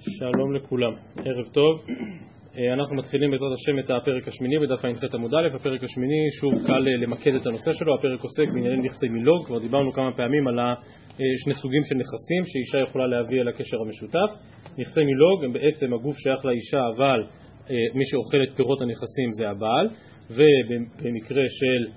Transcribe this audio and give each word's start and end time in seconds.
שלום 0.00 0.54
לכולם, 0.54 0.92
ערב 1.16 1.44
טוב. 1.52 1.84
אה, 2.58 2.72
אנחנו 2.72 2.96
מתחילים 2.96 3.30
בעזרת 3.30 3.52
השם 3.52 3.78
את 3.78 3.90
הפרק 3.90 4.28
השמיני 4.28 4.58
בדף 4.58 4.84
ע"ח 4.84 5.14
עמוד 5.14 5.34
א', 5.34 5.56
הפרק 5.56 5.84
השמיני, 5.84 6.30
שוב 6.40 6.66
קל 6.66 6.88
אה, 6.88 6.96
למקד 6.96 7.34
את 7.34 7.46
הנושא 7.46 7.72
שלו, 7.72 7.94
הפרק 7.94 8.20
עוסק 8.20 8.52
בענייני 8.54 8.82
נכסי 8.82 9.08
מילוג, 9.08 9.46
כבר 9.46 9.58
דיברנו 9.58 9.92
כמה 9.92 10.12
פעמים 10.12 10.48
על 10.48 10.58
אה, 10.60 10.74
שני 11.44 11.54
סוגים 11.54 11.82
של 11.84 11.94
נכסים 11.94 12.42
שאישה 12.46 12.78
יכולה 12.78 13.06
להביא 13.06 13.40
אל 13.40 13.48
הקשר 13.48 13.76
המשותף. 13.86 14.30
נכסי 14.78 15.04
מילוג 15.04 15.44
הם 15.44 15.52
בעצם 15.52 15.94
הגוף 15.94 16.16
שייך 16.18 16.44
לאישה, 16.44 16.80
אבל 16.96 17.24
מי 17.94 18.04
שאוכל 18.06 18.42
את 18.42 18.56
פירות 18.56 18.82
הנכסים 18.82 19.32
זה 19.32 19.50
הבעל, 19.50 19.88
ובמקרה 20.30 21.44
של 21.48 21.92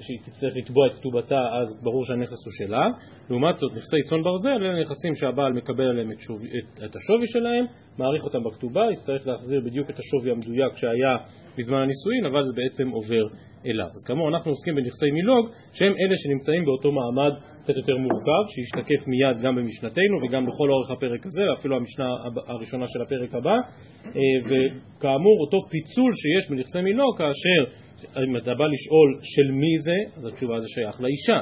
שהיא 0.00 0.18
תצטרך 0.24 0.56
לתבוע 0.56 0.86
את 0.86 0.92
כתובתה 0.94 1.40
אז 1.62 1.82
ברור 1.82 2.04
שהנכס 2.04 2.44
הוא 2.46 2.52
שלה. 2.58 2.88
לעומת 3.30 3.58
זאת 3.58 3.72
נכסי 3.72 4.02
צאן 4.10 4.22
ברזל 4.22 4.64
אלה 4.64 4.80
נכסים 4.80 5.14
שהבעל 5.14 5.52
מקבל 5.52 5.84
עליהם 5.84 6.12
את, 6.12 6.20
שוב, 6.20 6.38
את, 6.44 6.84
את 6.84 6.96
השווי 6.96 7.26
שלהם, 7.26 7.64
מעריך 7.98 8.24
אותם 8.24 8.38
בכתובה, 8.44 8.84
יצטרך 8.92 9.26
להחזיר 9.26 9.60
בדיוק 9.60 9.90
את 9.90 9.98
השווי 9.98 10.30
המדויק 10.30 10.76
שהיה 10.76 11.16
בזמן 11.58 11.78
הנישואין, 11.78 12.24
אבל 12.30 12.42
זה 12.42 12.52
בעצם 12.56 12.88
עובר 12.88 13.24
אליו. 13.66 13.86
אז 13.96 14.02
כאמור 14.06 14.28
אנחנו 14.28 14.50
עוסקים 14.50 14.74
בנכסי 14.74 15.10
מילוג 15.10 15.48
שהם 15.72 15.92
אלה 15.92 16.16
שנמצאים 16.16 16.64
באותו 16.64 16.92
מעמד 16.92 17.32
קצת 17.62 17.76
יותר 17.76 17.96
מורכב, 17.96 18.42
שישתקף 18.48 19.06
מיד 19.06 19.36
גם 19.42 19.56
במשנתנו 19.56 20.16
וגם 20.22 20.48
לכל 20.48 20.70
אורך 20.70 20.90
הפרק 20.90 21.26
הזה, 21.26 21.42
ואפילו 21.50 21.76
המשנה 21.76 22.08
הראשונה 22.46 22.86
של 22.86 23.02
הפרק 23.02 23.34
הבא, 23.34 23.56
אה, 24.06 24.20
וכאמור 24.46 25.36
אותו 25.40 25.58
פיצול 25.70 26.12
שיש 26.20 26.50
בנכסי 26.50 26.80
מילוג 26.80 27.18
כאשר 27.18 27.85
אם 28.04 28.36
אתה 28.36 28.54
בא 28.54 28.64
לשאול 28.64 29.18
של 29.22 29.52
מי 29.52 29.78
זה, 29.78 30.16
אז 30.16 30.26
התשובה 30.26 30.60
זה 30.60 30.66
שייך 30.68 31.00
לאישה. 31.00 31.40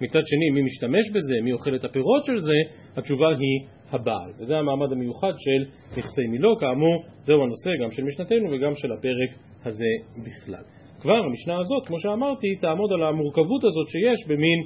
מצד 0.00 0.20
שני, 0.24 0.50
מי 0.54 0.62
משתמש 0.62 1.10
בזה, 1.10 1.34
מי 1.42 1.52
אוכל 1.52 1.74
את 1.74 1.84
הפירות 1.84 2.24
של 2.24 2.38
זה, 2.38 2.58
התשובה 2.96 3.28
היא 3.28 3.68
הבעל. 3.90 4.32
וזה 4.38 4.58
המעמד 4.58 4.92
המיוחד 4.92 5.32
של 5.38 5.64
נכסי 5.98 6.26
מילו, 6.30 6.56
כאמור, 6.60 7.04
זהו 7.22 7.42
הנושא 7.42 7.70
גם 7.82 7.90
של 7.90 8.04
משנתנו 8.04 8.50
וגם 8.52 8.74
של 8.74 8.92
הפרק 8.92 9.30
הזה 9.64 9.92
בכלל. 10.16 10.64
כבר 11.00 11.16
המשנה 11.16 11.58
הזאת, 11.58 11.86
כמו 11.86 11.98
שאמרתי, 11.98 12.46
תעמוד 12.60 12.92
על 12.92 13.02
המורכבות 13.02 13.64
הזאת 13.64 13.88
שיש 13.88 14.28
במין 14.28 14.58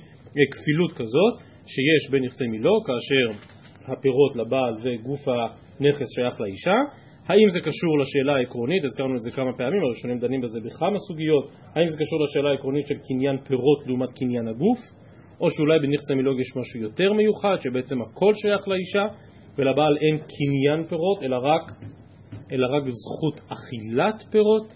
כפילות 0.52 0.92
כזאת, 0.92 1.34
שיש 1.66 2.10
בין 2.10 2.24
נכסי 2.24 2.46
מילו, 2.46 2.72
כאשר 2.84 3.40
הפירות 3.92 4.36
לבעל 4.36 4.74
וגוף 4.82 5.28
הנכס 5.28 6.06
שייך 6.14 6.40
לאישה, 6.40 6.76
האם 7.28 7.48
זה 7.48 7.60
קשור 7.60 7.98
לשאלה 7.98 8.36
העקרונית, 8.36 8.84
הזכרנו 8.84 9.16
את 9.16 9.20
זה 9.20 9.30
כמה 9.30 9.52
פעמים, 9.56 9.82
הראשונים 9.82 10.18
דנים 10.18 10.40
בזה 10.40 10.58
בכמה 10.60 10.98
סוגיות, 11.08 11.50
האם 11.74 11.86
זה 11.86 11.96
קשור 11.96 12.24
לשאלה 12.24 12.50
העקרונית 12.50 12.86
של 12.86 12.94
קניין 13.08 13.36
פירות 13.38 13.86
לעומת 13.86 14.08
קניין 14.18 14.48
הגוף, 14.48 14.78
או 15.40 15.50
שאולי 15.50 15.78
בנכס 15.78 16.10
המילוג 16.10 16.40
יש 16.40 16.56
משהו 16.56 16.80
יותר 16.80 17.12
מיוחד, 17.12 17.56
שבעצם 17.60 18.02
הכל 18.02 18.34
שייך 18.34 18.68
לאישה, 18.68 19.06
ולבעל 19.58 19.96
אין 19.96 20.18
קניין 20.18 20.84
פירות, 20.84 21.22
אלא 21.22 21.36
רק, 21.36 21.72
אלא 22.52 22.66
רק 22.66 22.82
זכות 22.86 23.40
אכילת 23.48 24.22
פירות. 24.30 24.72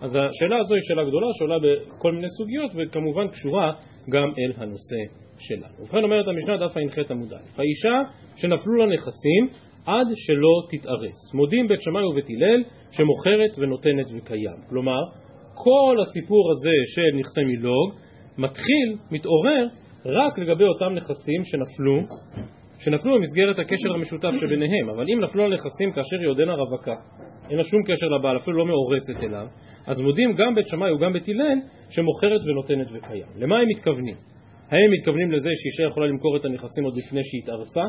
אז 0.00 0.10
השאלה 0.10 0.56
הזו 0.60 0.74
היא 0.74 0.82
שאלה 0.88 1.04
גדולה 1.04 1.26
שעולה 1.38 1.56
בכל 1.58 2.12
מיני 2.12 2.28
סוגיות, 2.28 2.70
וכמובן 2.76 3.28
קשורה 3.28 3.72
גם 4.12 4.28
אל 4.28 4.52
הנושא 4.56 5.00
שלנו. 5.38 5.74
ובכן 5.80 6.04
אומרת 6.04 6.28
המשנה 6.28 6.56
דף 6.56 6.76
ע"ח 6.76 7.10
עמוד 7.10 7.32
א', 7.32 7.60
האישה 7.60 8.10
שנפלו 8.36 8.74
לה 8.74 8.86
נכסים 8.86 9.67
עד 9.86 10.06
שלא 10.14 10.66
תתארס. 10.70 11.34
מודים 11.34 11.68
בית 11.68 11.80
שמאי 11.80 12.04
ובית 12.04 12.26
הלל 12.30 12.62
שמוכרת 12.90 13.58
ונותנת 13.58 14.06
וקיים. 14.16 14.56
כלומר, 14.68 15.00
כל 15.54 15.96
הסיפור 16.02 16.50
הזה 16.50 16.76
של 16.94 17.18
נכסי 17.18 17.44
מילוג 17.44 17.94
מתחיל, 18.38 18.96
מתעורר, 19.10 19.66
רק 20.06 20.38
לגבי 20.38 20.64
אותם 20.64 20.92
נכסים 20.94 21.44
שנפלו, 21.44 22.00
שנפלו 22.78 23.14
במסגרת 23.14 23.58
הקשר 23.58 23.92
המשותף 23.94 24.30
שביניהם. 24.40 24.88
אבל 24.88 25.04
אם 25.14 25.20
נפלו 25.20 25.44
על 25.44 25.54
נכסים 25.54 25.92
כאשר 25.92 26.16
היא 26.20 26.28
עודנה 26.28 26.54
רווקה, 26.54 26.94
אין 27.50 27.56
לה 27.56 27.64
שום 27.64 27.82
קשר 27.86 28.08
לבעל, 28.08 28.36
אפילו 28.36 28.58
לא 28.58 28.66
מאורסת 28.66 29.24
אליו, 29.24 29.46
אז 29.86 30.00
מודים 30.00 30.36
גם 30.36 30.54
בית 30.54 30.66
שמאי 30.66 30.92
וגם 30.92 31.12
בית 31.12 31.28
הלל 31.28 31.58
שמוכרת 31.90 32.40
ונותנת 32.46 32.86
וקיים. 32.92 33.26
למה 33.36 33.58
הם 33.58 33.68
מתכוונים? 33.68 34.16
האם 34.70 34.90
מתכוונים 34.98 35.32
לזה 35.32 35.50
שאישה 35.54 35.90
יכולה 35.90 36.06
למכור 36.06 36.36
את 36.36 36.44
הנכסים 36.44 36.84
עוד 36.84 36.96
לפני 36.96 37.20
שהיא 37.24 37.40
התארסה? 37.42 37.84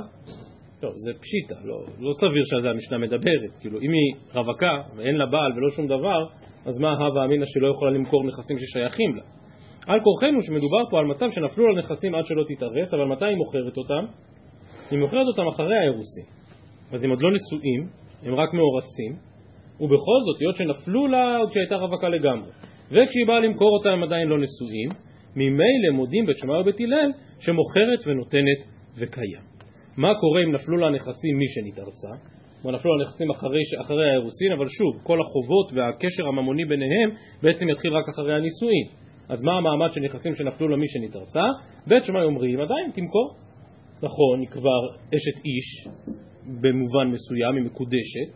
לא, 0.83 0.91
זה 0.95 1.11
פשיטה, 1.21 1.55
לא, 1.63 1.77
לא 1.99 2.11
סביר 2.13 2.43
שעל 2.45 2.61
זה 2.61 2.69
המשנה 2.69 2.97
מדברת. 2.97 3.51
כאילו, 3.59 3.79
אם 3.81 3.91
היא 3.91 4.21
רווקה 4.35 4.81
ואין 4.97 5.15
לה 5.15 5.25
בעל 5.25 5.53
ולא 5.53 5.69
שום 5.69 5.87
דבר, 5.87 6.25
אז 6.65 6.79
מה 6.79 6.91
הווה 6.91 7.25
אמינא 7.25 7.45
שלא 7.45 7.67
יכולה 7.67 7.91
למכור 7.91 8.23
נכסים 8.23 8.57
ששייכים 8.57 9.15
לה? 9.15 9.23
על 9.87 9.99
כורחנו 10.03 10.41
שמדובר 10.41 10.89
פה 10.89 10.99
על 10.99 11.05
מצב 11.05 11.25
שנפלו 11.29 11.67
לה 11.67 11.81
נכסים 11.81 12.15
עד 12.15 12.25
שלא 12.25 12.43
תתארס, 12.47 12.93
אבל 12.93 13.05
מתי 13.05 13.25
היא 13.25 13.37
מוכרת 13.37 13.77
אותם? 13.77 14.05
היא 14.91 14.99
מוכרת 14.99 15.27
אותם 15.27 15.47
אחרי 15.47 15.77
האירוסים. 15.77 16.25
אז 16.91 17.03
הם 17.03 17.09
עוד 17.09 17.21
לא 17.21 17.29
נשואים, 17.31 17.87
הם 18.23 18.35
רק 18.35 18.53
מאורסים, 18.53 19.11
ובכל 19.79 20.19
זאת, 20.25 20.41
היות 20.41 20.55
שנפלו 20.55 21.07
לה 21.07 21.37
עוד 21.37 21.49
כשהייתה 21.49 21.75
רווקה 21.75 22.09
לגמרי, 22.09 22.49
וכשהיא 22.91 23.27
באה 23.27 23.39
למכור 23.39 23.77
אותם 23.77 23.89
הם 23.89 24.03
עדיין 24.03 24.27
לא 24.27 24.37
נשואים, 24.37 24.89
ממילא 25.35 25.89
מודים 25.93 26.25
בית 26.25 26.37
שמאי 26.37 26.61
ובית 26.61 26.79
הלל 26.79 27.11
שמוכרת 27.39 28.07
ונותנת 28.07 28.59
וקיים. 28.97 29.48
מה 29.99 30.15
קורה 30.21 30.43
אם 30.43 30.51
נפלו 30.51 30.77
לה 30.77 30.89
נכסים 30.89 31.39
משנתארסה? 31.39 32.07
כלומר 32.61 32.77
נפלו 32.77 32.97
לה 32.97 33.05
נכסים 33.05 33.29
אחרי, 33.31 33.61
אחרי 33.81 34.09
האירוסין, 34.09 34.51
אבל 34.51 34.67
שוב, 34.67 35.03
כל 35.03 35.17
החובות 35.21 35.73
והקשר 35.73 36.27
הממוני 36.27 36.65
ביניהם 36.65 37.09
בעצם 37.43 37.69
יתחיל 37.69 37.93
רק 37.93 38.09
אחרי 38.09 38.33
הנישואין. 38.33 38.87
אז 39.29 39.43
מה 39.43 39.51
המעמד 39.57 39.91
של 39.91 40.01
נכסים 40.01 40.35
שנפלו 40.35 40.67
לה 40.67 40.77
משנתארסה? 40.77 41.43
בית 41.87 42.03
שמאי 42.03 42.23
אומרים, 42.23 42.59
עדיין 42.59 42.91
תמכור. 42.91 43.35
נכון, 44.03 44.39
היא 44.39 44.47
כבר 44.47 44.81
אשת 45.15 45.45
איש, 45.45 45.87
במובן 46.61 47.07
מסוים, 47.07 47.55
היא 47.55 47.63
מקודשת, 47.63 48.29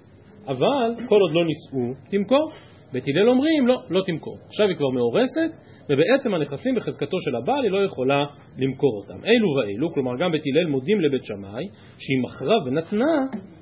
אבל 0.48 1.08
כל 1.10 1.20
עוד 1.22 1.32
לא 1.34 1.46
נישאו, 1.46 2.02
תמכור. 2.10 2.52
בית 2.94 3.04
הלל 3.08 3.30
אומרים, 3.30 3.68
לא, 3.68 3.82
לא 3.90 4.02
תמכור. 4.06 4.38
עכשיו 4.48 4.68
היא 4.68 4.78
כבר 4.78 4.90
מאורסת, 4.90 5.52
ובעצם 5.90 6.34
הנכסים 6.34 6.76
בחזקתו 6.76 7.18
של 7.22 7.36
הבעל 7.36 7.64
היא 7.64 7.72
לא 7.72 7.84
יכולה 7.84 8.26
למכור 8.58 9.04
אותם. 9.04 9.26
אלו 9.26 9.50
ואלו, 9.50 9.94
כלומר 9.94 10.12
גם 10.20 10.32
בית 10.32 10.42
הלל 10.46 10.68
מודים 10.68 11.02
לבית 11.02 11.24
שמאי 11.24 11.68
שהיא 12.00 12.18
מכרה 12.24 12.58
ונתנה 12.66 13.16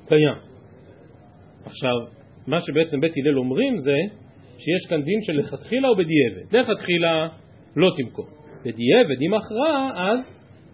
קיים. 0.07 0.37
עכשיו, 1.65 1.95
מה 2.47 2.59
שבעצם 2.59 3.01
בית 3.01 3.13
הלל 3.17 3.37
אומרים 3.37 3.77
זה 3.77 3.97
שיש 4.57 4.89
כאן 4.89 5.01
דין 5.01 5.21
של 5.21 5.33
לכתחילה 5.33 5.87
או 5.87 5.95
בדיעבד. 5.95 6.55
לכתחילה 6.55 7.27
לא 7.75 7.89
תמכור. 7.97 8.27
בדיעבד, 8.65 9.21
אם 9.21 9.33
מכרה, 9.33 9.89
אז 9.95 10.19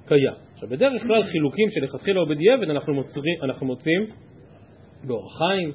קיים. 0.07 0.33
עכשיו, 0.53 0.69
בדרך 0.69 1.03
כלל 1.03 1.23
חילוקים 1.23 1.69
של 1.69 1.83
לכתחילה 1.83 2.19
או 2.21 2.25
בדיעבד 2.27 2.69
אנחנו, 2.69 2.93
מוצרים, 2.93 3.35
אנחנו 3.43 3.65
מוצאים 3.65 4.05
באורח 5.03 5.37
חיים, 5.37 5.71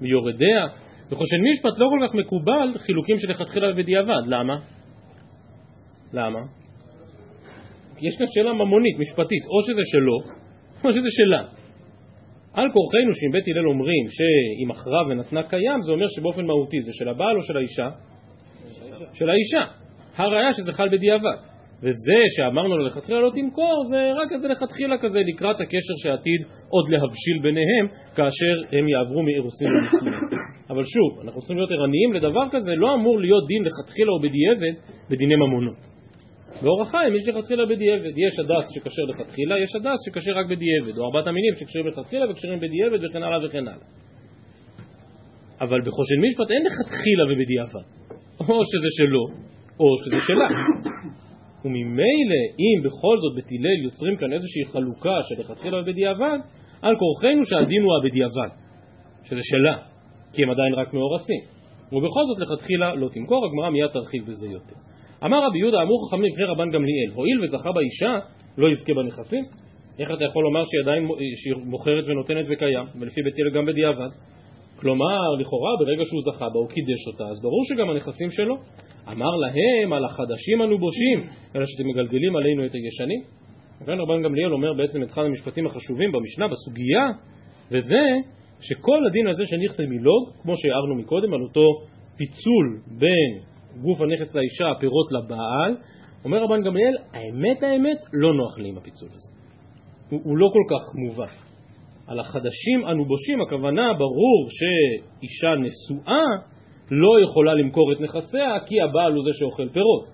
מיורדיה. 0.00 0.66
בחושן 1.10 1.36
משפט 1.52 1.78
לא 1.78 1.86
כל 1.90 2.06
כך 2.06 2.14
מקובל 2.14 2.68
חילוקים 2.78 3.18
של 3.18 3.30
לכתחילה 3.30 3.70
ובדיעבד. 3.70 4.26
למה? 4.26 4.58
למה? 6.12 6.38
יש 8.00 8.16
כאן 8.18 8.26
שאלה 8.34 8.52
ממונית, 8.52 8.98
משפטית, 8.98 9.42
או 9.44 9.62
שזה 9.66 9.82
שלו, 9.92 10.18
או 10.84 10.92
שזה 10.92 11.08
שלה. 11.10 11.42
על 12.54 12.68
כורחנו 12.72 13.12
שאם 13.14 13.32
בית 13.32 13.44
הלל 13.48 13.68
אומרים 13.68 14.04
שהיא 14.08 14.68
מכרה 14.68 15.02
ונתנה 15.08 15.42
קיים, 15.42 15.82
זה 15.82 15.92
אומר 15.92 16.06
שבאופן 16.08 16.46
מהותי 16.46 16.80
זה 16.80 16.90
של 16.92 17.08
הבעל 17.08 17.36
או 17.36 17.42
של 17.42 17.56
האישה? 17.56 17.88
של 19.12 19.30
האישה. 19.30 19.64
הראיה 20.16 20.54
שזה 20.54 20.72
חל 20.72 20.88
בדיעבד. 20.88 21.38
וזה 21.82 22.20
שאמרנו 22.36 22.78
לו 22.78 22.86
לכתחילה 22.86 23.20
לא 23.20 23.30
תמכור, 23.34 23.84
זה 23.90 24.12
רק 24.12 24.32
איזה 24.32 24.48
לכתחילה 24.48 24.98
כזה 24.98 25.20
לקראת 25.20 25.60
הקשר 25.60 25.94
שעתיד 26.02 26.40
עוד 26.68 26.88
להבשיל 26.88 27.38
ביניהם 27.42 27.86
כאשר 28.16 28.76
הם 28.78 28.88
יעברו 28.88 29.22
מאירוסין 29.22 29.68
לנישואים. 29.68 30.14
אבל 30.70 30.84
שוב, 30.84 31.20
אנחנו 31.24 31.40
צריכים 31.40 31.56
להיות 31.56 31.70
ערניים 31.70 32.12
לדבר 32.12 32.44
כזה, 32.50 32.74
לא 32.74 32.94
אמור 32.94 33.20
להיות 33.20 33.44
דין 33.48 33.62
לכתחילה 33.64 34.10
או 34.12 34.20
בדיעבד 34.20 34.74
בדיני 35.10 35.36
ממונות. 35.36 35.91
באורח 36.62 36.90
חיים 36.90 37.16
יש 37.16 37.28
לכתחילה 37.28 37.66
בדיעבד, 37.66 38.18
יש 38.18 38.38
הדס 38.38 38.66
שכשר 38.74 39.02
לכתחילה, 39.02 39.58
יש 39.58 39.76
הדס 39.76 39.98
שכשר 40.06 40.32
רק 40.32 40.46
בדיעבד, 40.46 40.98
או 40.98 41.04
ארבעת 41.04 41.26
המינים 41.26 41.54
שכשרים 41.56 41.86
לכתחילה 41.86 42.30
וכשרים 42.30 42.60
בדיעבד 42.60 43.04
וכן 43.04 43.22
הלאה 43.22 43.46
וכן 43.46 43.68
הלאה. 43.68 43.86
אבל 45.60 45.80
בחושן 45.80 46.18
משפט 46.26 46.50
אין 46.50 46.62
לכתחילה 46.66 47.24
ובדיעבד, 47.24 47.86
או 48.40 48.64
שזה 48.64 48.90
שלו, 48.98 49.24
או 49.80 49.86
שזה 50.04 50.20
שלה. 50.26 50.48
וממילא 51.64 52.42
אם 52.62 52.82
בכל 52.86 53.16
זאת 53.18 53.34
בית 53.34 53.50
הלל 53.60 53.84
יוצרים 53.84 54.16
כאן 54.16 54.32
איזושהי 54.32 54.64
חלוקה 54.72 55.18
של 55.28 55.40
לכתחילה 55.40 55.80
ובדיעבד, 55.80 56.38
על 56.82 56.94
כורחנו 56.96 57.46
שהדין 57.46 57.82
הוא 57.82 57.92
הבדיעבד, 57.96 58.50
שזה 59.24 59.40
שלה, 59.42 59.76
כי 60.32 60.42
הם 60.42 60.50
עדיין 60.50 60.74
רק 60.74 60.94
מאורסים. 60.94 61.40
ובכל 61.92 62.20
זאת 62.26 62.38
לכתחילה 62.38 62.94
לא 62.94 63.08
תמכור, 63.08 63.46
הגמרא 63.46 63.70
מיד 63.70 63.90
תרחיב 63.92 64.22
בזה 64.26 64.46
יותר. 64.46 64.91
אמר 65.24 65.46
רבי 65.46 65.58
יהודה, 65.58 65.82
אמרו 65.82 65.98
חכמים 66.06 66.32
לפני 66.32 66.44
רבן 66.44 66.70
גמליאל, 66.70 67.10
הואיל 67.14 67.44
וזכה 67.44 67.72
באישה, 67.72 68.18
לא 68.58 68.68
יזכה 68.68 68.94
בנכסים? 68.94 69.44
איך 69.98 70.10
אתה 70.10 70.24
יכול 70.24 70.44
לומר 70.44 70.64
שהיא 70.64 70.80
עדיין 70.82 71.08
שהיא 71.34 71.54
מוכרת 71.64 72.04
ונותנת 72.06 72.46
וקיים, 72.48 72.86
ולפי 73.00 73.22
בית 73.22 73.34
הלל 73.38 73.50
גם 73.50 73.66
בדיעבד? 73.66 74.08
כלומר, 74.76 75.20
לכאורה, 75.40 75.70
ברגע 75.80 76.04
שהוא 76.04 76.20
זכה 76.22 76.48
בה, 76.48 76.58
הוא 76.58 76.68
קידש 76.68 77.06
אותה, 77.12 77.24
אז 77.30 77.42
ברור 77.42 77.64
שגם 77.64 77.90
הנכסים 77.90 78.30
שלו. 78.30 78.56
אמר 79.08 79.36
להם, 79.36 79.92
על 79.92 80.04
החדשים 80.04 80.62
אנו 80.62 80.78
בושים, 80.78 81.18
אלא 81.56 81.64
שאתם 81.66 81.88
מגלגלים 81.88 82.36
עלינו 82.36 82.66
את 82.66 82.74
הישנים. 82.74 83.20
כאן 83.86 84.00
רבן 84.00 84.22
גמליאל 84.22 84.52
אומר 84.52 84.72
בעצם 84.74 85.02
את 85.02 85.10
אחד 85.10 85.22
המשפטים 85.22 85.66
החשובים 85.66 86.12
במשנה, 86.12 86.48
בסוגיה, 86.48 87.08
וזה 87.70 88.02
שכל 88.60 89.06
הדין 89.06 89.26
הזה 89.26 89.42
של 89.46 89.56
נכסי 89.56 89.86
מילוג, 89.86 90.30
כמו 90.42 90.56
שהערנו 90.56 90.94
מקודם 90.94 91.34
על 91.34 91.40
אותו 91.42 91.66
פיצול 92.16 92.78
בין 92.98 93.51
גוף 93.80 94.00
הנכס 94.00 94.34
לאישה, 94.34 94.70
הפירות 94.70 95.12
לבעל, 95.12 95.76
אומר 96.24 96.42
רבן 96.44 96.62
גמליאל, 96.62 96.96
האמת 97.12 97.62
האמת 97.62 97.98
לא 98.12 98.34
נוח 98.34 98.58
לי 98.58 98.68
עם 98.68 98.78
הפיצול 98.78 99.08
הזה. 99.12 99.30
הוא, 100.10 100.20
הוא 100.24 100.36
לא 100.36 100.50
כל 100.52 100.74
כך 100.74 100.94
מובן. 100.94 101.52
על 102.06 102.20
החדשים 102.20 102.86
אנו 102.90 103.04
בושים, 103.04 103.40
הכוונה 103.40 103.92
ברור 103.98 104.48
שאישה 104.48 105.54
נשואה 105.54 106.24
לא 106.90 107.20
יכולה 107.20 107.54
למכור 107.54 107.92
את 107.92 108.00
נכסיה 108.00 108.60
כי 108.66 108.80
הבעל 108.80 109.12
הוא 109.12 109.24
זה 109.24 109.30
שאוכל 109.38 109.68
פירות. 109.68 110.06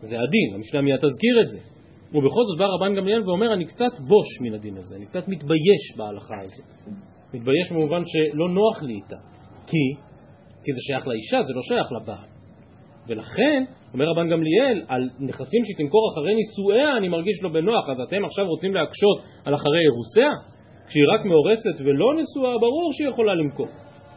זה 0.00 0.16
הדין, 0.20 0.54
המשנה 0.54 0.80
מיד 0.80 0.96
תזכיר 0.96 1.40
את 1.42 1.48
זה. 1.48 1.58
ובכל 2.14 2.40
זאת 2.48 2.58
בא 2.58 2.64
רבן 2.64 2.94
גמליאל 2.96 3.28
ואומר, 3.28 3.54
אני 3.54 3.64
קצת 3.64 3.92
בוש 4.08 4.40
מן 4.40 4.54
הדין 4.54 4.76
הזה, 4.76 4.96
אני 4.96 5.06
קצת 5.06 5.28
מתבייש 5.28 5.96
בהלכה 5.96 6.34
הזאת. 6.42 6.94
מתבייש 7.34 7.72
במובן 7.72 8.02
שלא 8.06 8.48
נוח 8.48 8.82
לי 8.82 8.94
איתה. 8.94 9.16
כי? 9.66 9.84
כי 10.64 10.72
זה 10.72 10.80
שייך 10.80 11.06
לאישה, 11.06 11.42
זה 11.42 11.52
לא 11.52 11.62
שייך 11.62 11.92
לבעל. 11.92 12.33
ולכן, 13.08 13.64
אומר 13.92 14.04
רבן 14.04 14.28
גמליאל, 14.30 14.82
על 14.88 15.08
נכסים 15.20 15.64
שהיא 15.64 15.76
תמכור 15.76 16.12
אחרי 16.12 16.34
נישואיה 16.34 16.96
אני 16.96 17.08
מרגיש 17.08 17.42
לא 17.42 17.48
בנוח, 17.48 17.88
אז 17.90 18.00
אתם 18.00 18.24
עכשיו 18.24 18.46
רוצים 18.46 18.74
להקשות 18.74 19.18
על 19.44 19.54
אחרי 19.54 19.80
אירוסיה? 19.80 20.30
כשהיא 20.86 21.04
רק 21.14 21.24
מאורסת 21.24 21.80
ולא 21.84 22.14
נשואה, 22.14 22.58
ברור 22.58 22.92
שהיא 22.92 23.08
יכולה 23.08 23.34
למכור. 23.34 23.68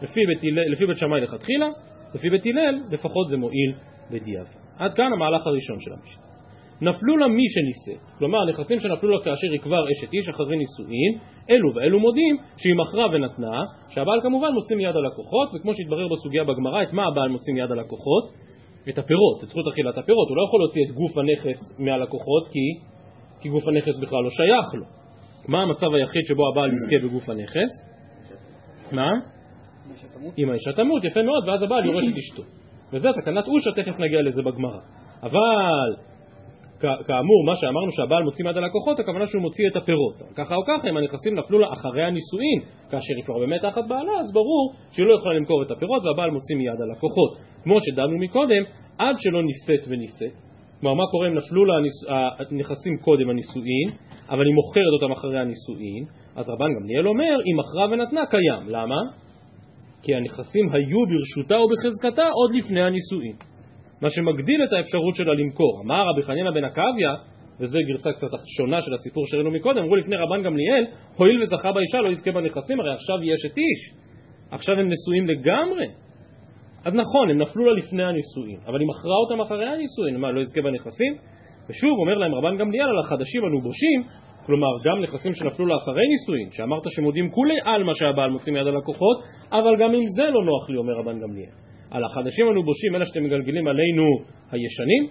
לפי 0.01 0.19
בית, 0.27 0.39
לפי 0.71 0.85
בית 0.85 0.97
שמאי 0.97 1.21
לכתחילה, 1.21 1.69
לפי 2.15 2.29
בית 2.29 2.45
הלל, 2.45 2.79
לפחות 2.91 3.29
זה 3.29 3.37
מועיל 3.37 3.73
בדיעבד. 4.11 4.49
עד 4.77 4.93
כאן 4.93 5.13
המהלך 5.13 5.47
הראשון 5.47 5.79
של 5.79 5.91
המשנה. 5.93 6.27
נפלו 6.81 7.17
לה 7.17 7.27
מי 7.27 7.43
שנישאת, 7.49 8.11
כלומר 8.17 8.45
נכסים 8.45 8.79
שנפלו 8.79 9.09
לה 9.09 9.23
כאשר 9.23 9.47
היא 9.51 9.59
כבר 9.59 9.85
אשת 9.91 10.13
איש 10.13 10.29
אחרי 10.29 10.57
נישואין, 10.57 11.13
אלו 11.49 11.73
ואלו 11.75 11.99
מודים 11.99 12.37
שהיא 12.57 12.75
מכרה 12.75 13.05
ונתנה, 13.11 13.63
שהבעל 13.89 14.21
כמובן 14.21 14.51
מוציא 14.53 14.75
מיד 14.75 14.95
הלקוחות, 14.95 15.49
וכמו 15.55 15.73
שהתברר 15.73 16.07
בסוגיה 16.07 16.43
בגמרא, 16.43 16.83
את 16.83 16.93
מה 16.93 17.07
הבעל 17.07 17.29
מוציא 17.29 17.53
מיד 17.53 17.71
הלקוחות? 17.71 18.23
את 18.89 18.97
הפירות, 18.97 19.43
את 19.43 19.49
זכות 19.49 19.67
אכילת 19.67 19.97
הפירות, 19.97 20.29
הוא 20.29 20.37
לא 20.37 20.43
יכול 20.47 20.59
להוציא 20.59 20.81
את 20.85 20.91
גוף 20.91 21.17
הנכס 21.17 21.79
מהלקוחות 21.79 22.47
כי, 22.51 22.65
כי 23.41 23.49
גוף 23.49 23.67
הנכס 23.67 23.95
בכלל 23.95 24.19
לא 24.23 24.29
שייך 24.29 24.73
לו. 24.73 24.85
מה 25.47 25.61
המצב 25.61 25.93
היחיד 25.93 26.21
שבו 26.25 26.43
הבעל 26.51 26.69
יזכה 26.73 27.07
בגוף 27.07 27.29
הנכס? 27.29 27.71
מה? 28.91 29.09
אם 30.37 30.49
האישה 30.49 30.73
תמות, 30.73 31.03
יפה 31.03 31.21
מאוד, 31.21 31.47
ואז 31.47 31.61
הבעל 31.61 31.85
יורש 31.85 32.03
את 32.03 32.17
אשתו. 32.17 32.43
וזה 32.93 33.09
תקנת 33.21 33.47
אושה, 33.47 33.71
תכף 33.71 33.99
נגיע 33.99 34.21
לזה 34.21 34.41
בגמרא. 34.41 34.79
אבל 35.23 35.95
כאמור, 36.79 37.45
מה 37.45 37.55
שאמרנו 37.55 37.91
שהבעל 37.91 38.23
מוציא 38.23 38.45
מיד 38.45 38.57
הלקוחות, 38.57 38.99
הכוונה 38.99 39.27
שהוא 39.27 39.41
מוציא 39.41 39.67
את 39.71 39.75
הפירות. 39.75 40.15
ככה 40.35 40.55
או 40.55 40.61
ככה, 40.67 40.89
אם 40.89 40.97
הנכסים 40.97 41.35
נפלו 41.35 41.59
לה 41.59 41.67
אחרי 41.73 42.03
הנישואין, 42.03 42.59
כאשר 42.89 43.13
היא 43.15 43.23
כבר 43.25 43.39
באמת 43.39 43.61
תחת 43.61 43.87
בעלה, 43.87 44.19
אז 44.19 44.33
ברור 44.33 44.73
שהיא 44.91 45.05
לא 45.05 45.13
יכולה 45.13 45.33
למכור 45.33 45.63
את 45.63 45.71
הפירות 45.71 46.03
והבעל 46.05 46.31
מוציא 46.31 46.55
מיד 46.55 46.81
הלקוחות. 46.81 47.37
כמו 47.63 47.77
שדנו 47.79 48.17
מקודם, 48.17 48.63
עד 48.97 49.15
שלא 49.19 49.43
נישאת 49.43 49.87
ונישאת. 49.87 50.33
כלומר, 50.81 50.95
מה 50.95 51.03
קורה 51.11 51.27
אם 51.27 51.33
נפלו 51.33 51.65
לה 51.65 51.73
הנכסים 52.39 52.97
קודם 52.97 53.29
הנישואין, 53.29 53.89
אבל 54.29 54.45
היא 54.45 54.55
מוכרת 54.55 54.93
אותם 55.01 55.11
אחרי 55.11 55.39
הנישואין, 55.39 56.05
אז 56.35 56.49
רבן 56.49 56.73
גמליאל 56.79 57.07
אומר, 57.07 57.37
היא 57.45 57.55
מכרה 57.55 57.85
ונתנה 57.91 58.25
קיים. 58.25 58.63
למה? 58.67 59.01
כי 60.03 60.15
הנכסים 60.15 60.69
היו 60.71 60.99
ברשותה 61.09 61.55
ובחזקתה 61.59 62.27
עוד 62.29 62.51
לפני 62.57 62.81
הנישואין. 62.81 63.56
מה 64.01 64.09
שמגדיל 64.09 64.63
את 64.63 64.73
האפשרות 64.73 65.15
שלה 65.15 65.33
למכור. 65.33 65.81
אמר 65.85 66.03
רבי 66.09 66.21
חנינא 66.21 66.51
בן 66.51 66.63
עקביא, 66.63 67.07
וזו 67.59 67.79
גרסה 67.87 68.11
קצת 68.11 68.27
שונה 68.57 68.81
של 68.81 68.93
הסיפור 68.93 69.23
שראינו 69.27 69.51
מקודם, 69.51 69.77
אמרו 69.77 69.95
לפני 69.95 70.15
רבן 70.15 70.43
גמליאל, 70.43 70.85
הואיל 71.17 71.43
וזכה 71.43 71.71
באישה 71.71 71.97
לא 71.97 72.09
יזכה 72.09 72.31
בנכסים, 72.31 72.79
הרי 72.79 72.93
עכשיו 72.93 73.23
יש 73.23 73.45
את 73.45 73.57
איש. 73.57 73.93
עכשיו 74.51 74.75
הם 74.79 74.89
נשואים 74.89 75.27
לגמרי. 75.27 75.87
אז 76.85 76.93
נכון, 76.93 77.29
הם 77.29 77.37
נפלו 77.37 77.65
לה 77.65 77.73
לפני 77.73 78.03
הנישואין, 78.03 78.59
אבל 78.65 78.79
היא 78.79 78.87
מכרה 78.87 79.15
אותם 79.23 79.41
אחרי 79.41 79.65
הנישואין, 79.65 80.17
מה, 80.17 80.31
לא 80.31 80.41
יזכה 80.41 80.61
בנכסים? 80.61 81.13
ושוב 81.69 81.99
אומר 81.99 82.17
להם 82.17 82.35
רבן 82.35 82.57
גמליאל 82.57 82.89
על 82.89 82.99
החדשים 82.99 83.45
הנובושים, 83.45 84.03
כלומר 84.45 84.67
גם 84.85 85.01
נכסים 85.01 85.33
שנפלו 85.33 85.65
לה 85.65 85.75
אחרי 85.75 86.07
נישואין, 86.07 86.51
שאמרת 86.51 86.83
שמודים 86.89 87.31
כולי 87.31 87.55
על 87.65 87.83
מה 87.83 87.95
שהבעל 87.95 88.29
מוציא 88.29 88.53
מיד 88.53 88.67
הלקוחות, 88.67 89.17
אבל 89.51 89.75
גם 89.79 89.93
עם 89.93 90.03
זה 90.07 90.23
לא 90.23 90.45
נוח 90.45 90.69
לי, 90.69 90.77
אומר 90.77 90.93
רבן 90.93 91.19
גמליאל. 91.19 91.66
על 91.91 92.03
החדשים 92.03 92.47
הנובושים, 92.47 92.95
אלה 92.95 93.05
שאתם 93.05 93.23
מגלגלים 93.23 93.67
עלינו 93.67 94.03
הישנים, 94.51 95.03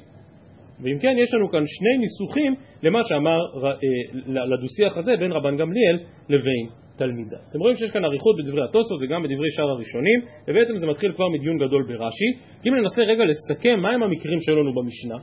ואם 0.82 0.98
כן, 0.98 1.16
יש 1.22 1.34
לנו 1.34 1.48
כאן 1.50 1.62
שני 1.66 1.98
ניסוחים 1.98 2.54
למה 2.82 3.00
שאמר, 3.04 3.38
אה, 3.64 4.44
לדו-שיח 4.44 4.96
הזה 4.96 5.16
בין 5.16 5.32
רבן 5.32 5.56
גמליאל 5.56 5.98
לבין 6.28 6.66
תלמידה. 6.96 7.36
אתם 7.50 7.58
רואים 7.58 7.76
שיש 7.76 7.90
כאן 7.90 8.04
אריכות 8.04 8.36
בדברי 8.38 8.64
התוספות 8.64 8.98
וגם 9.02 9.22
בדברי 9.22 9.50
שאר 9.50 9.70
הראשונים, 9.70 10.20
ובעצם 10.48 10.76
זה 10.76 10.86
מתחיל 10.86 11.12
כבר 11.12 11.28
מדיון 11.28 11.58
גדול 11.58 11.82
ברש"י. 11.82 12.30
כי 12.62 12.68
אם 12.68 12.74
ננסה 12.74 13.02
רגע 13.02 13.24
לסכם 13.24 13.80
מהם 13.80 14.02
המקרים 14.02 14.40
שהיו 14.40 14.56
לנו 14.56 14.74
במשנה, 14.74 15.16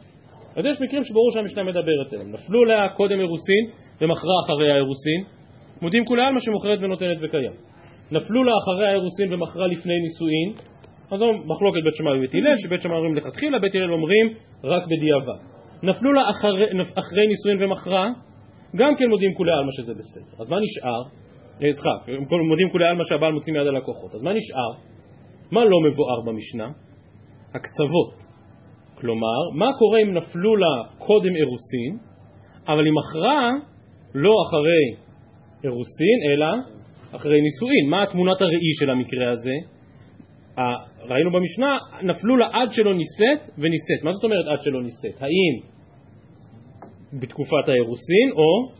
אז 0.55 0.65
יש 0.65 0.81
מקרים 0.81 1.03
שברור 1.03 1.31
שהמשנה 1.31 1.63
מדברת 1.63 2.13
עליהם. 2.13 2.31
נפלו 2.31 2.65
לה 2.65 2.89
קודם 2.89 3.19
אירוסין 3.19 3.65
ומכרה 4.01 4.33
אחרי 4.45 4.71
האירוסין, 4.71 5.23
מודים 5.81 6.05
כולי 6.05 6.21
עלמא 6.21 6.39
שמוכרת 6.39 6.79
ונותנת 6.81 7.17
וקיים. 7.21 7.51
נפלו 8.11 8.44
לה 8.44 8.51
אחרי 8.63 8.88
האירוסין 8.88 9.33
ומכרה 9.33 9.67
לפני 9.67 9.94
נישואין, 10.00 10.72
אז 11.13 11.19
זו 11.19 11.33
מחלוקת 11.33 11.83
בית 11.83 11.95
שמאי 11.95 12.18
ובית 12.18 12.36
הלל, 12.36 12.57
שבית 12.57 12.81
שמאי 12.81 12.95
אומרים 12.95 13.15
לכתחילה, 13.15 13.60
בית 13.60 13.75
הלל 13.75 13.92
אומרים 13.94 14.33
רק 14.63 14.83
בדיעבד. 14.86 15.39
נפלו 15.83 16.13
לה 16.13 16.21
אחרי, 16.30 16.65
אחרי 17.00 17.27
נישואין 17.27 17.63
ומכרה, 17.63 18.07
גם 18.75 18.95
כן 18.95 19.06
מודים 19.10 19.33
כולי 19.33 19.51
עלמא 19.51 19.71
שזה 19.71 19.94
בסדר. 19.94 20.42
אז 20.42 20.50
מה 20.50 20.57
נשאר? 20.60 21.01
אה, 21.62 21.71
סליחה, 21.71 21.89
מודים 22.50 22.69
כולי 22.71 22.86
עלמא 22.86 23.04
שהבעל 23.04 23.31
מוציא 23.31 23.54
מיד 23.54 23.68
הלקוחות. 23.68 24.13
אז 24.15 24.24
מה 24.24 24.33
נשאר? 24.33 24.71
מה 25.51 25.65
לא 25.65 25.81
מבואר 25.81 26.21
במשנה? 26.25 26.68
הקצוות. 27.56 28.13
כלומר, 28.95 29.50
מה 29.56 29.69
קורה 29.80 30.00
אם 30.01 30.13
נפלו 30.13 30.56
לה 30.56 30.83
קודם 30.98 31.36
אירוסין, 31.36 31.98
אבל 32.68 32.86
היא 32.86 32.94
מכרה 32.94 33.50
לא 34.15 34.33
אחרי 34.48 34.83
אירוסין, 35.63 36.18
אלא 36.31 36.48
אחרי 37.15 37.42
נישואין. 37.42 37.89
מה 37.89 38.06
תמונת 38.12 38.42
הראי 38.42 38.74
של 38.80 38.89
המקרה 38.89 39.31
הזה? 39.31 39.54
ראינו 41.09 41.31
במשנה, 41.31 41.77
נפלו 42.01 42.38
לה 42.38 42.47
עד 42.53 42.71
שלא 42.71 42.94
נישאת 42.95 43.50
ונישאת. 43.57 44.03
מה 44.03 44.11
זאת 44.11 44.23
אומרת 44.23 44.45
עד 44.47 44.61
שלא 44.61 44.81
נישאת? 44.83 45.21
האם 45.21 45.73
בתקופת 47.19 47.67
האירוסין 47.67 48.31
או 48.31 48.72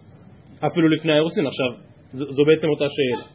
אפילו 0.68 0.90
לפני 0.90 1.12
האירוסין? 1.12 1.46
עכשיו, 1.48 1.68
זו 2.14 2.44
בעצם 2.46 2.70
אותה 2.70 2.86
שאלה. 2.90 3.26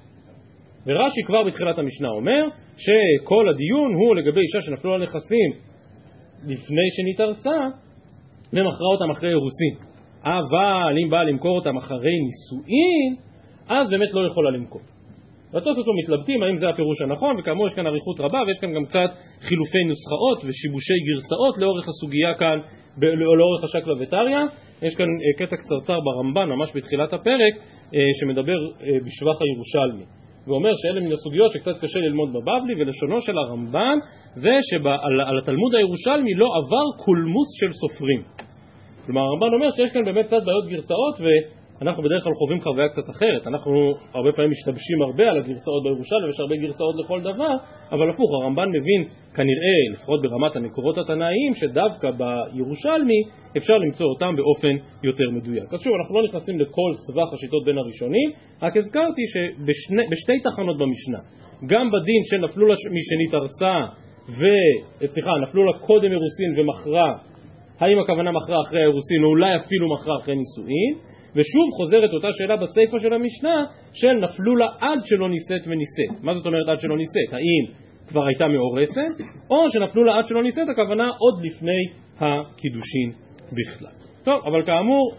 ורש"י 0.87 1.23
כבר 1.27 1.45
בתחילת 1.45 1.79
המשנה 1.79 2.09
אומר 2.09 2.45
שכל 2.77 3.49
הדיון 3.49 3.95
הוא 3.95 4.17
לגבי 4.17 4.41
אישה 4.41 4.61
שנפלו 4.61 4.99
לה 4.99 5.05
נכסים 5.05 5.51
לפני 6.47 6.89
שנתארסה 6.97 7.59
ומכרה 8.53 8.89
אותם 8.93 9.11
אחרי 9.11 9.29
אירוסין. 9.29 9.75
אבל 10.23 10.97
אם 11.05 11.11
באה 11.11 11.25
למכור 11.25 11.57
אותם 11.57 11.77
אחרי 11.77 12.17
נישואין, 12.21 13.17
אז 13.69 13.91
באמת 13.91 14.09
לא 14.13 14.27
יכולה 14.27 14.51
למכור. 14.51 14.81
והתוספות 15.53 15.85
פה 15.85 15.93
מתלבטים 16.03 16.43
האם 16.43 16.57
זה 16.57 16.69
הפירוש 16.69 17.03
הנכון, 17.03 17.39
וכאמור 17.39 17.67
יש 17.67 17.75
כאן 17.75 17.87
אריכות 17.87 18.21
רבה 18.21 18.41
ויש 18.47 18.59
כאן 18.59 18.75
גם 18.75 18.85
קצת 18.85 19.11
חילופי 19.41 19.85
נוסחאות 19.85 20.39
ושיבושי 20.45 20.99
גרסאות 21.09 21.59
לאורך 21.59 21.89
הסוגיה 21.89 22.35
כאן, 22.35 22.59
לאורך 23.39 23.65
השקלא 23.65 23.95
וטריא. 24.01 24.39
יש 24.83 24.95
כאן 24.95 25.07
אה, 25.07 25.47
קטע 25.47 25.57
קצרצר 25.57 26.01
ברמב"ן, 26.01 26.49
ממש 26.49 26.69
בתחילת 26.75 27.13
הפרק, 27.13 27.55
אה, 27.95 28.01
שמדבר 28.21 28.59
אה, 28.67 28.87
בשבח 29.07 29.39
הירושלמי. 29.43 30.05
ואומר 30.47 30.73
שאלה 30.83 31.01
מן 31.01 31.13
הסוגיות 31.13 31.53
שקצת 31.53 31.77
קשה 31.81 31.99
ללמוד 31.99 32.29
בבבלי, 32.33 32.75
ולשונו 32.79 33.21
של 33.21 33.39
הרמב"ן 33.39 33.99
זה 34.35 34.55
שעל 34.63 35.39
התלמוד 35.43 35.75
הירושלמי 35.75 36.35
לא 36.35 36.47
עבר 36.59 37.05
קולמוס 37.05 37.49
של 37.61 37.71
סופרים. 37.73 38.23
כלומר 39.07 39.21
הרמב"ן 39.21 39.55
אומר 39.55 39.71
שיש 39.77 39.91
כאן 39.93 40.05
באמת 40.05 40.27
קצת 40.27 40.43
בעיות 40.45 40.67
גרסאות 40.69 41.17
אנחנו 41.83 42.03
בדרך 42.03 42.25
כלל 42.25 42.33
חווים 42.35 42.61
חוויה 42.61 42.89
קצת 42.89 43.11
אחרת, 43.11 43.47
אנחנו 43.47 43.95
הרבה 44.15 44.33
פעמים 44.33 44.51
משתבשים 44.51 45.03
הרבה 45.03 45.25
על 45.31 45.37
הגרסאות 45.39 45.83
בירושלים, 45.83 46.25
ויש 46.27 46.41
הרבה 46.41 46.57
גרסאות 46.57 46.95
לכל 47.05 47.21
דבר, 47.21 47.55
אבל 47.93 48.11
הפוך, 48.11 48.31
הרמב"ן 48.35 48.69
מבין 48.69 49.03
כנראה, 49.37 49.79
לפחות 49.93 50.23
ברמת 50.23 50.57
המקורות 50.57 50.99
התנאיים, 50.99 51.55
שדווקא 51.55 52.11
בירושלמי 52.11 53.21
אפשר 53.57 53.79
למצוא 53.79 54.07
אותם 54.07 54.37
באופן 54.37 54.75
יותר 55.03 55.31
מדויק. 55.31 55.75
אז 55.75 55.81
שוב, 55.81 55.93
אנחנו 56.01 56.15
לא 56.15 56.29
נכנסים 56.29 56.61
לכל 56.61 56.91
סבך 57.07 57.33
השיטות 57.33 57.65
בין 57.65 57.79
הראשונים, 57.79 58.31
רק 58.63 58.77
הזכרתי 58.77 59.23
שבשתי 59.33 60.41
תחנות 60.45 60.77
במשנה, 60.79 61.21
גם 61.67 61.91
בדין 61.91 62.23
שנפלו 62.31 62.67
לה 62.67 62.75
משנית 62.75 63.35
ארסה, 63.35 63.77
ו... 64.39 64.43
סליחה, 65.07 65.31
נפלו 65.43 65.65
לה 65.65 65.73
קודם 65.79 66.11
אירוסין 66.13 66.51
ומכרה, 66.57 67.15
האם 67.81 67.99
הכוונה 67.99 68.31
מכרה 68.33 68.63
אחרי 68.67 68.81
האירוסין, 68.81 69.25
או 69.25 69.29
אולי 69.29 69.57
אפילו 69.57 69.95
מכרה 69.95 70.17
אחרי 70.23 70.35
נישואין, 70.37 71.08
ושוב 71.37 71.71
חוזרת 71.77 72.11
אותה 72.13 72.29
שאלה 72.33 72.57
בסיפא 72.57 72.99
של 72.99 73.13
המשנה 73.13 73.65
של 73.93 74.13
נפלו 74.13 74.57
לה 74.57 74.67
עד 74.81 74.99
שלא 75.05 75.29
נישאת 75.31 75.67
ונישאת. 75.67 76.23
מה 76.23 76.35
זאת 76.35 76.47
אומרת 76.47 76.69
עד 76.69 76.79
שלא 76.79 76.97
נישאת? 76.97 77.33
האם 77.33 77.89
כבר 78.09 78.27
הייתה 78.27 78.49
מאורסת, 78.49 79.25
או 79.51 79.71
שנפלו 79.71 80.05
לה 80.05 80.19
עד 80.19 80.27
שלא 80.27 80.43
נישאת, 80.43 80.69
הכוונה 80.69 81.09
עוד 81.09 81.45
לפני 81.45 81.89
הקידושין 82.19 83.13
בכלל. 83.53 83.93
טוב, 84.25 84.43
אבל 84.47 84.67
כאמור, 84.67 85.13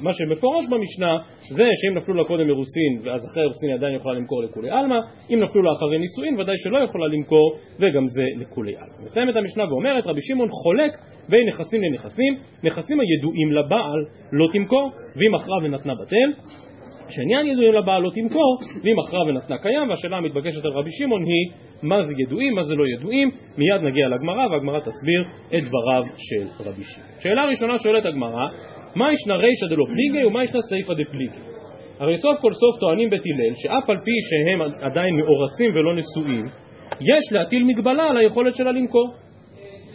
מה 0.00 0.14
שמפורש 0.14 0.64
במשנה 0.70 1.18
זה 1.50 1.64
שאם 1.74 1.94
נפלו 1.96 2.14
לה 2.14 2.24
קודם 2.24 2.48
אירוסין 2.48 3.00
ואז 3.04 3.26
אחרי 3.26 3.42
אירוסין 3.42 3.68
היא 3.68 3.76
עדיין 3.76 3.94
יכולה 3.94 4.14
למכור 4.14 4.42
לכולי 4.42 4.70
עלמא, 4.70 4.96
אם 5.30 5.40
נפלו 5.42 5.62
לה 5.62 5.72
אחרי 5.72 5.98
נישואין 5.98 6.40
ודאי 6.40 6.58
שלא 6.58 6.78
יכולה 6.78 7.06
למכור 7.06 7.56
וגם 7.78 8.06
זה 8.06 8.24
לכולי 8.36 8.72
עלמא. 8.76 9.04
מסיימת 9.04 9.36
המשנה 9.36 9.64
ואומרת 9.68 10.06
רבי 10.06 10.20
שמעון 10.22 10.48
חולק 10.50 10.92
בין 11.28 11.48
נכסים 11.48 11.82
לנכסים, 11.82 12.36
נכסים 12.64 13.00
הידועים 13.00 13.52
לבעל 13.52 14.04
לא 14.32 14.46
תמכור 14.52 14.90
ואם 15.16 15.34
מכרה 15.34 15.56
ונתנה 15.62 15.94
בטל 15.94 16.42
שעניין 17.10 17.46
ידועים 17.46 17.72
לבעל 17.72 18.02
לא 18.02 18.10
תמכור, 18.14 18.58
ואם 18.84 18.96
מכרה 18.98 19.22
ונתנה 19.22 19.58
קיים, 19.58 19.90
והשאלה 19.90 20.16
המתבקשת 20.16 20.64
על 20.64 20.70
רבי 20.70 20.90
שמעון 20.90 21.22
היא 21.24 21.50
מה 21.82 22.02
זה 22.02 22.12
ידועים, 22.18 22.54
מה 22.54 22.62
זה 22.62 22.74
לא 22.74 22.84
ידועים, 22.86 23.30
מיד 23.58 23.80
נגיע 23.82 24.08
לגמרא 24.08 24.46
והגמרא 24.46 24.80
תסביר 24.80 25.24
את 25.46 25.64
דבריו 25.68 26.02
של 26.16 26.46
רבי 26.60 26.82
שמעון. 26.84 27.10
שאלה 27.20 27.44
ראשונה 27.44 27.78
שואלת 27.78 28.06
הגמרא, 28.06 28.48
מה 28.94 29.12
ישנה 29.12 29.36
רישא 29.36 29.66
דלא 29.66 29.84
פליגי 29.84 30.24
ומה 30.24 30.44
ישנה 30.44 30.60
סייפא 30.68 30.94
דפליגי? 30.94 31.38
הרי 31.98 32.16
סוף 32.16 32.38
כל 32.40 32.52
סוף 32.52 32.80
טוענים 32.80 33.10
בית 33.10 33.22
הלל 33.26 33.54
שאף 33.54 33.90
על 33.90 33.96
פי 34.04 34.10
שהם 34.28 34.60
עדיין 34.80 35.16
מאורסים 35.16 35.70
ולא 35.74 35.94
נשואים, 35.94 36.46
יש 37.00 37.32
להטיל 37.32 37.64
מגבלה 37.64 38.02
על 38.02 38.16
היכולת 38.16 38.54
שלה 38.54 38.72
למכור. 38.72 39.14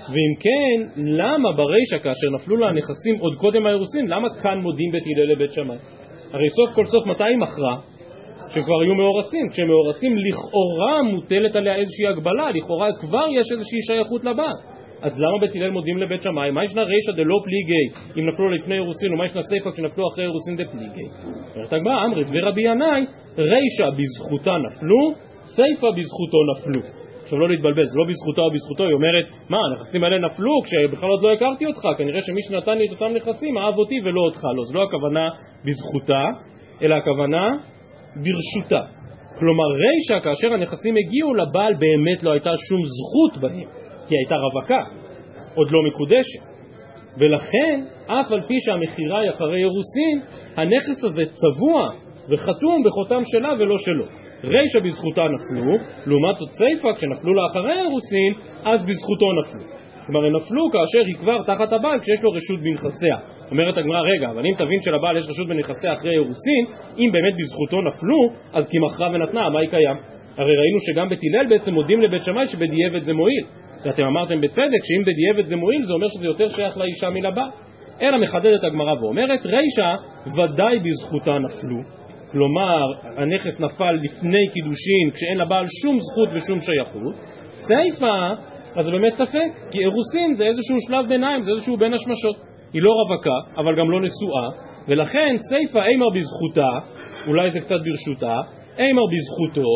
ואם 0.10 0.36
כן, 0.40 1.02
למה 1.02 1.52
ברישא 1.52 1.98
כאשר 1.98 2.30
נפלו 2.34 2.58
לה 2.58 2.68
הנכסים 2.68 3.16
עוד 3.20 3.36
קודם 3.36 3.66
האירוסין, 3.66 4.08
למה 4.08 4.28
כאן 4.44 4.58
מודים 4.58 4.92
בית 4.92 5.04
הלל 5.16 5.32
לבית 5.32 5.52
שמאי? 5.52 5.78
הרי 6.34 6.50
סוף 6.50 6.76
כל 6.76 6.86
סוף 6.86 7.06
מתי 7.06 7.24
היא 7.24 7.38
מכרה? 7.38 7.78
שכבר 8.50 8.82
היו 8.82 8.96
מאורסים. 8.96 9.50
כשהם 9.50 9.68
מאורסים 9.68 10.18
לכאורה 10.18 11.04
מוטלת 11.04 11.56
עליה 11.56 11.76
איזושהי 11.76 12.08
הגבלה, 12.08 12.52
לכאורה 12.52 12.90
כבר 13.00 13.26
יש 13.32 13.52
איזושהי 13.52 13.80
שייכות 13.88 14.24
לבעל. 14.24 14.75
אז 15.02 15.20
למה 15.20 15.40
בית 15.42 15.52
הלל 15.56 15.70
מודים 15.70 15.98
לבית 15.98 16.22
שמאי? 16.22 16.52
מה 16.52 16.64
ישנה 16.64 16.84
רישא 16.84 17.12
דלא 17.12 17.40
פליגי 17.44 18.20
אם 18.20 18.26
נפלו 18.26 18.50
לפני 18.50 18.76
אירוסין, 18.76 19.14
ומה 19.14 19.26
ישנה 19.26 19.42
סיפא 19.42 19.72
כשנפלו 19.72 20.08
אחרי 20.08 20.24
אירוסין 20.24 20.56
דפליגי? 20.56 21.08
אומרת 21.56 21.74
הגמרא, 21.74 22.06
אמרי 22.06 22.24
ורבי 22.32 22.62
ינאי, 22.62 23.06
רישא 23.38 23.90
בזכותה 23.98 24.58
נפלו, 24.58 25.14
סיפא 25.44 25.88
בזכותו 25.98 26.38
נפלו. 26.52 26.82
עכשיו 27.24 27.40
לא 27.40 27.50
להתבלבל, 27.50 27.86
זה 27.86 27.98
לא 27.98 28.06
בזכותה 28.10 28.42
או 28.42 28.52
בזכותו, 28.52 28.84
היא 28.84 28.94
אומרת, 28.94 29.26
מה, 29.50 29.58
הנכסים 29.66 30.04
האלה 30.04 30.18
נפלו 30.18 30.52
כשבכלל 30.64 31.10
עוד 31.10 31.24
לא 31.24 31.34
הכרתי 31.34 31.66
אותך, 31.66 31.82
כנראה 31.98 32.22
שמי 32.22 32.42
שנתן 32.42 32.78
לי 32.78 32.86
את 32.88 32.92
אותם 32.92 33.14
נכסים 33.16 33.58
אהב 33.58 33.78
אותי 33.78 33.96
ולא 34.04 34.22
אותך, 34.22 34.42
לא, 34.56 34.64
זו 34.64 34.74
לא 34.74 34.84
הכוונה 34.84 35.30
בזכותה, 35.66 36.24
אלא 36.82 36.96
הכוונה 36.96 37.58
ברשותה. 38.16 38.82
כלומר, 39.40 39.64
רישא, 39.64 40.24
כאשר 40.24 40.54
הנכסים 40.54 40.96
הגיעו, 40.98 41.34
לבעל 41.34 41.74
באמת 41.74 42.24
לא 42.24 42.32
הייתה 42.32 42.52
שום 42.70 42.82
זכות 42.86 43.42
בהם, 43.42 43.85
כי 44.08 44.16
הייתה 44.16 44.36
רווקה, 44.36 44.84
עוד 45.56 45.72
לא 45.72 45.80
מקודשת. 45.88 46.56
ולכן, 47.18 47.82
אף 48.08 48.32
על 48.32 48.42
פי 48.48 48.60
שהמכירה 48.60 49.20
היא 49.20 49.30
אחרי 49.30 49.58
אירוסין, 49.58 50.22
הנכס 50.56 51.04
הזה 51.06 51.24
צבוע 51.26 51.90
וחתום 52.30 52.84
בחותם 52.86 53.22
שלה 53.24 53.54
ולא 53.60 53.78
שלו. 53.78 54.06
רישא 54.44 54.80
בזכותה 54.80 55.24
נפלו, 55.28 55.74
לעומת 56.06 56.36
זאת 56.36 56.50
סיפא 56.50 56.94
כשנפלו 56.94 57.34
לאחרי 57.34 57.74
האירוסין, 57.74 58.34
אז 58.64 58.86
בזכותו 58.86 59.26
נפלו. 59.40 59.76
כלומר, 60.06 60.26
הם 60.26 60.36
נפלו 60.36 60.70
כאשר 60.72 61.06
היא 61.06 61.16
כבר 61.16 61.44
תחת 61.44 61.74
הבעל 61.74 62.00
כשיש 62.00 62.24
לו 62.24 62.32
רשות 62.32 62.60
בנכסיה. 62.60 63.16
אומרת 63.52 63.78
הגמרא, 63.78 64.02
רגע, 64.02 64.30
אבל 64.30 64.46
אם 64.46 64.54
תבין 64.58 64.80
שלבעל 64.82 65.18
יש 65.18 65.26
רשות 65.30 65.48
בנכסיה 65.48 65.94
אחרי 65.94 66.12
אירוסין, 66.12 66.66
אם 66.98 67.10
באמת 67.12 67.34
בזכותו 67.40 67.82
נפלו, 67.82 68.30
אז 68.54 68.70
כי 68.70 68.78
מכרה 68.80 69.10
ונתנה, 69.14 69.50
מה 69.50 69.60
היא 69.60 69.70
קיים? 69.70 69.98
הרי 70.38 70.56
ראינו 70.58 70.80
שגם 70.80 71.10
בית 71.10 71.20
הלל 71.24 71.50
בעצם 71.50 71.74
מודים 71.74 72.02
לבית 72.02 72.22
שמאי 72.24 72.46
שבדיעבד 72.46 73.04
זה 73.04 73.14
מועיל. 73.14 73.46
ואתם 73.86 74.04
אמרתם 74.04 74.42
בצדק 74.42 74.82
שאם 74.84 75.04
בדיעבד 75.06 75.46
זה 75.46 75.56
מועיל, 75.56 75.84
זה 75.84 75.94
אומר 75.94 76.08
שזה 76.08 76.26
יותר 76.26 76.50
שייך 76.50 76.78
לאישה 76.78 77.10
מלבעל. 77.10 77.50
אלא 78.02 78.18
מחדדת 78.18 78.64
הגמרא 78.64 78.94
ואומרת, 78.94 79.46
רישא 79.46 79.96
ודאי 80.38 80.80
בזכותה 80.80 81.40
נפלו, 81.40 81.78
כלומר 82.32 82.94
הנכס 83.18 83.60
נפל 83.60 83.92
לפני 83.92 84.50
קידושין 84.54 85.12
כשאין 85.14 85.38
לבעל 85.38 85.66
שום 85.82 85.98
זכות 86.00 86.30
ושום 86.34 86.60
שייכות, 86.60 87.16
סיפא, 87.52 88.34
אז 88.76 88.86
זה 88.86 88.92
באמת 88.92 89.14
ספק, 89.14 89.72
כי 89.72 89.80
אירוסין 89.80 90.34
זה 90.34 90.46
איזשהו 90.46 90.76
שלב 90.88 91.10
ביניים, 91.10 91.44
זה 91.44 91.52
איזשהו 91.52 91.78
בין 91.78 91.94
השמשות. 91.94 92.36
היא 92.74 92.82
לא 92.82 92.92
רווקה, 92.92 93.62
אבל 93.62 93.80
גם 93.80 93.92
לא 93.92 94.02
נשואה, 94.02 94.50
ולכן 94.88 95.36
סיפא 95.50 95.80
אימר 95.80 96.10
בזכותה, 96.10 96.70
אולי 97.28 97.52
זה 97.52 97.60
קצת 97.60 97.80
ברשותה, 97.86 98.42
אימר 98.78 99.02
בזכותו, 99.12 99.70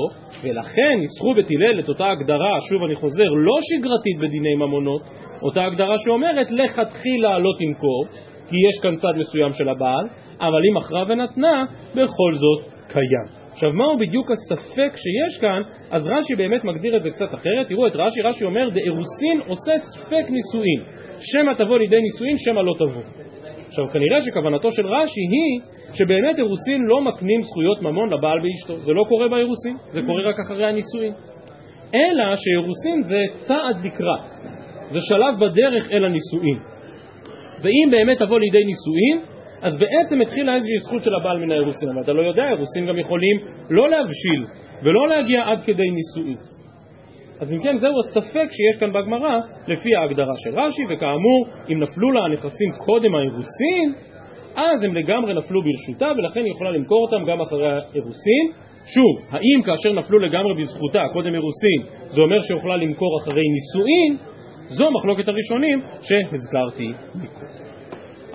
ולכן 0.44 1.00
ניסחו 1.00 1.34
בית 1.34 1.48
הלל 1.52 1.80
את 1.80 1.90
אותה 1.90 2.10
הגדרה, 2.12 2.58
שוב 2.70 2.84
אני 2.84 2.96
חוזר, 2.96 3.30
לא 3.30 3.58
שגרתית 3.62 4.18
בדיני 4.18 4.56
ממונות, 4.56 5.02
אותה 5.42 5.66
הגדרה 5.66 5.96
שאומרת 5.98 6.52
לכתחילה 6.52 7.40
לא 7.40 7.52
תמכור, 7.60 8.06
כי 8.50 8.56
יש 8.70 8.84
כאן 8.84 8.96
צד 8.96 9.14
מסוים 9.18 9.52
של 9.52 9.70
הבעל, 9.70 10.08
אבל 10.40 10.62
אם 10.70 10.78
מכרה 10.78 11.04
ונתנה, 11.08 11.66
בכל 11.96 12.34
זאת 12.34 12.66
קיים. 12.88 13.40
עכשיו, 13.52 13.74
מהו 13.74 13.98
בדיוק 13.98 14.32
הספק 14.32 14.92
שיש 14.96 15.42
כאן? 15.42 15.62
אז 15.92 16.08
רש"י 16.08 16.36
באמת 16.36 16.64
מגדיר 16.64 16.98
את 16.98 17.04
זה 17.04 17.10
קצת 17.10 17.34
אחרת. 17.34 17.68
תראו 17.68 17.88
את 17.88 17.96
רש"י, 17.96 18.22
רש"י 18.22 18.46
אומר, 18.46 18.70
דאירוסין 18.70 19.40
עושה 19.48 19.72
ספק 19.80 20.26
נישואין. 20.30 21.00
שמא 21.20 21.52
תבוא 21.58 21.78
לידי 21.78 22.02
נישואין, 22.02 22.38
שמא 22.38 22.60
לא 22.60 22.74
תבוא. 22.78 23.29
עכשיו, 23.70 23.86
כנראה 23.94 24.22
שכוונתו 24.22 24.72
של 24.72 24.88
רש"י 24.88 25.22
היא 25.22 25.62
שבאמת 25.94 26.38
אירוסין 26.38 26.82
לא 26.82 27.02
מקנים 27.02 27.42
זכויות 27.42 27.82
ממון 27.82 28.10
לבעל 28.14 28.40
באשתו. 28.40 28.80
זה 28.80 28.94
לא 28.94 29.06
קורה 29.10 29.28
באירוסין, 29.28 29.78
זה 29.90 30.02
קורה 30.02 30.22
רק 30.30 30.36
אחרי 30.46 30.66
הנישואין. 30.66 31.14
אלא 31.96 32.36
שאירוסין 32.36 33.02
זה 33.02 33.24
צעד 33.40 33.86
לקראת, 33.86 34.22
זה 34.90 35.00
שלב 35.02 35.40
בדרך 35.40 35.92
אל 35.92 36.06
הנישואין. 36.06 36.60
ואם 37.62 37.92
באמת 37.92 38.18
תבוא 38.18 38.40
לידי 38.40 38.64
נישואין, 38.64 39.20
אז 39.62 39.78
בעצם 39.78 40.22
התחילה 40.22 40.56
איזושהי 40.56 40.80
זכות 40.80 41.04
של 41.04 41.16
הבעל 41.16 41.38
מן 41.38 41.52
האירוסין, 41.52 41.90
אבל 41.90 42.02
אתה 42.04 42.14
לא 42.14 42.22
יודע, 42.22 42.50
אירוסין 42.50 42.86
גם 42.88 42.98
יכולים 42.98 43.38
לא 43.70 43.90
להבשיל 43.90 44.46
ולא 44.84 45.08
להגיע 45.08 45.50
עד 45.50 45.64
כדי 45.64 45.84
נישואין. 45.92 46.59
אז 47.40 47.54
אם 47.54 47.64
כן, 47.64 47.78
זהו 47.78 47.94
הספק 48.00 48.48
שיש 48.52 48.80
כאן 48.80 48.94
בגמרא 48.94 49.40
לפי 49.68 49.96
ההגדרה 49.96 50.34
של 50.38 50.60
רש"י, 50.60 50.82
וכאמור, 50.90 51.46
אם 51.72 51.80
נפלו 51.80 52.12
לה 52.12 52.22
הנכסים 52.26 52.72
קודם 52.86 53.16
האירוסין, 53.16 53.94
אז 54.56 54.84
הם 54.84 54.96
לגמרי 54.96 55.34
נפלו 55.34 55.62
ברשותה, 55.64 56.12
ולכן 56.18 56.44
היא 56.46 56.52
יכולה 56.52 56.72
למכור 56.72 57.02
אותם 57.02 57.26
גם 57.26 57.42
אחרי 57.42 57.68
האירוסין. 57.68 58.46
שוב, 58.86 59.28
האם 59.30 59.62
כאשר 59.66 59.94
נפלו 59.94 60.20
לגמרי 60.20 60.62
בזכותה, 60.62 61.04
קודם 61.14 61.34
אירוסין, 61.34 61.82
זה 62.08 62.22
אומר 62.22 62.42
שיכולה 62.42 62.78
למכור 62.78 63.20
אחרי 63.22 63.42
נישואין? 63.42 64.30
זו 64.68 64.92
מחלוקת 64.92 65.28
הראשונים 65.28 65.80
שהזכרתי 66.02 66.88
מקודם. 67.16 67.60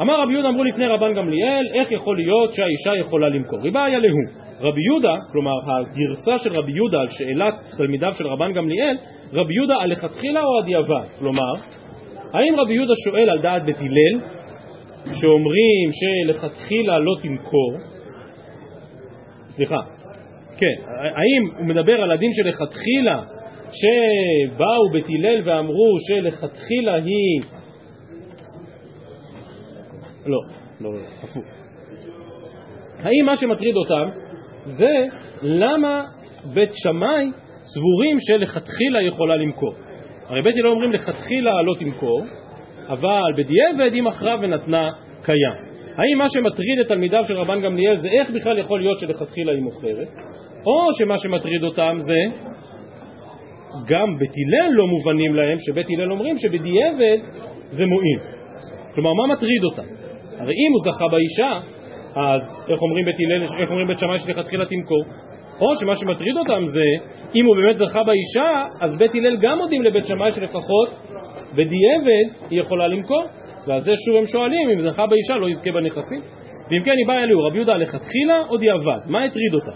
אמר 0.01 0.23
רבי 0.23 0.33
יהודה, 0.33 0.49
אמרו 0.49 0.65
לפני 0.65 0.87
רבן 0.87 1.15
גמליאל, 1.15 1.67
איך 1.75 1.93
יכול 1.93 2.17
להיות 2.17 2.55
שהאישה 2.55 3.01
יכולה 3.01 3.29
למכור? 3.29 3.59
ריבה 3.63 3.85
היה 3.85 3.99
להו. 3.99 4.44
רבי 4.61 4.81
יהודה, 4.91 5.15
כלומר 5.33 5.53
הגרסה 5.67 6.39
של 6.39 6.57
רבי 6.57 6.73
יהודה 6.73 7.01
על 7.01 7.09
שאלת 7.09 7.55
תלמידיו 7.77 8.13
של 8.13 8.27
רבן 8.27 8.53
גמליאל, 8.53 8.97
רבי 9.33 9.55
יהודה 9.55 9.75
הלכתחילה 9.77 10.45
או 10.45 10.59
הדיעבד? 10.59 11.07
כלומר, 11.19 11.53
האם 12.33 12.55
רבי 12.61 12.75
יהודה 12.75 12.93
שואל 13.05 13.31
על 13.31 13.43
דעת 13.43 13.65
בית 13.65 13.79
הלל, 13.79 14.21
שאומרים 15.21 15.89
שלכתחילה 15.93 16.99
לא 16.99 17.15
תמכור, 17.23 17.77
סליחה, 19.49 19.81
כן, 20.59 20.93
האם 20.99 21.59
הוא 21.59 21.67
מדבר 21.67 22.03
על 22.03 22.11
הדין 22.11 22.31
שלכתחילה, 22.33 23.23
שבאו 23.73 24.91
בית 24.93 25.07
הלל 25.09 25.41
ואמרו 25.45 25.97
שלכתחילה 26.09 26.95
היא 26.95 27.43
לא, 30.27 30.39
לא, 30.81 30.91
הפוך. 31.23 31.45
האם 32.99 33.27
מה 33.27 33.37
שמטריד 33.37 33.77
אותם 33.77 34.09
זה 34.65 34.93
למה 35.43 36.03
בית 36.55 36.71
שמאי 36.73 37.31
סבורים 37.63 38.17
שלכתחילה 38.21 39.03
יכולה 39.03 39.37
למכור? 39.37 39.75
הרי 40.27 40.43
בית 40.43 40.55
הלל 40.57 40.69
אומרים 40.69 40.93
לכתחילה 40.93 41.63
לא 41.63 41.75
תמכור, 41.79 42.25
אבל 42.89 43.33
בדיעבד 43.37 43.93
היא 43.93 44.03
מכרה 44.03 44.37
ונתנה 44.43 44.91
קיים. 45.23 45.75
האם 45.97 46.19
מה 46.19 46.29
שמטריד 46.29 46.79
את 46.81 46.89
תלמידיו 46.89 47.25
של 47.25 47.37
רבן 47.37 47.61
גמליאל 47.61 47.97
זה 47.97 48.09
איך 48.09 48.31
בכלל 48.31 48.59
יכול 48.59 48.81
להיות 48.81 48.99
שלכתחילה 48.99 49.53
היא 49.53 49.63
מוכרת, 49.63 50.09
או 50.67 50.93
שמה 50.99 51.19
שמטריד 51.19 51.65
אותם 51.65 51.97
זה 51.99 52.47
גם 53.89 54.19
בית 54.19 54.31
הלל 54.47 54.73
לא 54.73 54.87
מובנים 54.87 55.35
להם, 55.35 55.59
שבית 55.59 55.87
הלל 55.97 56.13
אומרים 56.13 56.39
שבדיעבד 56.39 57.19
זה 57.71 57.87
מועיל. 57.87 58.19
כלומר, 58.95 59.13
מה 59.13 59.35
מטריד 59.35 59.65
אותם? 59.65 59.83
הרי 60.39 60.53
אם 60.53 60.73
הוא 60.73 60.81
זכה 60.85 61.05
באישה, 61.09 61.59
אז 62.17 62.41
איך 62.69 62.83
אומרים 62.83 63.05
בית 63.05 63.17
הלל, 63.19 63.43
איך 63.43 63.71
אומרים 63.71 63.89
בית 63.89 63.99
שמאי 63.99 64.19
שלכתחילה 64.19 64.65
תמכור? 64.67 65.05
או 65.61 65.77
שמה 65.81 65.97
שמטריד 65.97 66.37
אותם 66.37 66.63
זה, 66.67 66.85
אם 67.35 67.45
הוא 67.47 67.57
באמת 67.57 67.77
זכה 67.77 68.01
באישה, 68.05 68.65
אז 68.81 68.97
בית 68.97 69.11
הלל 69.15 69.37
גם 69.37 69.59
מודים 69.59 69.83
לבית 69.83 70.07
שמאי 70.07 70.33
שלפחות 70.33 70.89
בדיעבד 71.53 72.47
היא 72.51 72.61
יכולה 72.61 72.89
למכור. 72.89 73.25
ועל 73.67 73.81
זה 73.81 73.93
שוב 74.07 74.17
הם 74.17 74.27
שואלים, 74.27 74.71
אם 74.71 74.89
זכה 74.89 75.07
באישה 75.07 75.37
לא 75.37 75.49
יזכה 75.49 75.73
בנכסים. 75.73 76.21
ואם 76.71 76.83
כן, 76.83 76.93
היא 76.99 77.07
באה 77.07 77.25
אלוהו, 77.25 77.47
רבי 77.47 77.57
יהודה 77.57 77.77
לכתחילה 77.77 78.43
או 78.49 78.57
דיעבד? 78.57 78.99
מה 79.07 79.25
הטריד 79.25 79.55
אותה? 79.55 79.73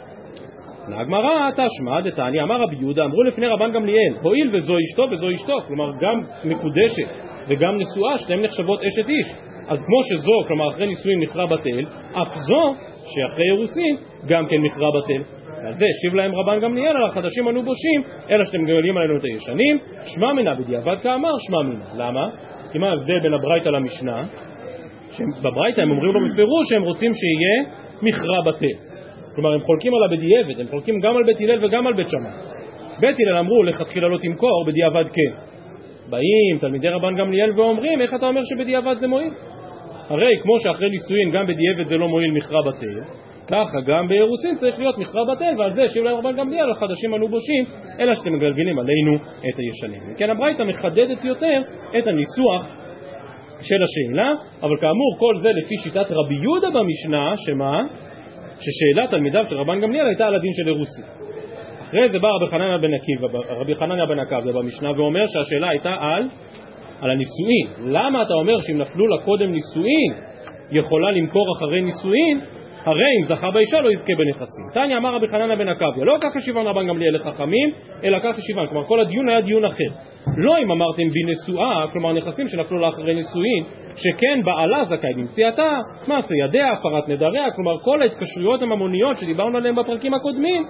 הגמרא 0.86 1.50
תשמע 1.50 2.00
דתניא, 2.00 2.42
אמר 2.42 2.62
רבי 2.62 2.76
יהודה, 2.80 3.04
אמרו 3.04 3.22
לפני 3.22 3.46
רבן 3.46 3.72
גמליאל, 3.72 4.14
הואיל 4.22 4.48
וזו 4.52 4.74
אשתו 4.78 5.02
וזו 5.12 5.30
אשתו, 5.30 5.52
כלומר 5.66 5.90
גם 6.00 6.22
מקודשת 6.44 7.08
וגם 7.48 7.78
נשואה, 7.78 8.18
שתיהן 8.18 8.40
נחשבות 8.40 8.80
אשת 8.80 9.08
איש. 9.08 9.26
אז 9.68 9.84
כמו 9.86 10.02
שזו, 10.02 10.32
כלומר 10.46 10.70
אחרי 10.70 10.86
נישואין 10.86 11.18
מכרה 11.18 11.46
בטל, 11.46 11.84
אף 12.12 12.28
זו 12.36 12.74
שאחרי 13.04 13.44
אירוסין 13.44 13.96
גם 14.28 14.46
כן 14.46 14.56
מכרה 14.56 14.88
בטל. 14.90 15.22
ועל 15.62 15.72
זה 15.72 15.84
השיב 15.84 16.14
להם 16.14 16.34
רבן 16.34 16.60
גמליאל 16.60 16.96
על 16.96 17.04
החדשים 17.04 17.48
אנו 17.48 17.62
בושים, 17.62 18.02
אלא 18.30 18.44
שאתם 18.44 18.62
מגלים 18.62 18.96
עלינו 18.96 19.16
את 19.16 19.24
הישנים, 19.24 19.78
שמע 20.04 20.32
מנה 20.32 20.54
בדיעבד 20.54 20.96
כאמר 21.02 21.32
שמע 21.38 21.62
מנה. 21.62 21.84
למה? 21.96 22.28
כי 22.72 22.78
מה 22.78 22.88
ההבדל 22.88 23.20
בין 23.22 23.34
הברייתא 23.34 23.68
למשנה? 23.68 24.26
שבברייתא 25.10 25.80
הם 25.80 25.90
אומרים 25.90 26.12
לו 26.12 26.20
בפירוש 26.20 26.68
שהם 26.68 26.82
רוצים 26.82 27.12
שיהיה 27.14 27.78
מכרה 28.02 28.42
בטל. 28.42 28.88
כלומר 29.34 29.52
הם 29.52 29.60
חולקים 29.60 29.92
עליו 29.94 30.18
בדיעבד, 30.18 30.60
הם 30.60 30.66
חולקים 30.68 31.00
גם 31.00 31.16
על 31.16 31.24
בית 31.24 31.40
הלל 31.40 31.64
וגם 31.64 31.86
על 31.86 31.92
בית 31.92 32.08
שמאי. 32.08 32.30
בית 33.00 33.16
הלל 33.20 33.36
אמרו 33.36 33.62
לכתחילה 33.62 34.08
לא 34.08 34.18
תמכור, 34.18 34.64
בדיעבד 34.66 35.04
כן. 35.12 35.48
באים 36.10 36.58
תלמידי 36.60 36.88
רבן 36.88 37.16
גמליאל 37.16 37.50
ואומרים 37.56 38.00
איך 38.00 38.14
אתה 38.14 38.26
אומר 38.26 38.40
שבדיעבד 38.44 38.94
זה 38.98 39.06
מועיל? 39.06 39.30
הרי 40.08 40.32
כמו 40.42 40.58
שאחרי 40.58 40.90
נישואין 40.90 41.30
גם 41.30 41.46
בדיעבד 41.46 41.86
זה 41.86 41.96
לא 41.96 42.08
מועיל 42.08 42.30
מכרה 42.30 42.62
בטל, 42.62 43.00
ככה 43.46 43.80
גם 43.86 44.08
באירוסין 44.08 44.54
צריך 44.56 44.78
להיות 44.78 44.98
מכרה 44.98 45.22
בטל, 45.34 45.54
ועל 45.58 45.74
זה 45.74 45.84
השיב 45.84 46.04
להם 46.04 46.16
רבן 46.16 46.36
גמליאל, 46.36 46.70
החדשים 46.70 47.14
אנו 47.14 47.28
בושים, 47.28 47.64
אלא 48.00 48.14
שאתם 48.14 48.32
מגלגלים 48.32 48.78
עלינו 48.78 49.14
את 49.16 49.58
הישנים. 49.58 50.14
כן, 50.16 50.30
הברייתא 50.30 50.62
מחדדת 50.62 51.24
יותר 51.24 51.60
את 51.98 52.06
הניסוח 52.06 52.68
של 53.60 53.82
השאלה, 53.82 54.32
אבל 54.62 54.76
כאמור 54.80 55.16
כל 55.18 55.36
זה 55.36 55.48
לפי 55.48 55.74
שיטת 55.84 56.06
רבי 56.10 56.34
יהודה 56.34 56.68
במשנה, 56.70 57.32
שמה? 57.36 57.82
ששאלת 58.60 59.10
תלמידיו 59.10 59.46
של 59.46 59.56
רבן 59.56 59.80
גמליאל 59.80 60.06
הייתה 60.06 60.26
על 60.26 60.34
הדין 60.34 60.52
של 60.52 60.68
אירוסין. 60.68 61.04
אחרי 61.84 62.08
זה 62.12 62.18
בא 62.18 62.28
רבי 62.28 62.50
חנניה 62.50 62.78
בן 62.78 62.94
עקיבא, 62.94 63.38
רבי 63.48 63.74
חנניה 63.74 64.06
בן 64.06 64.18
עקביה 64.18 64.52
במשנה 64.52 64.90
ואומר 64.90 65.24
שהשאלה 65.26 65.68
הייתה 65.68 65.94
על, 66.00 66.28
על 67.00 67.10
הנישואין. 67.10 67.92
למה 67.92 68.22
אתה 68.22 68.34
אומר 68.34 68.58
שאם 68.58 68.78
נפלו 68.78 69.06
לה 69.06 69.16
קודם 69.24 69.52
נישואין, 69.52 70.12
יכולה 70.70 71.10
למכור 71.10 71.56
אחרי 71.56 71.80
נישואין, 71.80 72.40
הרי 72.84 73.16
אם 73.18 73.24
זכה 73.24 73.50
באישה 73.50 73.80
לא 73.80 73.92
יזכה 73.92 74.12
בנכסים. 74.18 74.64
תניא 74.74 74.96
אמר 74.96 75.14
רבי 75.14 75.28
חנניה 75.28 75.56
בן 75.56 75.68
עקביה, 75.68 76.04
לא 76.04 76.16
כך 76.20 76.36
השיבן 76.36 76.66
רבן 76.66 76.88
גמליאל 76.88 77.14
לחכמים, 77.14 77.70
אלא 78.04 78.18
כך 78.18 78.38
השיבן. 78.38 78.66
כלומר 78.66 78.86
כל 78.86 79.00
הדיון 79.00 79.28
היה 79.28 79.40
דיון 79.40 79.64
אחר. 79.64 79.90
לא 80.36 80.58
אם 80.58 80.70
אמרתם 80.70 81.02
בנשואה, 81.08 81.86
כלומר 81.92 82.12
נכסים 82.12 82.46
שנפלו 82.48 82.78
לה 82.78 82.88
אחרי 82.88 83.14
נישואין, 83.14 83.64
שכן 83.96 84.40
בעלה 84.44 84.84
זכאי 84.84 85.14
במציאתה, 85.14 85.78
מעשה 86.08 86.34
ידיה, 86.44 86.72
הפרת 86.72 87.08
נדריה, 87.08 87.50
כלומר 87.50 87.78
כל 87.78 88.02
ההתקשרויות 88.02 88.62
הממוניות 88.62 89.16
שדיברנו 89.16 89.56
עליהן 89.56 89.74
בפרקים 89.74 90.14
הקודמים, 90.14 90.64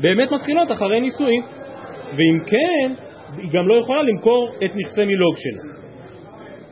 באמת 0.00 0.32
מתחילות 0.32 0.72
אחרי 0.72 1.00
נישואין. 1.00 1.42
ואם 2.12 2.44
כן, 2.46 2.92
היא 3.36 3.50
גם 3.52 3.68
לא 3.68 3.74
יכולה 3.74 4.02
למכור 4.02 4.48
את 4.64 4.76
נכסי 4.76 5.04
מילוג 5.04 5.34
שלה. 5.36 5.72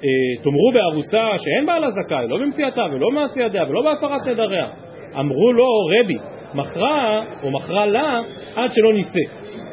אה, 0.05 0.43
תאמרו 0.43 0.73
בארוסה 0.75 1.29
שאין 1.39 1.67
בעלה 1.67 1.89
זכאי, 1.91 2.29
לא 2.29 2.39
במציאתה 2.39 2.83
ולא 2.93 3.11
מעשה 3.11 3.41
ידיה 3.41 3.65
ולא 3.69 3.83
בהפרת 3.83 4.27
נדריה. 4.27 4.69
אמרו 5.21 5.53
לו 5.53 5.67
רבי, 5.87 6.19
מכרה 6.55 7.25
או 7.43 7.51
מכרה 7.51 7.87
לה 7.87 8.21
עד 8.57 8.71
שלא 8.73 8.93
נישא. 8.93 9.21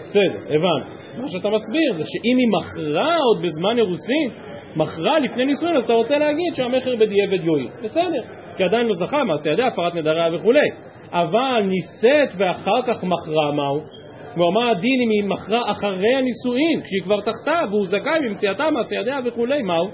בסדר, 0.05 0.55
הבנו. 0.55 1.21
מה 1.21 1.27
שאתה 1.27 1.49
מסביר 1.49 1.93
זה 1.93 2.03
שאם 2.05 2.37
היא 2.37 2.47
מכרה 2.57 3.15
עוד 3.15 3.41
בזמן 3.41 3.77
אירוסין, 3.77 4.29
מכרה 4.75 5.19
לפני 5.19 5.45
נישואין, 5.45 5.75
אז 5.75 5.83
אתה 5.83 5.93
רוצה 5.93 6.17
להגיד 6.17 6.55
שהמכר 6.55 6.95
בדיעבד 6.95 7.43
יועיל. 7.43 7.67
בסדר, 7.83 8.21
כי 8.57 8.63
עדיין 8.63 8.87
לא 8.87 8.93
זכה, 8.93 9.23
מעשה 9.23 9.51
ידיה, 9.51 9.67
הפרת 9.67 9.95
נדריה 9.95 10.35
וכולי. 10.35 10.69
אבל 11.11 11.61
נישאת 11.61 12.29
ואחר 12.37 12.81
כך 12.87 13.03
מכרה 13.03 13.51
מהו? 13.51 13.94
כלומר, 14.35 14.49
מה 14.49 14.71
הדין 14.71 15.01
אם 15.05 15.09
היא 15.09 15.23
מכרה 15.23 15.71
אחרי 15.71 16.15
הנישואין, 16.15 16.81
כשהיא 16.83 17.01
כבר 17.03 17.21
תחתיו 17.21 17.67
והוא 17.69 17.85
זכאי 17.85 18.19
במציאתה, 18.29 18.71
מעשה 18.71 18.95
ידיה 18.95 19.19
וכולי, 19.25 19.61
מהו? 19.61 19.87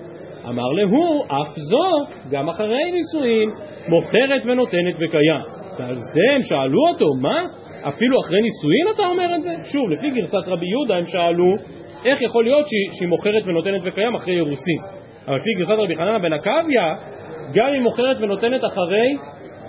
אמר 0.50 0.70
להו, 0.78 1.24
אף 1.24 1.58
זו, 1.58 1.90
גם 2.32 2.50
אחרי 2.50 2.92
נישואין, 2.92 3.50
מוכרת 3.88 4.42
ונותנת 4.46 4.96
וקיים. 5.00 5.42
ועל 5.80 5.96
זה 5.96 6.36
הם 6.36 6.44
שאלו 6.44 6.88
אותו, 6.88 7.06
מה? 7.22 7.46
אפילו 7.88 8.22
אחרי 8.22 8.42
נישואין 8.42 8.96
אתה 8.96 9.08
אומר 9.08 9.36
את 9.36 9.42
זה? 9.42 9.54
שוב, 9.64 9.90
לפי 9.90 10.10
גרסת 10.10 10.48
רבי 10.48 10.66
יהודה 10.66 10.96
הם 10.96 11.06
שאלו, 11.06 11.56
איך 12.06 12.22
יכול 12.22 12.44
להיות 12.44 12.68
שהיא, 12.68 12.98
שהיא 12.98 13.10
מוכרת 13.10 13.48
ונותנת 13.48 13.82
וקיים 13.86 14.16
אחרי 14.16 14.36
אירוסין? 14.36 14.80
אבל 15.28 15.36
לפי 15.36 15.50
גרסת 15.58 15.72
רבי 15.72 15.96
חננה 15.96 16.20
בן 16.20 16.34
עקביה, 16.34 16.96
גם 17.54 17.74
אם 17.78 17.84
מוכרת 17.84 18.18
ונותנת 18.22 18.66
אחרי 18.66 19.18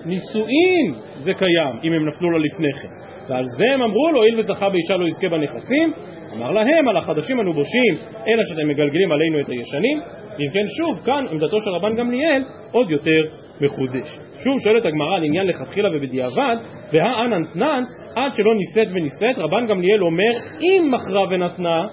נישואין 0.06 0.94
זה 1.16 1.34
קיים, 1.34 1.80
אם 1.84 1.92
הם 1.92 2.08
נפלו 2.08 2.30
לה 2.30 2.38
לפני 2.38 2.72
כן. 2.72 3.11
ועל 3.28 3.44
זה 3.44 3.64
הם 3.74 3.82
אמרו 3.82 4.12
לו, 4.12 4.18
הואיל 4.18 4.38
וזכה 4.38 4.68
באישה 4.68 4.96
לא 4.96 5.06
יזכה 5.06 5.28
בנכסים, 5.28 5.92
אמר 6.36 6.50
להם, 6.50 6.88
על 6.88 6.96
החדשים 6.96 7.40
אנו 7.40 7.52
בושים, 7.52 7.94
אלא 8.28 8.42
שאתם 8.44 8.68
מגלגלים 8.68 9.12
עלינו 9.12 9.40
את 9.40 9.48
הישנים. 9.48 10.00
אם 10.40 10.50
כן, 10.52 10.64
שוב, 10.78 11.04
כאן 11.04 11.24
עמדתו 11.30 11.60
של 11.60 11.70
רבן 11.70 11.96
גמליאל 11.96 12.42
עוד 12.72 12.90
יותר 12.90 13.22
מחודשת. 13.60 14.20
שוב 14.44 14.60
שואלת 14.64 14.84
הגמרא 14.86 15.16
על 15.16 15.24
עניין 15.24 15.46
לכתחילה 15.46 15.88
ובדיעבד, 15.92 16.56
והאנן 16.92 17.42
תנן, 17.52 17.82
עד 18.16 18.34
שלא 18.34 18.54
נישאת 18.54 18.88
ונישאת, 18.94 19.38
רבן 19.38 19.66
גמליאל 19.66 20.02
אומר, 20.02 20.32
אם 20.60 20.90
מכרה 20.90 21.24
ונתנה, 21.30 21.86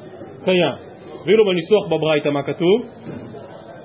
קיים. 0.45 0.89
ואילו 1.25 1.45
בניסוח 1.45 1.87
בברייתא 1.87 2.29
מה 2.29 2.43
כתוב? 2.43 2.81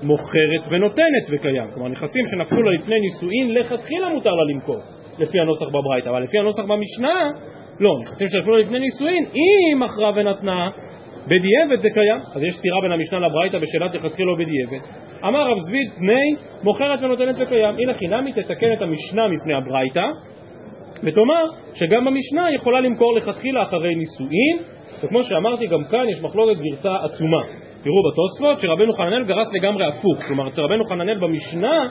מוכרת 0.03 0.67
ונותנת 0.71 1.27
וקיים. 1.31 1.71
כלומר, 1.75 1.89
נכסים 1.89 2.27
שנפלו 2.31 2.63
לה 2.63 2.71
לפני 2.71 3.01
נישואין, 3.01 3.55
לכתחילה 3.55 4.09
מותר 4.09 4.31
לה 4.31 4.45
למכור, 4.55 4.81
לפי 5.19 5.41
הנוסח 5.41 5.67
בברייתא, 5.69 6.09
אבל 6.09 6.23
לפי 6.23 6.39
הנוסח 6.39 6.63
במשנה, 6.63 7.31
לא, 7.81 7.91
נכסים 8.01 8.29
שנפלו 8.29 8.55
לה 8.55 8.61
לפני 8.61 8.79
נישואין, 8.79 9.25
אם 9.25 9.81
מכרה 9.81 10.11
ונתנה, 10.15 10.71
בדיעבד 11.27 11.79
זה 11.79 11.91
קיים. 11.91 12.21
אז 12.35 12.43
יש 12.43 12.55
סתירה 12.55 12.81
בין 12.81 12.93
המשנה 12.93 13.19
לברייתא 13.19 13.59
בשאלת 13.59 13.95
לכתחילה 13.95 14.31
או 14.31 14.37
בדיעבד. 14.37 14.87
אמר 15.25 15.51
רב 15.51 15.59
זביד 15.59 15.93
פני 15.99 16.35
מוכרת 16.63 16.99
ונותנת 17.03 17.37
וקיים. 17.39 17.75
הנה 17.79 17.95
חינמי 17.95 18.33
תתקן 18.33 18.73
את 18.73 18.83
המשנה 18.83 19.29
מפני 19.29 19.55
הברייתא, 19.55 20.07
ותאמר 21.03 21.45
שגם 21.75 22.09
המשנה 22.09 22.53
יכולה 22.55 22.81
למכור 22.81 23.15
לכתחילה 23.17 23.63
אחרי 23.63 23.95
נישואין, 23.95 24.59
וכמו 25.03 25.23
שאמרתי 25.23 25.67
גם 25.67 25.85
כאן 25.85 26.09
יש 26.09 26.23
מחלוקת 26.23 26.61
גרסה 26.61 26.97
עצומה. 27.05 27.43
תראו 27.85 28.03
בתוספות 28.03 28.61
שרבנו 28.61 28.93
חננאל 28.93 29.25
גרס 29.25 29.53
לגמרי 29.53 29.85
הפוך, 29.87 30.25
כלומר 30.27 30.49
אצל 30.49 30.61
רבנו 30.61 30.85
חננאל 30.85 31.19
במשנה 31.19 31.89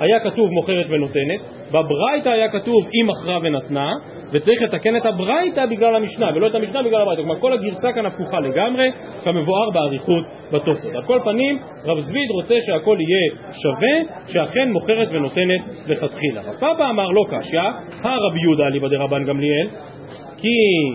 היה 0.00 0.20
כתוב 0.20 0.50
מוכרת 0.50 0.86
ונותנת, 0.88 1.40
בברייתא 1.68 2.28
היה 2.28 2.48
כתוב 2.48 2.84
אם 2.84 3.06
מכרה 3.06 3.38
ונתנה, 3.42 3.92
וצריך 4.32 4.62
לתקן 4.62 4.96
את 4.96 5.06
הברייתא 5.06 5.66
בגלל 5.66 5.94
המשנה, 5.94 6.30
ולא 6.34 6.46
את 6.46 6.54
המשנה 6.54 6.82
בגלל 6.82 7.00
הברייתא. 7.00 7.22
כלומר 7.22 7.40
כל 7.40 7.52
הגרסה 7.52 7.92
כאן 7.92 8.06
הפוכה 8.06 8.40
לגמרי, 8.40 8.90
כמבואר 9.24 9.70
באריכות 9.70 10.24
בתוספות. 10.52 10.94
על 10.94 11.02
כל 11.02 11.18
פנים, 11.24 11.58
רב 11.84 12.00
זביד 12.00 12.30
רוצה 12.30 12.54
שהכל 12.66 12.96
יהיה 13.00 13.52
שווה, 13.62 14.16
שאכן 14.26 14.72
מוכרת 14.72 15.08
ונותנת 15.12 15.60
לכתחילה. 15.86 16.40
רב 16.40 16.54
פאפה 16.60 16.90
אמר 16.90 17.08
לא 17.08 17.22
קשיא, 17.30 17.60
הרבי 18.02 18.40
יהודה 18.42 18.66
אליבא 18.66 18.88
דרבן 18.88 19.24
גמליאל, 19.24 19.68
כי 20.36 20.48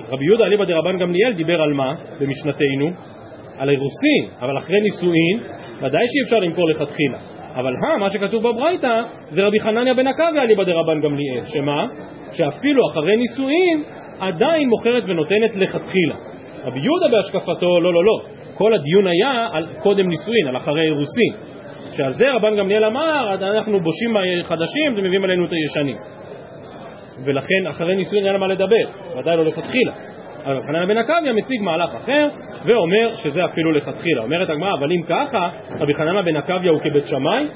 רבי 0.09 0.25
יהודה 0.25 0.45
אליבא 0.45 0.65
דרבן 0.65 0.97
גמליאל 0.97 1.33
דיבר 1.33 1.61
על 1.61 1.73
מה 1.73 1.93
במשנתנו? 2.19 3.17
על 3.57 3.69
אירוסין, 3.69 4.39
אבל 4.41 4.57
אחרי 4.57 4.81
נישואין, 4.81 5.39
ודאי 5.77 6.05
שאי 6.07 6.21
אפשר 6.25 6.39
למכור 6.39 6.69
לכתחילה. 6.69 7.17
אבל 7.55 7.73
הא, 7.83 7.97
מה 7.97 8.11
שכתוב 8.11 8.47
בברייתא, 8.47 9.01
זה 9.29 9.43
רבי 9.43 9.59
חנניה 9.59 9.93
בן 9.93 10.07
עקביה 10.07 10.43
אליבא 10.43 10.63
דרבן 10.63 11.01
גמליאל, 11.01 11.45
שמה? 11.45 11.85
שאפילו 12.31 12.83
אחרי 12.91 13.15
נישואין, 13.15 13.83
עדיין 14.19 14.69
מוכרת 14.69 15.03
ונותנת 15.07 15.55
לכתחילה. 15.55 16.15
רבי 16.65 16.79
יהודה 16.79 17.07
בהשקפתו, 17.11 17.79
לא, 17.79 17.93
לא, 17.93 18.03
לא. 18.03 18.21
כל 18.53 18.73
הדיון 18.73 19.07
היה 19.07 19.47
על 19.51 19.67
קודם 19.79 20.09
נישואין, 20.09 20.47
על 20.47 20.57
אחרי 20.57 20.81
אירוסין. 20.81 21.33
שעל 21.97 22.11
זה 22.11 22.31
רבן 22.33 22.57
גמליאל 22.57 22.85
אמר, 22.85 23.33
אנחנו 23.33 23.79
בושים 23.79 24.13
חדשים 24.43 24.93
ומביאים 24.97 25.23
עלינו 25.23 25.45
את 25.45 25.51
הישנים. 25.51 25.97
ולכן 27.25 27.67
אחרי 27.69 27.95
נישואין 27.95 28.25
אין 28.25 28.35
מה 28.35 28.47
לדבר, 28.47 29.17
ודאי 29.19 29.37
לא 29.37 29.45
לכתחילה. 29.45 29.93
אבל 30.47 30.61
חנניה 30.67 30.85
בן 30.85 30.97
עקביה 30.97 31.33
מציג 31.33 31.61
מהלך 31.61 31.95
אחר 31.95 32.27
ואומר 32.65 33.15
שזה 33.15 33.45
אפילו 33.45 33.71
לכתחילה. 33.71 34.23
אומרת 34.23 34.49
הגמרא, 34.49 34.73
אבל 34.73 34.91
אם 34.91 35.01
ככה, 35.09 35.49
רבי 35.79 35.93
חנניה 35.93 36.21
בן 36.21 36.35
עקביה 36.35 36.71
הוא 36.71 36.79
כבית 36.79 37.07
שמאי? 37.07 37.47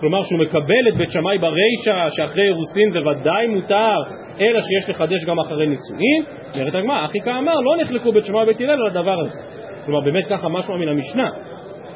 כלומר 0.00 0.22
שהוא 0.22 0.40
מקבל 0.40 0.88
את 0.88 0.96
בית 0.96 1.10
שמאי 1.10 1.38
ברישא 1.38 2.06
שאחרי 2.08 2.42
אירוסין 2.42 2.90
זה 2.92 3.08
ודאי 3.08 3.46
מותר 3.46 3.96
אלא 4.40 4.60
שיש 4.60 4.90
לחדש 4.90 5.24
גם 5.24 5.38
אחרי 5.38 5.66
נישואין 5.66 6.22
אומרת 6.54 6.74
הגמרא, 6.74 7.04
אחי 7.04 7.20
כאמר 7.20 7.54
לא 7.54 7.76
נחלקו 7.82 8.12
בית 8.12 8.24
שמאי 8.24 8.42
ובית 8.42 8.60
הלל 8.60 8.70
על 8.70 8.86
הדבר 8.86 9.20
הזה 9.20 9.38
כלומר 9.84 10.00
באמת 10.00 10.24
ככה 10.30 10.48
משמע 10.48 10.76
מן 10.76 10.88
המשנה 10.88 11.30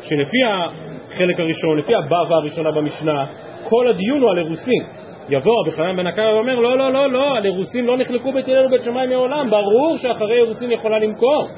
שלפי 0.03 0.39
החלק 0.45 1.41
הראשון, 1.41 1.79
לפי 1.79 1.95
הבבא 1.95 2.35
הראשונה 2.35 2.71
במשנה 2.71 3.27
כל 3.69 3.89
הדיון 3.89 4.23
הוא 4.23 4.31
על 4.31 4.39
אירוסין 4.39 4.83
יבוא 5.29 5.61
רבי 5.61 5.77
חנן 5.77 5.97
בן 5.97 6.07
עקביה 6.07 6.35
ואומר 6.35 6.55
לא 6.55 6.79
לא 6.79 6.93
לא 6.93 7.13
לא 7.13 7.37
על 7.37 7.45
אירוסין 7.45 7.85
לא 7.85 7.97
נחלקו 7.97 8.33
בית 8.33 8.49
הלל 8.49 8.67
ובית 8.67 8.83
שמאי 8.83 9.07
מעולם 9.07 9.51
ברור 9.51 9.97
שאחרי 9.97 10.37
אירוסין 10.37 10.71
יכולה 10.71 10.99
למכור. 10.99 11.49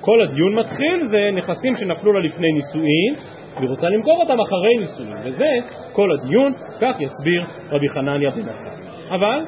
כל 0.00 0.20
הדיון 0.20 0.54
מתחיל 0.54 1.02
זה 1.02 1.30
נכסים 1.32 1.76
שנפלו 1.76 2.12
לה 2.12 2.20
לפני 2.20 2.52
נישואין 2.52 3.14
והיא 3.56 3.68
רוצה 3.68 3.88
למכור 3.88 4.20
אותם 4.20 4.40
אחרי 4.40 4.76
נישואין 4.78 5.26
וזה 5.26 5.48
כל 5.92 6.12
הדיון, 6.12 6.52
כך 6.80 6.96
יסביר 7.00 7.44
רבי 7.70 7.88
חנניה 7.88 8.30
בן 8.30 8.48
עקביה 8.48 8.90
אבל 9.10 9.44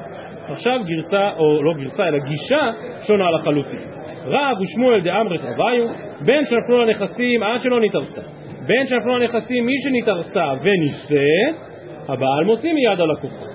עכשיו 0.47 0.79
גרסה, 0.85 1.31
או 1.37 1.63
לא 1.63 1.73
גרסה 1.73 2.07
אלא 2.07 2.17
גישה 2.17 2.71
שונה 3.07 3.31
לחלוטין. 3.31 3.79
רב 4.25 4.57
ושמואל 4.61 5.01
דאמרת 5.01 5.41
רביו 5.41 5.87
בין 6.25 6.45
שנפלו 6.45 6.85
לה 6.85 6.91
נכסים 6.91 7.43
עד 7.43 7.61
שלא 7.61 7.79
נתארסה 7.79 8.21
בין 8.67 8.87
שנפלו 8.87 9.15
הנכסים 9.15 9.65
מי 9.65 9.73
שנתארסה 9.83 10.45
ונישא, 10.63 11.59
הבעל 12.07 12.43
מוציא 12.45 12.73
מיד 12.73 12.99
הלקוחות. 12.99 13.52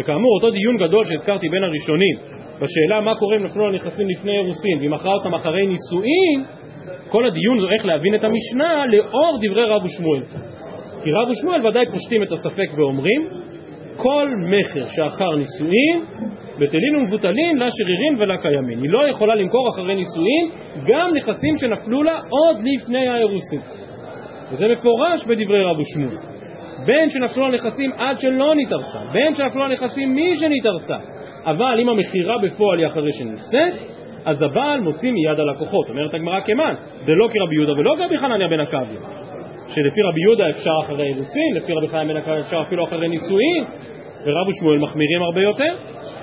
וכאמור, 0.00 0.34
אותו 0.34 0.50
דיון 0.50 0.76
גדול 0.76 1.04
שהזכרתי 1.04 1.48
בין 1.48 1.64
הראשונים, 1.64 2.16
בשאלה 2.60 3.00
מה 3.00 3.14
קורה 3.14 3.36
אם 3.36 3.44
נפלו 3.44 3.68
הנכסים 3.68 4.08
לפני 4.08 4.32
אירוסין 4.32 4.78
והיא 4.78 4.90
מכרה 4.90 5.14
אותם 5.14 5.34
אחרי 5.34 5.66
נישואין, 5.66 6.44
כל 7.08 7.24
הדיון 7.24 7.60
זה 7.60 7.66
איך 7.74 7.84
להבין 7.86 8.14
את 8.14 8.24
המשנה 8.24 8.86
לאור 8.86 9.38
דברי 9.42 9.64
רב 9.64 9.84
ושמואל. 9.84 10.22
כי 11.02 11.10
רב 11.12 11.28
ושמואל 11.30 11.66
ודאי 11.66 11.86
פושטים 11.92 12.22
את 12.22 12.32
הספק 12.32 12.68
ואומרים 12.76 13.28
כל 13.96 14.28
מכר 14.48 14.88
שאחר 14.88 15.36
נישואין 15.36 16.04
בטלין 16.58 16.96
ומבוטלין 16.96 17.58
לה 17.58 17.66
שרירים 17.70 18.16
ולה 18.18 18.38
קיימין. 18.38 18.78
היא 18.82 18.90
לא 18.90 19.08
יכולה 19.08 19.34
למכור 19.34 19.68
אחרי 19.70 19.94
נישואין 19.94 20.50
גם 20.86 21.10
נכסים 21.14 21.56
שנפלו 21.58 22.02
לה 22.02 22.20
עוד 22.28 22.56
לפני 22.74 23.08
האירוסין. 23.08 23.60
וזה 24.52 24.68
מפורש 24.68 25.24
בדברי 25.26 25.64
רב 25.64 25.76
ושמואל. 25.78 26.29
בין 26.86 27.08
שנפלו 27.08 27.46
הנכסים 27.46 27.92
עד 27.92 28.18
שלא 28.18 28.54
נתארסה, 28.54 28.98
בין 29.12 29.34
שנפלו 29.34 29.64
הנכסים 29.64 30.14
מי 30.14 30.36
שנתארסה. 30.36 30.96
אבל 31.44 31.80
אם 31.80 31.88
המכירה 31.88 32.38
בפועל 32.38 32.78
היא 32.78 32.86
אחרי 32.86 33.12
שנישאת, 33.12 33.74
אז 34.24 34.42
הבעל 34.42 34.80
מוציא 34.80 35.12
מיד 35.12 35.40
הלקוחות. 35.40 35.88
אומרת 35.88 36.14
הגמרא 36.14 36.40
כמן, 36.40 36.74
זה 37.00 37.12
לא 37.14 37.28
כרבי 37.32 37.54
יהודה 37.54 37.72
ולא 37.72 37.94
כרבי 37.98 38.18
חנניה 38.18 38.48
בן 38.48 38.60
עקביה. 38.60 39.00
שלפי 39.68 40.02
רבי 40.02 40.20
יהודה 40.20 40.48
אפשר 40.50 40.70
אחרי 40.84 41.06
אירוסין, 41.06 41.54
לפי 41.54 41.72
רבי 41.72 41.88
חיים 41.88 42.08
בן 42.08 42.16
עקביה 42.16 42.40
אפשר 42.40 42.60
אפילו 42.60 42.84
אחרי 42.84 43.08
נישואין, 43.08 43.64
ורב 44.26 44.48
ושמואל 44.48 44.78
מחמירים 44.78 45.22
הרבה 45.22 45.42
יותר. 45.42 45.74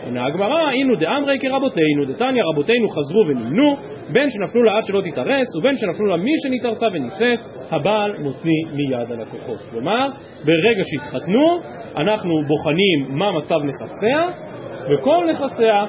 עונה 0.03 0.25
הגמרא, 0.25 0.71
אינו 0.71 0.95
דאמרי 0.95 1.39
כרבותינו, 1.39 2.05
דתניא 2.05 2.43
רבותינו 2.43 2.89
חזרו 2.89 3.23
ונמנו, 3.27 3.75
בין 4.09 4.29
שנפלו 4.29 4.63
לה 4.63 4.77
עד 4.77 4.85
שלא 4.85 5.01
תתארס, 5.01 5.55
ובין 5.55 5.75
שנפלו 5.75 6.05
לה 6.05 6.17
מי 6.17 6.31
שנתארסה 6.43 6.85
ונישאת, 6.93 7.39
הבעל 7.71 8.17
מוציא 8.19 8.65
מיד 8.73 9.11
הלקוחות. 9.11 9.59
כלומר, 9.71 10.07
ברגע 10.45 10.83
שהתחתנו, 10.83 11.59
אנחנו 11.97 12.41
בוחנים 12.47 13.17
מה 13.17 13.31
מצב 13.31 13.59
נכסיה, 13.63 14.27
וכל 14.89 15.25
נכסיה 15.31 15.85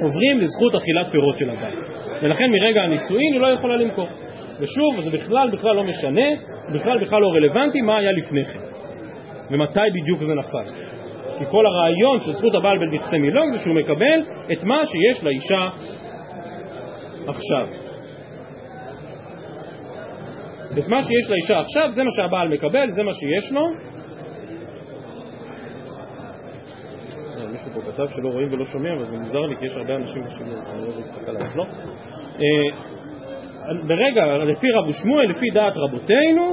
עוברים 0.00 0.40
לזכות 0.40 0.74
אכילת 0.74 1.06
פירות 1.10 1.36
של 1.36 1.50
הבעל. 1.50 1.74
ולכן 2.22 2.50
מרגע 2.50 2.82
הנישואין 2.82 3.32
היא 3.32 3.40
לא 3.40 3.46
יכולה 3.46 3.76
למכור. 3.76 4.08
ושוב, 4.60 5.00
זה 5.00 5.10
בכלל 5.10 5.50
בכלל 5.50 5.76
לא 5.76 5.84
משנה, 5.84 6.28
בכלל 6.74 6.98
בכלל 6.98 7.20
לא 7.20 7.28
רלוונטי 7.28 7.80
מה 7.80 7.96
היה 7.96 8.12
לפני 8.12 8.44
כן. 8.44 8.58
ומתי 9.50 9.80
בדיוק 9.94 10.22
זה 10.22 10.34
נפל. 10.34 10.93
כי 11.38 11.44
כל 11.50 11.66
הרעיון 11.66 12.20
של 12.20 12.32
זכות 12.32 12.54
הבעל 12.54 12.78
בנכסי 12.78 13.18
מילוג 13.18 13.56
זה 13.56 13.58
שהוא 13.58 13.74
מקבל 13.74 14.22
את 14.52 14.64
מה 14.64 14.82
שיש 14.86 15.24
לאישה 15.24 15.68
עכשיו. 17.26 17.66
את 20.78 20.88
מה 20.88 21.02
שיש 21.02 21.30
לאישה 21.30 21.60
עכשיו 21.60 21.90
זה 21.90 22.02
מה 22.04 22.10
שהבעל 22.16 22.48
מקבל, 22.48 22.90
זה 22.90 23.02
מה 23.02 23.12
שיש 23.12 23.52
לו. 23.52 23.60
אה, 27.38 27.46
מישהו 27.46 27.70
פה 27.74 27.80
כתב 27.80 28.06
שלא 28.16 28.28
רואים 28.28 28.52
ולא 28.52 28.64
שומעים, 28.64 28.94
אבל 28.94 29.04
זה 29.04 29.16
מוזר 29.16 29.40
לי 29.40 29.56
כי 29.56 29.66
יש 29.66 29.76
הרבה 29.76 29.96
אנשים 29.96 30.22
בשביל 30.22 30.48
זה, 30.48 30.70
אני 30.72 30.80
לא 30.80 30.86
אם 30.86 31.22
תקלה 31.22 31.46
אצלו. 31.46 31.64
ברגע, 33.86 34.36
לפי 34.36 34.70
רבו 34.70 34.92
שמואל, 34.92 35.30
לפי 35.30 35.50
דעת 35.54 35.72
רבותינו, 35.76 36.50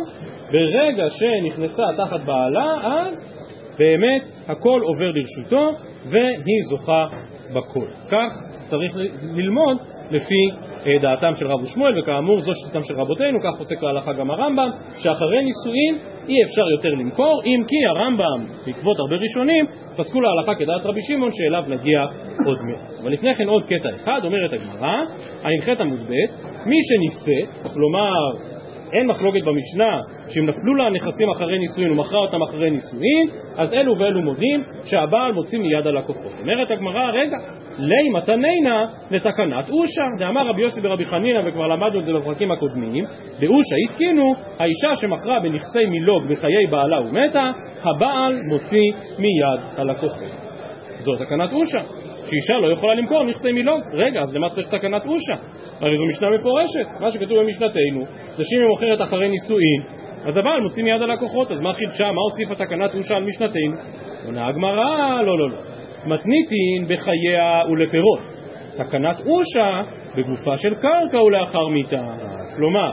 ברגע 0.51 1.03
שנכנסה 1.09 1.83
תחת 1.97 2.19
בעלה, 2.25 2.65
אז 2.83 3.40
באמת 3.81 4.23
הכל 4.47 4.81
עובר 4.83 5.11
לרשותו 5.11 5.69
והיא 6.05 6.63
זוכה 6.69 7.07
בכל. 7.55 7.87
כך 8.09 8.33
צריך 8.65 8.95
ללמוד 9.35 9.77
לפי 10.11 10.49
אה, 10.85 10.99
דעתם 11.01 11.35
של 11.35 11.47
רב 11.47 11.61
ושמואל, 11.63 11.99
וכאמור 11.99 12.41
זו 12.41 12.51
שיטתם 12.65 12.83
של 12.83 12.93
רבותינו, 12.93 13.39
כך 13.43 13.57
פוסק 13.57 13.83
להלכה 13.83 14.13
גם 14.13 14.31
הרמב"ם, 14.31 14.69
שאחרי 15.03 15.43
נישואין 15.43 16.11
אי 16.27 16.43
אפשר 16.43 16.69
יותר 16.69 16.89
למכור, 16.89 17.41
אם 17.45 17.63
כי 17.67 17.85
הרמב"ם, 17.85 18.45
בעקבות 18.65 18.99
הרבה 18.99 19.15
ראשונים, 19.15 19.65
פסקו 19.97 20.21
להלכה 20.21 20.55
כדעת 20.55 20.85
רבי 20.85 21.01
שמעון, 21.01 21.29
שאליו 21.31 21.63
נגיע 21.67 22.05
עוד 22.45 22.57
מעט. 22.61 23.01
אבל 23.01 23.11
לפני 23.11 23.35
כן 23.35 23.47
עוד 23.47 23.63
קטע 23.63 23.89
אחד, 23.95 24.21
אומרת 24.23 24.53
הגמרא, 24.53 24.95
ע"ח 25.43 25.69
עמוד 25.79 25.99
ב', 25.99 26.13
מי 26.65 26.77
שנישא, 26.87 27.69
כלומר 27.73 28.51
אין 28.93 29.07
מחלוקת 29.07 29.41
במשנה 29.41 29.99
שאם 30.29 30.45
נפלו 30.45 30.75
לה 30.75 30.83
הנכסים 30.83 31.29
אחרי 31.29 31.59
נישואין 31.59 31.91
ומכרה 31.91 32.19
אותם 32.19 32.41
אחרי 32.41 32.69
נישואין, 32.69 33.29
אז 33.57 33.73
אלו 33.73 33.99
ואלו 33.99 34.21
מודים 34.21 34.63
שהבעל 34.83 35.31
מוציא 35.31 35.59
מיד 35.59 35.87
הלקוחות. 35.87 36.33
אומרת 36.41 36.71
הגמרא, 36.71 37.11
רגע, 37.11 37.37
לי 37.77 38.09
מתנינה 38.09 38.85
לתקנת 39.11 39.69
אושה, 39.69 40.03
דאמר 40.19 40.47
רבי 40.47 40.61
יוסי 40.61 40.81
ברבי 40.81 41.05
חנינא, 41.05 41.41
וכבר 41.45 41.67
למדנו 41.67 41.99
את 41.99 42.03
זה 42.03 42.13
בפרקים 42.13 42.51
הקודמים, 42.51 43.05
באושה 43.39 43.75
התקינו, 43.85 44.35
האישה 44.59 44.95
שמכרה 44.95 45.39
בנכסי 45.39 45.85
מילוג 45.85 46.23
בחיי 46.29 46.67
בעלה 46.69 47.01
ומתה, 47.01 47.51
הבעל 47.83 48.37
מוציא 48.49 48.91
מיד 49.19 49.59
הלקוחות. 49.77 50.29
זו 50.97 51.15
תקנת 51.15 51.53
אושה, 51.53 51.79
שאישה 52.25 52.59
לא 52.61 52.71
יכולה 52.71 52.93
למכור 52.93 53.23
נכסי 53.23 53.51
מילוג. 53.51 53.81
רגע, 53.93 54.21
אז 54.21 54.35
למה 54.35 54.49
צריך 54.49 54.67
תקנת 54.67 55.05
אושה? 55.05 55.35
הרי 55.81 55.97
זו 55.97 56.05
משנה 56.05 56.29
מפורשת, 56.29 56.99
מה 56.99 57.11
שכתוב 57.11 57.39
במשנתנו 57.39 58.05
זה 58.35 58.43
שאם 58.43 58.59
היא 58.59 58.67
מוכרת 58.67 59.01
אחרי 59.01 59.29
נישואין 59.29 60.01
אז 60.25 60.37
הבעל 60.37 60.61
מוציא 60.61 60.83
מיד 60.83 61.01
הלקוחות, 61.01 61.51
אז 61.51 61.61
מה 61.61 61.73
חידשה, 61.73 62.11
מה 62.11 62.21
הוסיפה 62.21 62.55
תקנת 62.55 62.95
אושה 62.95 63.15
על 63.15 63.23
משנתנו? 63.23 63.75
עונה 64.25 64.47
הגמרא, 64.47 65.21
לא 65.21 65.37
לא 65.37 65.49
לא, 65.49 65.57
מתניתין 66.05 66.85
בחייה 66.87 67.61
ולפירות, 67.71 68.19
תקנת 68.77 69.17
אושה 69.19 69.81
בגופה 70.15 70.57
של 70.57 70.75
קרקע 70.75 71.23
ולאחר 71.23 71.67
מיתה, 71.67 72.03
כלומר 72.55 72.91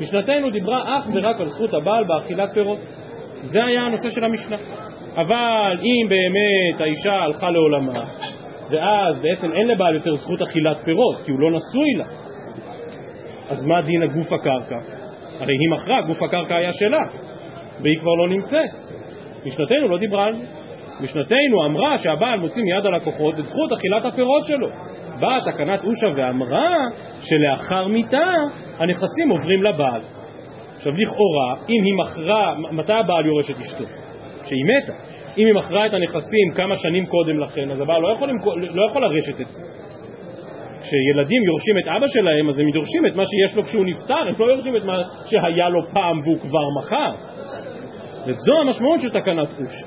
משנתנו 0.00 0.50
דיברה 0.50 0.98
אך 0.98 1.08
ורק 1.14 1.40
על 1.40 1.46
זכות 1.46 1.74
הבעל 1.74 2.04
באכילת 2.04 2.54
פירות, 2.54 2.78
זה 3.42 3.64
היה 3.64 3.82
הנושא 3.82 4.08
של 4.10 4.24
המשנה, 4.24 4.56
אבל 5.16 5.78
אם 5.82 6.08
באמת 6.08 6.80
האישה 6.80 7.12
הלכה 7.12 7.50
לעולמה 7.50 8.04
ואז 8.70 9.20
בעצם 9.20 9.52
אין 9.52 9.68
לבעל 9.68 9.94
יותר 9.94 10.14
זכות 10.14 10.42
אכילת 10.42 10.76
פירות 10.84 11.16
כי 11.24 11.30
הוא 11.30 11.40
לא 11.40 11.50
נשוי 11.50 11.94
לה 11.96 12.04
אז 13.48 13.64
מה 13.64 13.82
דין 13.82 14.02
הגוף 14.02 14.32
הקרקע? 14.32 14.76
הרי 15.40 15.52
היא 15.52 15.70
מכרה, 15.70 16.02
גוף 16.02 16.22
הקרקע 16.22 16.56
היה 16.56 16.72
שלה, 16.72 17.02
והיא 17.82 17.98
כבר 17.98 18.14
לא 18.14 18.28
נמצאת. 18.28 18.70
משנתנו 19.46 19.88
לא 19.88 19.98
דיברה 19.98 20.24
על 20.24 20.34
זה. 20.34 20.44
משנתנו 21.00 21.64
אמרה 21.66 21.98
שהבעל 21.98 22.40
מוציא 22.40 22.62
מיד 22.62 22.86
הלקוחות 22.86 23.38
את 23.38 23.44
זכות 23.44 23.72
אכילת 23.72 24.04
הפירות 24.04 24.46
שלו. 24.46 24.68
באה 25.20 25.38
תקנת 25.52 25.84
אושה 25.84 26.06
ואמרה 26.16 26.76
שלאחר 27.20 27.86
מיתה 27.86 28.32
הנכסים 28.78 29.28
עוברים 29.30 29.62
לבעל. 29.62 30.00
עכשיו 30.76 30.92
לכאורה, 30.92 31.54
אם 31.68 31.84
היא 31.84 31.94
מכרה, 31.94 32.54
מתי 32.72 32.92
הבעל 32.92 33.26
יורש 33.26 33.50
את 33.50 33.56
אשתו? 33.60 33.84
כשהיא 34.42 34.64
מתה. 34.64 34.92
אם 35.38 35.46
היא 35.46 35.54
מכרה 35.54 35.86
את 35.86 35.94
הנכסים 35.94 36.52
כמה 36.54 36.76
שנים 36.76 37.06
קודם 37.06 37.38
לכן, 37.38 37.70
אז 37.70 37.80
הבעל 37.80 38.02
לא 38.02 38.08
יכול, 38.08 38.30
לא 38.60 38.86
יכול 38.90 39.02
לרשת 39.02 39.40
את 39.40 39.48
זה. 39.48 39.62
כשילדים 40.80 41.44
יורשים 41.44 41.78
את 41.78 41.84
אבא 41.96 42.06
שלהם, 42.06 42.48
אז 42.48 42.58
הם 42.58 42.68
יורשים 42.68 43.06
את 43.06 43.16
מה 43.16 43.22
שיש 43.24 43.56
לו 43.56 43.64
כשהוא 43.64 43.86
נפטר, 43.86 44.28
הם 44.28 44.34
לא 44.38 44.44
יורשים 44.44 44.76
את 44.76 44.84
מה 44.84 45.02
שהיה 45.26 45.68
לו 45.68 45.80
פעם 45.90 46.18
והוא 46.18 46.38
כבר 46.38 46.66
מכר. 46.78 47.12
וזו 48.26 48.60
המשמעות 48.60 49.00
של 49.00 49.10
תקנת 49.10 49.48
אושה. 49.48 49.86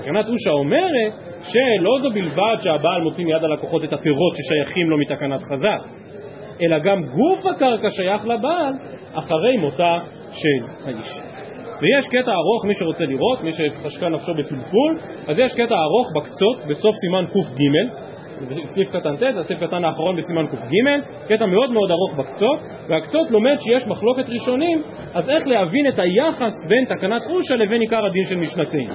תקנת 0.00 0.26
אושה 0.28 0.50
אומרת 0.50 1.12
שלא 1.42 1.98
זו 2.02 2.10
בלבד 2.10 2.56
שהבעל 2.60 3.02
מוציא 3.02 3.24
מיד 3.24 3.44
הלקוחות 3.44 3.84
את 3.84 3.92
הפירות 3.92 4.32
ששייכים 4.36 4.90
לו 4.90 4.98
מתקנת 4.98 5.40
חז"ל, 5.42 5.78
אלא 6.62 6.78
גם 6.78 7.02
גוף 7.02 7.46
הקרקע 7.46 7.90
שייך 7.90 8.24
לבעל 8.24 8.72
אחרי 9.14 9.56
מותה 9.56 9.98
של 10.32 10.66
האיש. 10.84 11.20
ויש 11.82 12.08
קטע 12.08 12.32
ארוך, 12.32 12.64
מי 12.64 12.74
שרוצה 12.74 13.04
לראות, 13.04 13.42
מי 13.42 13.50
שחשקה 13.52 14.08
נפשו 14.08 14.34
בפלפול, 14.34 14.98
אז 15.28 15.38
יש 15.38 15.52
קטע 15.52 15.74
ארוך 15.74 16.08
בקצות, 16.16 16.58
בסוף 16.68 16.96
סימן 16.96 17.24
קג, 17.26 18.01
סעיף 18.44 18.90
קטן 18.90 19.16
ט', 19.16 19.22
הסעיף 19.22 19.60
קטן 19.60 19.84
האחרון 19.84 20.16
בסימן 20.16 20.46
קג, 20.46 21.00
קטע 21.28 21.46
מאוד 21.46 21.70
מאוד 21.70 21.90
ארוך 21.90 22.14
בקצות, 22.16 22.58
והקצות 22.88 23.30
לומד 23.30 23.56
שיש 23.58 23.86
מחלוקת 23.86 24.24
ראשונים, 24.28 24.82
אז 25.14 25.30
איך 25.30 25.46
להבין 25.46 25.88
את 25.88 25.98
היחס 25.98 26.52
בין 26.68 26.84
תקנת 26.84 27.22
אושה 27.30 27.56
לבין 27.56 27.80
עיקר 27.80 28.06
הדין 28.06 28.24
של 28.24 28.36
משנתנו. 28.36 28.94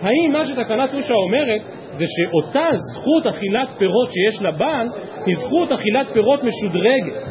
האם 0.00 0.32
מה 0.32 0.46
שתקנת 0.46 0.94
אושה 0.94 1.14
אומרת 1.14 1.60
זה 1.92 2.04
שאותה 2.08 2.68
זכות 2.92 3.26
אכילת 3.26 3.68
פירות 3.78 4.08
שיש 4.10 4.42
לבעל 4.42 4.88
היא 5.26 5.36
זכות 5.36 5.72
אכילת 5.72 6.06
פירות 6.12 6.40
משודרגת, 6.44 7.22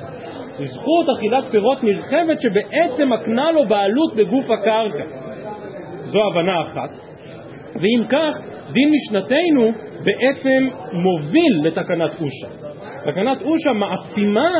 היא 0.59 0.67
זכות 0.67 1.05
אכילת 1.17 1.43
פירות 1.51 1.83
נרחבת 1.83 2.41
שבעצם 2.41 3.13
מקנה 3.13 3.51
לו 3.51 3.67
בעלות 3.67 4.15
בגוף 4.15 4.51
הקרקע. 4.51 5.03
זו 6.03 6.19
הבנה 6.31 6.61
אחת. 6.61 6.89
ואם 7.75 8.03
כך, 8.09 8.50
דין 8.73 8.89
משנתנו 8.93 9.71
בעצם 10.03 10.67
מוביל 10.93 11.61
לתקנת 11.63 12.11
אושה. 12.21 12.47
תקנת 13.05 13.41
אושה 13.41 13.73
מעצימה 13.73 14.51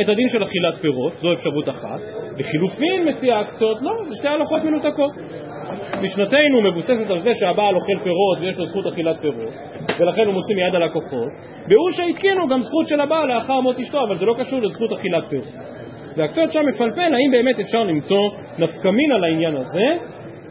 את 0.00 0.08
הדין 0.08 0.28
של 0.28 0.42
אכילת 0.42 0.74
פירות, 0.80 1.12
זו 1.18 1.32
אפשרות 1.32 1.68
אחת. 1.68 2.00
לחילופין 2.38 3.08
מציעה 3.08 3.40
הקצות, 3.40 3.78
לא, 3.82 3.92
זה 4.04 4.14
שתי 4.14 4.28
הלכות 4.28 4.64
מנותקות. 4.64 5.10
משנתנו 6.02 6.62
מבוססת 6.62 7.10
על 7.10 7.18
זה 7.18 7.34
שהבעל 7.34 7.74
אוכל 7.74 7.98
פירות 8.02 8.38
ויש 8.40 8.56
לו 8.56 8.66
זכות 8.66 8.86
אכילת 8.86 9.16
פירות, 9.20 9.54
ולכן 9.98 10.26
הוא 10.26 10.34
מוציא 10.34 10.54
מיד 10.54 10.74
הלקוחות. 10.74 11.28
באושה 11.68 12.04
התקינו 12.04 12.48
גם 12.48 12.60
זכות 12.60 12.86
של 12.86 13.00
הבעל 13.00 13.28
לאחר 13.28 13.60
מות 13.60 13.78
אשתו, 13.78 13.98
אבל 14.08 14.16
זה 14.16 14.26
לא 14.26 14.34
קשור 14.38 14.60
לזכות 14.60 14.92
אכילת 14.92 15.24
פירות. 15.28 15.54
והקצות 16.16 16.52
שם 16.52 16.66
מפלפל 16.66 17.14
האם 17.14 17.30
באמת 17.30 17.60
אפשר 17.60 17.84
למצוא 17.84 18.30
נפקמין 18.58 19.12
על 19.12 19.24
העניין 19.24 19.56
הזה. 19.56 19.86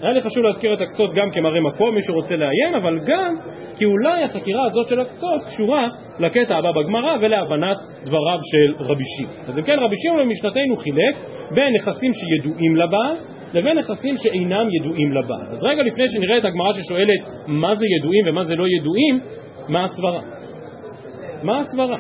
היה 0.02 0.14
לי 0.14 0.22
חשוב 0.22 0.44
להזכיר 0.44 0.74
את 0.74 0.82
הקצות 0.82 1.14
גם 1.14 1.32
כמראה 1.32 1.62
מקום, 1.62 1.96
מי 1.96 2.02
שרוצה 2.02 2.36
לעיין, 2.36 2.76
אבל 2.76 3.00
גם 3.06 3.36
כי 3.78 3.86
אולי 3.86 4.24
החקירה 4.24 4.66
הזאת 4.66 4.88
של 4.88 5.00
הקצות 5.00 5.44
קשורה 5.48 5.88
לקטע 6.20 6.56
הבא 6.58 6.72
בגמרא 6.72 7.18
ולהבנת 7.22 7.78
דבריו 8.06 8.40
של 8.52 8.84
רבי 8.84 9.04
שמעון. 9.18 9.46
אז 9.48 9.60
אם 9.60 9.64
כן, 9.64 9.78
רבי 9.80 9.96
שמעון 9.96 10.20
במשנתנו 10.20 10.78
חילק 10.78 11.16
בין 11.56 11.74
נכסים 11.74 12.12
שידועים 12.14 12.76
לבעל 12.76 13.16
לבין 13.54 13.78
נכסים 13.78 14.18
שאינם 14.18 14.68
ידועים 14.80 15.12
לבעל. 15.14 15.48
אז 15.52 15.64
רגע 15.66 15.84
לפני 15.84 16.08
שנראה 16.08 16.38
את 16.38 16.46
הגמרא 16.46 16.72
ששואלת 16.72 17.48
מה 17.48 17.76
זה 17.76 17.86
ידועים 18.00 18.26
ומה 18.28 18.44
זה 18.44 18.56
לא 18.56 18.66
ידועים, 18.68 19.20
מה 19.68 19.84
הסברה? 19.84 20.22
מה 21.44 21.60
הסברה? 21.60 21.98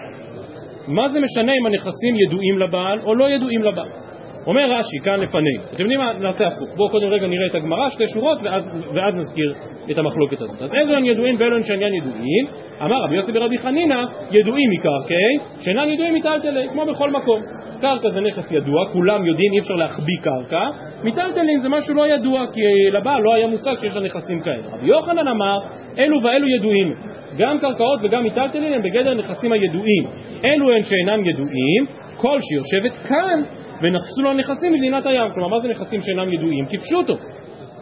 מה 0.87 1.09
זה 1.09 1.19
משנה 1.19 1.51
אם 1.61 1.65
הנכסים 1.65 2.15
ידועים 2.15 2.59
לבעל 2.59 2.99
או 3.01 3.15
לא 3.15 3.29
ידועים 3.29 3.63
לבעל? 3.63 4.06
אומר 4.47 4.71
רש"י 4.71 4.99
כאן 5.03 5.19
לפנינו, 5.19 5.63
אתם 5.73 5.81
יודעים 5.81 5.99
מה? 5.99 6.13
נעשה 6.13 6.47
הפוך. 6.47 6.69
בואו 6.75 6.89
קודם 6.89 7.07
רגע 7.07 7.27
נראה 7.27 7.45
את 7.45 7.55
הגמרא, 7.55 7.89
שתי 7.89 8.07
שורות, 8.07 8.39
ואז, 8.43 8.67
ואז 8.93 9.15
נזכיר 9.15 9.53
את 9.91 9.97
המחלוקת 9.97 10.41
הזאת. 10.41 10.61
אז 10.61 10.75
איזה 10.75 10.97
הן 10.97 11.05
ידועים 11.05 11.35
ואילו 11.39 11.55
הן 11.55 11.63
שאינן 11.63 11.93
ידועים? 11.93 12.45
אמר 12.81 13.03
רבי 13.03 13.15
יוסי 13.15 13.31
ורבי 13.35 13.57
חנינא, 13.57 14.03
ידועים 14.31 14.69
מקרקעי, 14.69 15.61
שאינן 15.61 15.89
ידועים 15.89 16.13
מיטלטלי, 16.13 16.69
כמו 16.69 16.85
בכל 16.85 17.09
מקום. 17.09 17.39
קרקע 17.81 18.09
זה 18.09 18.21
נכס 18.21 18.51
ידוע, 18.51 18.89
כולם 18.93 19.25
יודעים, 19.25 19.53
אי 19.53 19.59
אפשר 19.59 19.75
להחביא 19.75 20.17
קרקע. 20.23 20.69
מיטלטלין 21.03 21.59
זה 21.59 21.69
משהו 21.69 21.95
לא 21.95 22.07
ידוע, 22.07 22.45
כי 22.53 22.61
לבעל 22.91 23.21
לא 23.21 23.33
היה 23.33 23.47
מושג 23.47 23.75
שיש 23.81 23.95
לה 23.95 24.01
נכסים 24.01 24.39
כאלה. 24.39 24.63
רבי 24.73 24.87
יוחנן 24.87 25.27
אמר, 25.27 25.59
אלו 25.97 26.23
ואלו 26.23 26.47
ידועים. 26.47 26.93
גם 27.37 27.59
קרקעות 27.59 27.99
וגם 28.03 28.23
מיטלטלין 28.23 28.73
הם 28.73 28.81
בגדר 28.81 29.13
נכסים 29.13 29.51
הידועים. 29.51 30.03
אלו 30.43 30.71
הן 30.71 30.81
שאינם 30.83 31.25
ידועים, 31.25 31.85
כל 32.17 32.37
שיושבת 32.39 32.97
כאן 33.07 33.43
ונכסו 33.81 34.21
לו 34.21 34.33
נכסים 34.33 34.73
במדינת 34.73 35.05
הים. 35.05 35.31
כלומר, 35.33 35.47
מה 35.47 35.59
זה 35.59 35.67
נכסים 35.67 36.01
שאינם 36.01 36.33
ידועים? 36.33 36.65
כפשוטו. 36.65 37.17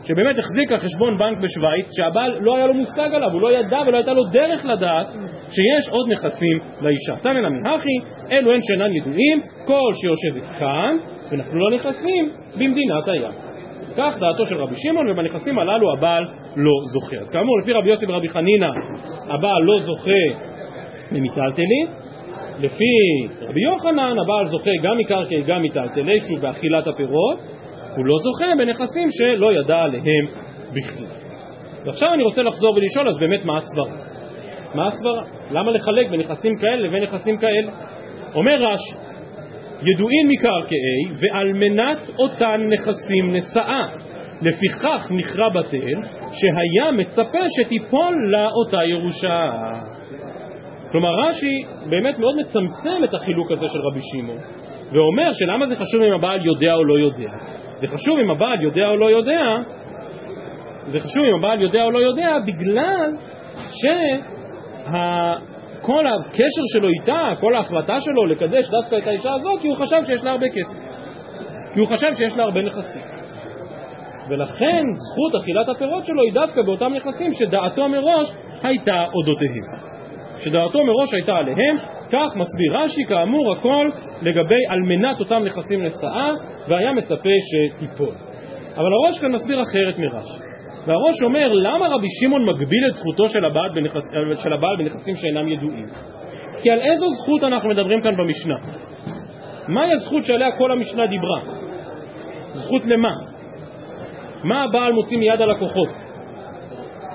שבאמת 0.07 0.39
החזיקה 0.39 0.79
חשבון 0.79 1.17
בנק 1.17 1.37
בשוויץ, 1.37 1.87
שהבעל 1.97 2.37
לא 2.39 2.55
היה 2.55 2.67
לו 2.67 2.73
מושג 2.73 3.09
עליו, 3.13 3.31
הוא 3.31 3.41
לא 3.41 3.51
ידע 3.51 3.79
ולא 3.87 3.97
הייתה 3.97 4.13
לו 4.13 4.23
דרך 4.23 4.65
לדעת 4.65 5.07
שיש 5.49 5.89
עוד 5.89 6.11
נכסים 6.11 6.59
לאישה. 6.81 7.15
תנא 7.21 7.49
נמי 7.49 7.69
הכי, 7.69 7.97
אלו 8.31 8.51
הן 8.51 8.59
שאינן 8.61 8.95
ידועים, 8.95 9.41
כל 9.65 9.91
שיושבת 10.01 10.59
כאן, 10.59 10.97
ונפלו 11.31 11.59
לו 11.59 11.75
נכסים 11.75 12.29
במדינת 12.55 13.07
הים. 13.07 13.31
כך 13.97 14.13
דעתו 14.19 14.45
של 14.45 14.57
רבי 14.57 14.75
שמעון, 14.75 15.09
ובנכסים 15.09 15.59
הללו 15.59 15.93
הבעל 15.93 16.23
לא 16.55 16.71
זוכה. 16.93 17.17
אז 17.17 17.29
כאמור, 17.29 17.59
לפי 17.61 17.73
רבי 17.73 17.89
יוסי 17.89 18.05
ורבי 18.05 18.29
חנינא, 18.29 18.69
הבעל 19.27 19.63
לא 19.63 19.79
זוכה 19.79 20.21
ממיטלטלין, 21.11 21.87
לפי 22.59 22.85
רבי 23.41 23.61
יוחנן, 23.61 24.19
הבעל 24.23 24.45
זוכה 24.45 24.71
גם 24.83 24.97
מקרקעי 24.97 25.41
גם 25.41 25.63
מטלטלי, 25.63 26.19
שוב 26.27 26.39
באכילת 26.39 26.87
הפירות, 26.87 27.39
הוא 27.95 28.05
לא 28.05 28.15
זוכה 28.23 28.55
בנכסים 28.57 29.07
שלא 29.11 29.53
ידע 29.53 29.77
עליהם 29.77 30.25
בכלל. 30.73 31.05
ועכשיו 31.85 32.13
אני 32.13 32.23
רוצה 32.23 32.43
לחזור 32.43 32.75
ולשאול, 32.75 33.09
אז 33.09 33.17
באמת 33.19 33.45
מה 33.45 33.57
הסברה? 33.57 33.97
מה 34.73 34.87
הסברה? 34.87 35.21
למה 35.51 35.71
לחלק 35.71 36.09
בין 36.09 36.19
נכסים 36.19 36.57
כאלה 36.57 36.75
לבין 36.75 37.03
נכסים 37.03 37.37
כאלה? 37.37 37.71
אומר 38.35 38.63
רש"י, 38.63 38.95
ידועים 39.91 40.27
מקרקעי 40.27 41.05
ועל 41.19 41.53
מנת 41.53 42.09
אותן 42.19 42.61
נכסים 42.69 43.35
נשאה. 43.35 43.87
לפיכך 44.41 45.11
נכרע 45.11 45.49
בטל 45.49 46.01
שהיה 46.31 46.91
מצפה 46.91 47.39
שתיפול 47.57 48.31
לה 48.31 48.47
אותה 48.47 48.85
ירושה. 48.85 49.51
כלומר 50.95 51.09
רש"י 51.27 51.65
באמת 51.89 52.19
מאוד 52.19 52.35
מצמצם 52.35 53.03
את 53.03 53.13
החילוק 53.13 53.51
הזה 53.51 53.67
של 53.67 53.79
רבי 53.79 53.99
שמעון 54.01 54.37
ואומר 54.91 55.31
שלמה 55.33 55.67
זה 55.67 55.75
חשוב 55.75 56.01
אם 56.01 56.13
הבעל 56.13 56.45
יודע 56.45 56.73
או 56.73 56.83
לא 56.85 56.99
יודע. 56.99 57.29
זה 57.75 57.87
חשוב 57.87 58.19
אם 58.19 58.31
הבעל 58.31 58.61
יודע 58.61 58.87
או 58.87 58.95
לא 58.95 59.05
יודע 59.05 59.57
זה 60.83 60.99
חשוב 60.99 61.23
אם 61.25 61.35
הבעל 61.35 61.61
יודע 61.61 61.83
או 61.83 61.91
לא 61.91 61.99
יודע 61.99 62.37
בגלל 62.45 63.11
שכל 65.81 66.07
הקשר 66.07 66.63
שלו 66.73 66.89
איתה, 66.89 67.33
כל 67.39 67.55
ההחלטה 67.55 67.99
שלו 67.99 68.25
לקדש 68.25 68.69
דווקא 68.69 68.97
את 68.97 69.07
האישה 69.07 69.33
הזאת 69.33 69.59
כי 69.61 69.67
הוא 69.67 69.75
חשב 69.75 70.01
שיש 70.05 70.23
לה 70.23 70.31
הרבה 70.31 70.49
כסף. 70.49 70.79
כי 71.73 71.79
הוא 71.79 71.87
חשב 71.87 72.15
שיש 72.15 72.37
לה 72.37 72.43
הרבה 72.43 72.61
נכסים. 72.61 73.01
ולכן 74.29 74.83
זכות 74.93 75.41
אכילת 75.41 75.69
הפירות 75.69 76.05
שלו 76.05 76.23
היא 76.23 76.33
דווקא 76.33 76.61
באותם 76.61 76.93
נכסים 76.93 77.31
שדעתו 77.31 77.89
מראש 77.89 78.27
הייתה 78.63 79.05
אודותיהם 79.13 79.94
שדעתו 80.39 80.85
מראש 80.85 81.13
הייתה 81.13 81.35
עליהם, 81.35 81.77
כך 82.11 82.35
מסביר 82.35 82.77
רש"י 82.77 83.05
כאמור 83.07 83.53
הכל 83.53 83.89
לגבי 84.21 84.65
על 84.69 84.79
מנת 84.79 85.19
אותם 85.19 85.43
נכסים 85.45 85.85
נשאה 85.85 86.31
והיה 86.67 86.93
מצפה 86.93 87.29
שתיפול. 87.49 88.13
אבל 88.75 88.93
הראש 88.93 89.19
כאן 89.19 89.31
מסביר 89.31 89.63
אחרת 89.63 89.97
מרש"י. 89.97 90.43
והראש 90.87 91.23
אומר 91.23 91.53
למה 91.53 91.87
רבי 91.87 92.07
שמעון 92.21 92.45
מגביל 92.45 92.87
את 92.87 92.93
זכותו 92.93 93.29
של 93.29 93.45
הבעל, 93.45 93.69
בנכס, 93.75 94.03
של 94.43 94.53
הבעל 94.53 94.77
בנכסים 94.77 95.15
שאינם 95.15 95.47
ידועים? 95.47 95.85
כי 96.61 96.71
על 96.71 96.79
איזו 96.79 97.05
זכות 97.13 97.43
אנחנו 97.43 97.69
מדברים 97.69 98.01
כאן 98.01 98.15
במשנה? 98.17 98.55
מהי 99.67 99.93
הזכות 99.93 100.25
שעליה 100.25 100.51
כל 100.57 100.71
המשנה 100.71 101.07
דיברה? 101.07 101.41
זכות 102.53 102.85
למה? 102.85 103.11
מה 104.43 104.63
הבעל 104.63 104.93
מוציא 104.93 105.17
מיד 105.17 105.41
הלקוחות? 105.41 106.04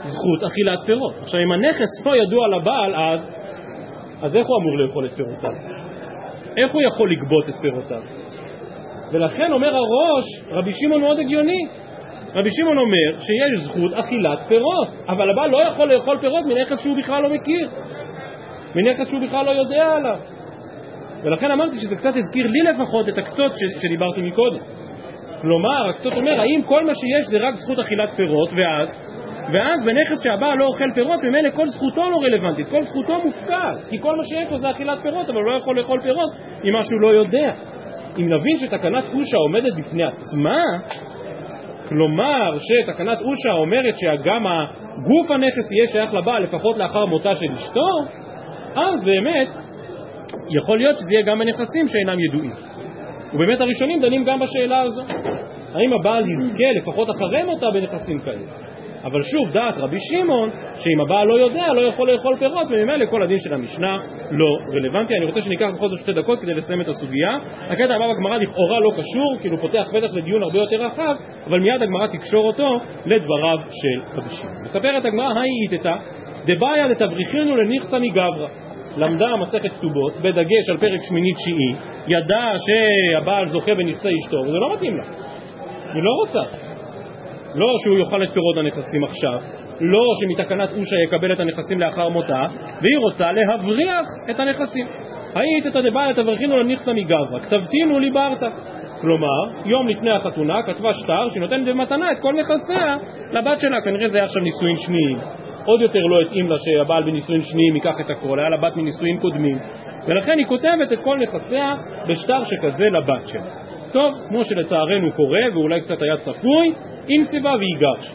זכות 0.02 0.42
אכילת 0.42 0.78
פירות. 0.86 1.14
עכשיו 1.22 1.40
אם 1.40 1.52
הנכס 1.52 1.88
פה 2.04 2.16
ידוע 2.16 2.48
לבעל 2.48 2.94
אז, 2.94 3.30
אז 4.22 4.36
איך 4.36 4.46
הוא 4.46 4.56
אמור 4.62 4.78
לאכול 4.78 5.06
את 5.06 5.12
פירותיו? 5.12 5.52
איך 6.56 6.72
הוא 6.72 6.82
יכול 6.82 7.12
לגבות 7.12 7.48
את 7.48 7.54
פירותיו? 7.60 8.02
ולכן 9.12 9.52
אומר 9.52 9.76
הראש, 9.76 10.24
רבי 10.50 10.72
שמעון 10.72 11.00
מאוד 11.00 11.18
הגיוני. 11.18 11.66
רבי 12.34 12.50
שמעון 12.50 12.78
אומר 12.78 13.18
שיש 13.18 13.64
זכות 13.64 13.92
אכילת 13.92 14.38
פירות, 14.48 14.88
אבל 15.08 15.30
הבעל 15.30 15.50
לא 15.50 15.62
יכול 15.62 15.92
לאכול 15.92 16.18
פירות 16.18 16.44
מנכס 16.44 16.82
שהוא 16.82 16.96
בכלל 16.96 17.22
לא 17.22 17.28
מכיר, 17.28 17.68
מנכס 18.74 19.10
שהוא 19.10 19.20
בכלל 19.20 19.46
לא 19.46 19.50
יודע 19.50 19.92
עליו. 19.92 20.16
ולכן 21.22 21.50
אמרתי 21.50 21.78
שזה 21.78 21.96
קצת 21.96 22.12
הזכיר 22.16 22.46
לי 22.46 22.70
לפחות 22.70 23.08
את 23.08 23.18
הקצות 23.18 23.52
שדיברתי 23.76 24.22
מקודם. 24.22 24.60
כלומר, 25.40 25.88
הקצות 25.88 26.12
אומר, 26.12 26.40
האם 26.40 26.62
כל 26.66 26.84
מה 26.84 26.92
שיש 26.94 27.24
זה 27.30 27.38
רק 27.38 27.54
זכות 27.54 27.78
אכילת 27.78 28.10
פירות, 28.16 28.50
ואז 28.52 28.90
ואז 29.52 29.84
בנכס 29.84 30.22
שהבעל 30.24 30.58
לא 30.58 30.66
אוכל 30.66 30.84
פירות, 30.94 31.22
ממילא 31.22 31.50
כל 31.50 31.68
זכותו 31.68 32.10
לא 32.10 32.16
רלוונטית, 32.16 32.68
כל 32.68 32.82
זכותו 32.82 33.18
מופקד, 33.24 33.74
כי 33.88 34.00
כל 34.00 34.16
מה 34.16 34.24
שיש 34.24 34.50
לו 34.50 34.58
זה 34.58 34.70
אכילת 34.70 34.98
פירות, 35.02 35.28
אבל 35.28 35.36
הוא 35.36 35.44
לא 35.44 35.56
יכול 35.56 35.78
לאכול 35.78 36.00
פירות 36.00 36.30
אם 36.64 36.76
משהו 36.76 36.98
לא 36.98 37.08
יודע. 37.08 37.52
אם 38.18 38.28
נבין 38.28 38.58
שתקנת 38.58 39.04
אושה 39.14 39.36
עומדת 39.36 39.72
בפני 39.78 40.02
עצמה, 40.04 40.62
כלומר 41.88 42.56
שתקנת 42.58 43.18
אושה 43.20 43.52
אומרת 43.52 43.94
שגם 43.98 44.44
גוף 45.04 45.30
הנכס 45.30 45.72
יהיה 45.72 45.86
שייך 45.92 46.14
לבעל 46.14 46.42
לפחות 46.42 46.78
לאחר 46.78 47.06
מותה 47.06 47.34
של 47.34 47.52
אשתו, 47.52 47.88
אז 48.74 49.04
באמת 49.04 49.48
יכול 50.50 50.78
להיות 50.78 50.98
שזה 50.98 51.12
יהיה 51.12 51.22
גם 51.22 51.38
בנכסים 51.38 51.86
שאינם 51.86 52.20
ידועים. 52.20 52.52
ובאמת 53.32 53.60
הראשונים 53.60 54.00
דנים 54.00 54.24
גם 54.24 54.40
בשאלה 54.40 54.80
הזו. 54.80 55.02
האם 55.74 55.92
הבעל 55.92 56.24
יזכה 56.30 56.72
לפחות 56.76 57.10
אחרי 57.10 57.42
מותה 57.44 57.66
בנכסים 57.74 58.20
כאלה? 58.20 58.69
אבל 59.04 59.22
שוב, 59.22 59.52
דעת 59.52 59.74
רבי 59.76 59.96
שמעון, 60.00 60.50
שאם 60.76 61.00
הבעל 61.00 61.28
לא 61.28 61.34
יודע, 61.34 61.72
לא 61.72 61.80
יכול 61.80 62.12
לאכול 62.12 62.36
פירות, 62.38 62.66
וממילא 62.70 63.06
כל 63.10 63.22
הדין 63.22 63.38
של 63.40 63.54
המשנה 63.54 63.98
לא 64.30 64.58
רלוונטי. 64.74 65.16
אני 65.16 65.24
רוצה 65.24 65.40
שניקח 65.40 65.68
בכל 65.74 65.88
זאת 65.88 65.98
שתי 66.00 66.12
דקות 66.12 66.40
כדי 66.40 66.54
לסיים 66.54 66.80
את 66.80 66.88
הסוגיה. 66.88 67.38
הקטע 67.68 67.94
הבא 67.94 68.12
בגמרא 68.12 68.36
לכאורה 68.36 68.80
לא 68.80 68.90
קשור, 68.90 69.36
כאילו 69.40 69.58
פותח 69.58 69.84
פתח 69.92 70.14
לדיון 70.14 70.42
הרבה 70.42 70.58
יותר 70.58 70.76
רחב, 70.76 71.14
אבל 71.46 71.60
מיד 71.60 71.82
הגמרא 71.82 72.06
תקשור 72.06 72.46
אותו 72.46 72.78
לדבריו 73.06 73.58
של 73.70 74.18
רבי 74.18 74.30
שמעון. 74.30 74.62
מספרת 74.64 75.04
הגמרא, 75.04 75.40
היי 75.40 75.50
איתתא, 75.72 75.96
דבעיה 76.46 76.88
דתבריחינו 76.88 77.56
לניכסה 77.56 77.98
מגברא. 77.98 78.48
למדה 78.96 79.36
מסכת 79.36 79.70
כתובות, 79.78 80.16
בדגש 80.16 80.70
על 80.70 80.78
פרק 80.78 81.00
שמיני 81.08 81.32
תשיעי, 81.32 81.74
ידע 82.08 82.52
שהבעל 82.66 83.46
זוכה 83.46 83.74
בנכסי 83.74 84.08
אשתו, 84.24 84.36
וזה 84.36 84.58
לא 84.58 84.74
מתאים 84.74 84.96
לה. 84.96 85.04
היא 85.94 86.02
לא 86.02 86.10
רוצה. 86.20 86.69
לא 87.54 87.66
שהוא 87.84 87.98
יאכל 87.98 88.22
את 88.22 88.28
פירות 88.32 88.56
הנכסים 88.56 89.04
עכשיו, 89.04 89.40
לא 89.80 90.00
שמתקנת 90.20 90.68
אושה 90.72 90.96
יקבל 91.04 91.32
את 91.32 91.40
הנכסים 91.40 91.80
לאחר 91.80 92.08
מותה, 92.08 92.46
והיא 92.82 92.98
רוצה 92.98 93.32
להבריח 93.32 94.06
את 94.30 94.40
הנכסים. 94.40 94.86
היית 95.34 95.66
את 95.66 95.76
הדבעיה 95.76 96.14
תברכינו 96.14 96.58
לנכסה 96.58 96.92
מגברא, 96.92 97.38
כתבתינו 97.38 97.98
לי 97.98 98.10
ברתא. 98.10 98.48
כלומר, 99.00 99.48
יום 99.64 99.88
לפני 99.88 100.10
החתונה 100.10 100.62
כתבה 100.62 100.92
שטר 100.92 101.26
נותנת 101.40 101.68
במתנה 101.68 102.12
את 102.12 102.16
כל 102.22 102.34
נכסיה 102.34 102.96
לבת 103.32 103.60
שלה, 103.60 103.80
כנראה 103.80 104.08
זה 104.08 104.16
היה 104.16 104.24
עכשיו 104.24 104.42
נישואין 104.42 104.76
שניים. 104.76 105.18
עוד 105.64 105.80
יותר 105.80 105.98
לא 105.98 106.20
התאים 106.20 106.48
לה 106.48 106.56
שהבעל 106.58 107.02
בנישואין 107.02 107.42
שניים 107.42 107.74
ייקח 107.74 108.00
את 108.00 108.10
הכל, 108.10 108.38
היה 108.38 108.48
לה 108.48 108.56
בת 108.56 108.76
מנישואין 108.76 109.18
קודמים. 109.18 109.56
ולכן 110.06 110.38
היא 110.38 110.46
כותבת 110.46 110.92
את 110.92 110.98
כל 111.04 111.18
נכסיה 111.18 111.74
בשטר 112.08 112.44
שכזה 112.44 112.84
לבת 112.84 113.26
שלה. 113.26 113.42
טוב, 113.92 114.14
כמו 114.28 114.44
שלצערנו 114.44 115.12
קורה, 115.12 115.40
ואולי 115.54 115.80
קצת 115.80 116.02
היה 116.02 116.16
צפוי, 116.16 116.72
עם 117.08 117.22
סיבה 117.22 117.54
ויגרש. 117.60 118.10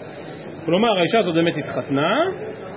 כלומר, 0.65 0.99
האישה 0.99 1.19
הזאת 1.19 1.35
באמת 1.35 1.57
התחתנה, 1.57 2.15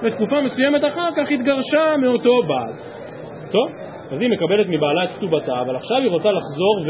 ותקופה 0.02 0.40
מסוימת 0.40 0.84
אחר 0.84 1.08
כך 1.16 1.30
התגרשה 1.30 1.96
מאותו 2.02 2.42
בעל. 2.42 2.72
טוב, 3.50 3.68
אז 4.10 4.20
היא 4.20 4.30
מקבלת 4.30 4.66
מבעלה 4.68 5.04
את 5.04 5.08
כתובתה, 5.16 5.60
אבל 5.60 5.76
עכשיו 5.76 5.96
היא 5.96 6.10
רוצה 6.10 6.28
לחזור 6.32 6.84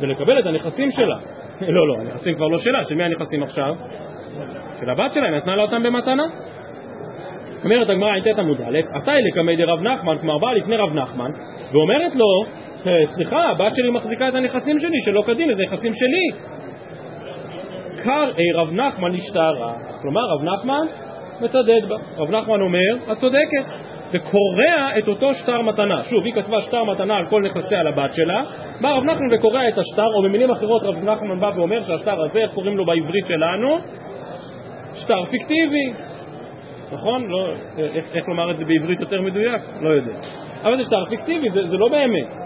ולקבל 0.00 0.38
את 0.38 0.46
הנכסים 0.46 0.90
שלה. 0.90 1.16
לא, 1.76 1.88
לא, 1.88 1.94
הנכסים 2.00 2.34
כבר 2.34 2.48
לא 2.48 2.58
שלה, 2.58 2.84
של 2.84 2.94
מי 2.94 3.02
הנכסים 3.02 3.42
עכשיו? 3.42 3.74
של 4.80 4.90
הבת 4.90 5.12
שלה, 5.12 5.26
היא 5.26 5.36
נתנה 5.36 5.56
לה 5.56 5.62
אותם 5.62 5.82
במתנה. 5.82 6.24
אומרת 7.64 7.90
הגמרא 7.90 8.16
ע"ט 8.16 8.38
עמוד 8.38 8.60
א', 8.60 8.78
עתה 8.94 9.12
לקמי 9.20 9.56
דרב 9.56 9.82
נחמן, 9.82 10.18
כלומר 10.18 10.38
באה 10.38 10.54
לפני 10.54 10.76
רב 10.76 10.92
נחמן, 10.94 11.30
ואומרת 11.72 12.14
לו, 12.14 12.26
סליחה, 13.14 13.50
הבת 13.50 13.74
שלי 13.74 13.90
מחזיקה 13.90 14.28
את 14.28 14.34
הנכסים 14.34 14.78
שלי 14.80 14.98
שלא 15.04 15.22
כדין, 15.26 15.54
זה 15.54 15.62
נכסים 15.62 15.92
שלי. 15.94 16.40
קר 18.04 18.30
רב 18.54 18.72
נחמן 18.72 19.14
השתערה, 19.14 19.74
כלומר 20.02 20.20
רב 20.20 20.42
נחמן 20.42 20.86
מצדד 21.40 21.88
בה. 21.88 21.96
רב 22.18 22.30
נחמן 22.30 22.60
אומר, 22.60 23.12
את 23.12 23.16
צודקת, 23.16 23.64
וקורע 24.12 24.98
את 24.98 25.08
אותו 25.08 25.34
שטר 25.34 25.62
מתנה. 25.62 26.04
שוב, 26.04 26.24
היא 26.24 26.34
כתבה 26.34 26.60
שטר 26.60 26.84
מתנה 26.84 27.16
על 27.16 27.26
כל 27.26 27.42
נכסיה 27.42 27.82
לבת 27.82 28.12
שלה, 28.12 28.42
בא 28.80 28.88
רב 28.88 29.04
נחמן 29.04 29.34
וקורע 29.34 29.68
את 29.68 29.78
השטר, 29.78 30.06
או 30.16 30.22
במילים 30.22 30.50
אחרות 30.50 30.82
רב 30.82 31.04
נחמן 31.04 31.40
בא 31.40 31.50
ואומר 31.56 31.82
שהשטר 31.82 32.22
הזה, 32.22 32.38
איך 32.38 32.50
קוראים 32.54 32.76
לו 32.76 32.84
בעברית 32.84 33.26
שלנו? 33.26 33.78
שטר 34.94 35.24
פיקטיבי. 35.24 35.92
נכון? 36.92 37.30
לא, 37.30 37.52
איך, 37.78 38.04
איך 38.14 38.28
לומר 38.28 38.50
את 38.50 38.56
זה 38.56 38.64
בעברית 38.64 39.00
יותר 39.00 39.20
מדויק? 39.20 39.62
לא 39.80 39.88
יודע. 39.88 40.12
אבל 40.62 40.76
זה 40.76 40.82
שטר 40.84 41.04
פיקטיבי, 41.08 41.50
זה, 41.50 41.66
זה 41.66 41.76
לא 41.76 41.88
באמת. 41.88 42.45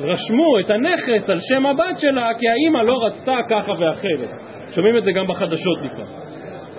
רשמו 0.00 0.60
את 0.60 0.70
הנכס 0.70 1.30
על 1.30 1.38
שם 1.40 1.66
הבת 1.66 1.98
שלה 1.98 2.28
כי 2.38 2.48
האימא 2.48 2.78
לא 2.78 3.06
רצתה 3.06 3.36
ככה 3.50 3.72
ואחרת. 3.78 4.28
שומעים 4.74 4.96
את 4.96 5.04
זה 5.04 5.12
גם 5.12 5.26
בחדשות 5.26 5.78
לפעמים. 5.82 6.06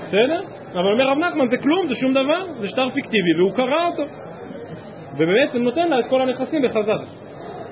בסדר? 0.04 0.41
אבל 0.73 0.91
אומר 0.91 1.08
רב 1.08 1.17
נחמן 1.17 1.47
זה 1.49 1.58
כלום, 1.58 1.88
זה 1.88 1.95
שום 1.95 2.13
דבר, 2.13 2.41
זה 2.60 2.67
שטר 2.67 2.89
פיקטיבי 2.89 3.34
והוא 3.38 3.52
קרא 3.56 3.88
אותו. 3.88 4.04
ובעצם 5.17 5.62
נותן 5.63 5.89
לה 5.89 5.99
את 5.99 6.06
כל 6.10 6.21
הנכסים 6.21 6.62
בחזרה. 6.62 7.22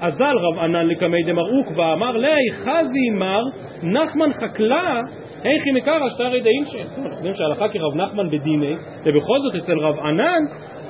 אזל 0.02 0.38
רב 0.38 0.60
ענן 0.60 0.88
לקמי 0.88 1.24
דמר 1.24 1.42
עוקבא 1.42 1.94
אמר 1.94 2.18
לי 2.18 2.52
חזי 2.54 3.10
מר 3.14 3.42
נחמן 3.84 4.34
חקלה 4.34 5.02
היכי 5.44 5.72
מקרא 5.72 6.10
שטרי 6.10 6.42
דאינשי. 6.42 6.82
אנחנו 6.82 7.16
יודעים 7.16 7.34
שהלכה 7.34 7.70
כרב 7.70 7.96
נחמן 7.96 8.30
בדיני 8.30 8.76
ובכל 9.06 9.40
זאת 9.42 9.56
אצל 9.56 9.80
רב 9.80 10.00
ענן 10.00 10.42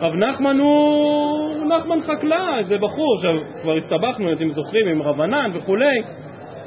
רב 0.02 0.13
נחמן 0.15 0.60
הוא 0.60 1.65
נחמן 1.65 2.02
חקלה 2.02 2.60
איזה 2.60 2.78
בחור 2.78 3.15
עכשיו 3.15 3.34
כבר 3.62 3.76
הסתבכנו 3.78 4.34
אתם 4.34 4.50
זוכרים 4.50 4.88
עם 4.88 5.02
רב 5.02 5.21
ענן 5.21 5.52
וכולי 5.54 6.02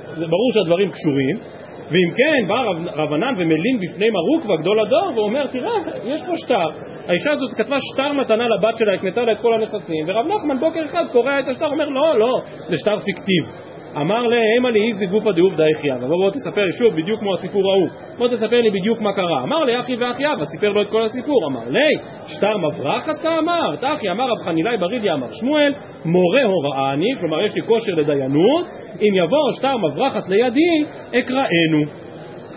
זה 0.09 0.27
ברור 0.27 0.51
שהדברים 0.55 0.91
קשורים 0.91 1.54
ואם 1.91 2.11
כן, 2.17 2.49
בא 2.49 2.61
רב, 2.61 2.77
רבנן 2.95 3.35
ומלין 3.39 3.79
בפני 3.81 4.07
מרוקווה, 4.11 4.57
גדול 4.57 4.81
הדור, 4.81 5.13
ואומר, 5.17 5.47
תראה, 5.47 5.73
יש 6.05 6.23
פה 6.27 6.33
שטר. 6.35 6.69
האישה 7.09 7.33
הזאת 7.33 7.51
כתבה 7.57 7.77
שטר 7.93 8.13
מתנה 8.13 8.49
לבת 8.49 8.77
שלה, 8.79 8.95
הקנתה 8.95 9.23
לה 9.23 9.33
את 9.33 9.41
כל 9.41 9.55
הנכסים, 9.55 10.05
ורב 10.07 10.27
נחמן 10.27 10.61
בוקר 10.61 10.85
אחד 10.85 11.05
קורע 11.13 11.41
את 11.41 11.49
השטר, 11.49 11.67
אומר, 11.67 11.89
לא, 11.89 12.19
לא, 12.19 12.41
זה 12.69 12.77
שטר 12.77 12.99
פיקטיב. 12.99 13.74
אמר 13.97 14.27
לה, 14.27 14.37
המה 14.59 14.71
לי 14.71 14.87
איזי 14.87 15.07
גופא 15.07 15.33
דעובדא 15.33 15.65
יחיא. 15.69 15.95
ובוא 15.95 16.09
בוא 16.09 16.31
תספר 16.31 16.65
לי 16.65 16.73
שוב 16.73 16.95
בדיוק 16.97 17.21
כמו 17.21 17.35
הסיפור 17.35 17.73
ההוא. 17.73 17.89
בוא 18.19 18.29
תספר 18.29 18.61
לי 18.61 18.71
בדיוק 18.71 19.01
מה 19.01 19.13
קרה. 19.13 19.43
אמר 19.43 19.65
לי 19.65 19.81
אחי 19.81 19.97
ואחי 19.97 20.33
אבא, 20.33 20.45
סיפר 20.45 20.73
לו 20.73 20.83
את 20.83 20.91
כל 20.91 21.03
הסיפור. 21.03 21.47
אמר 21.47 21.69
לי, 21.69 21.99
שטר 22.27 22.57
מברחת 22.57 23.19
כאמר? 23.23 23.77
תחי 23.77 24.11
אמר 24.11 24.25
רב 24.31 24.39
חנילאי 24.45 24.77
ברידי 24.77 25.13
אמר 25.13 25.27
שמואל, 25.31 25.75
מורה 26.05 26.43
הוראה 26.43 26.93
אני, 26.93 27.15
כלומר 27.21 27.43
יש 27.43 27.55
לי 27.55 27.63
כושר 27.63 27.93
לדיינות, 27.95 28.67
אם 29.01 29.15
יבוא 29.15 29.51
שטר 29.59 29.77
מברחת 29.77 30.29
לידי, 30.29 30.85
אקראנו. 31.19 31.85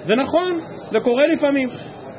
זה 0.04 0.16
נכון, 0.16 0.60
זה 0.92 1.00
קורה 1.00 1.28
לפעמים. 1.28 1.70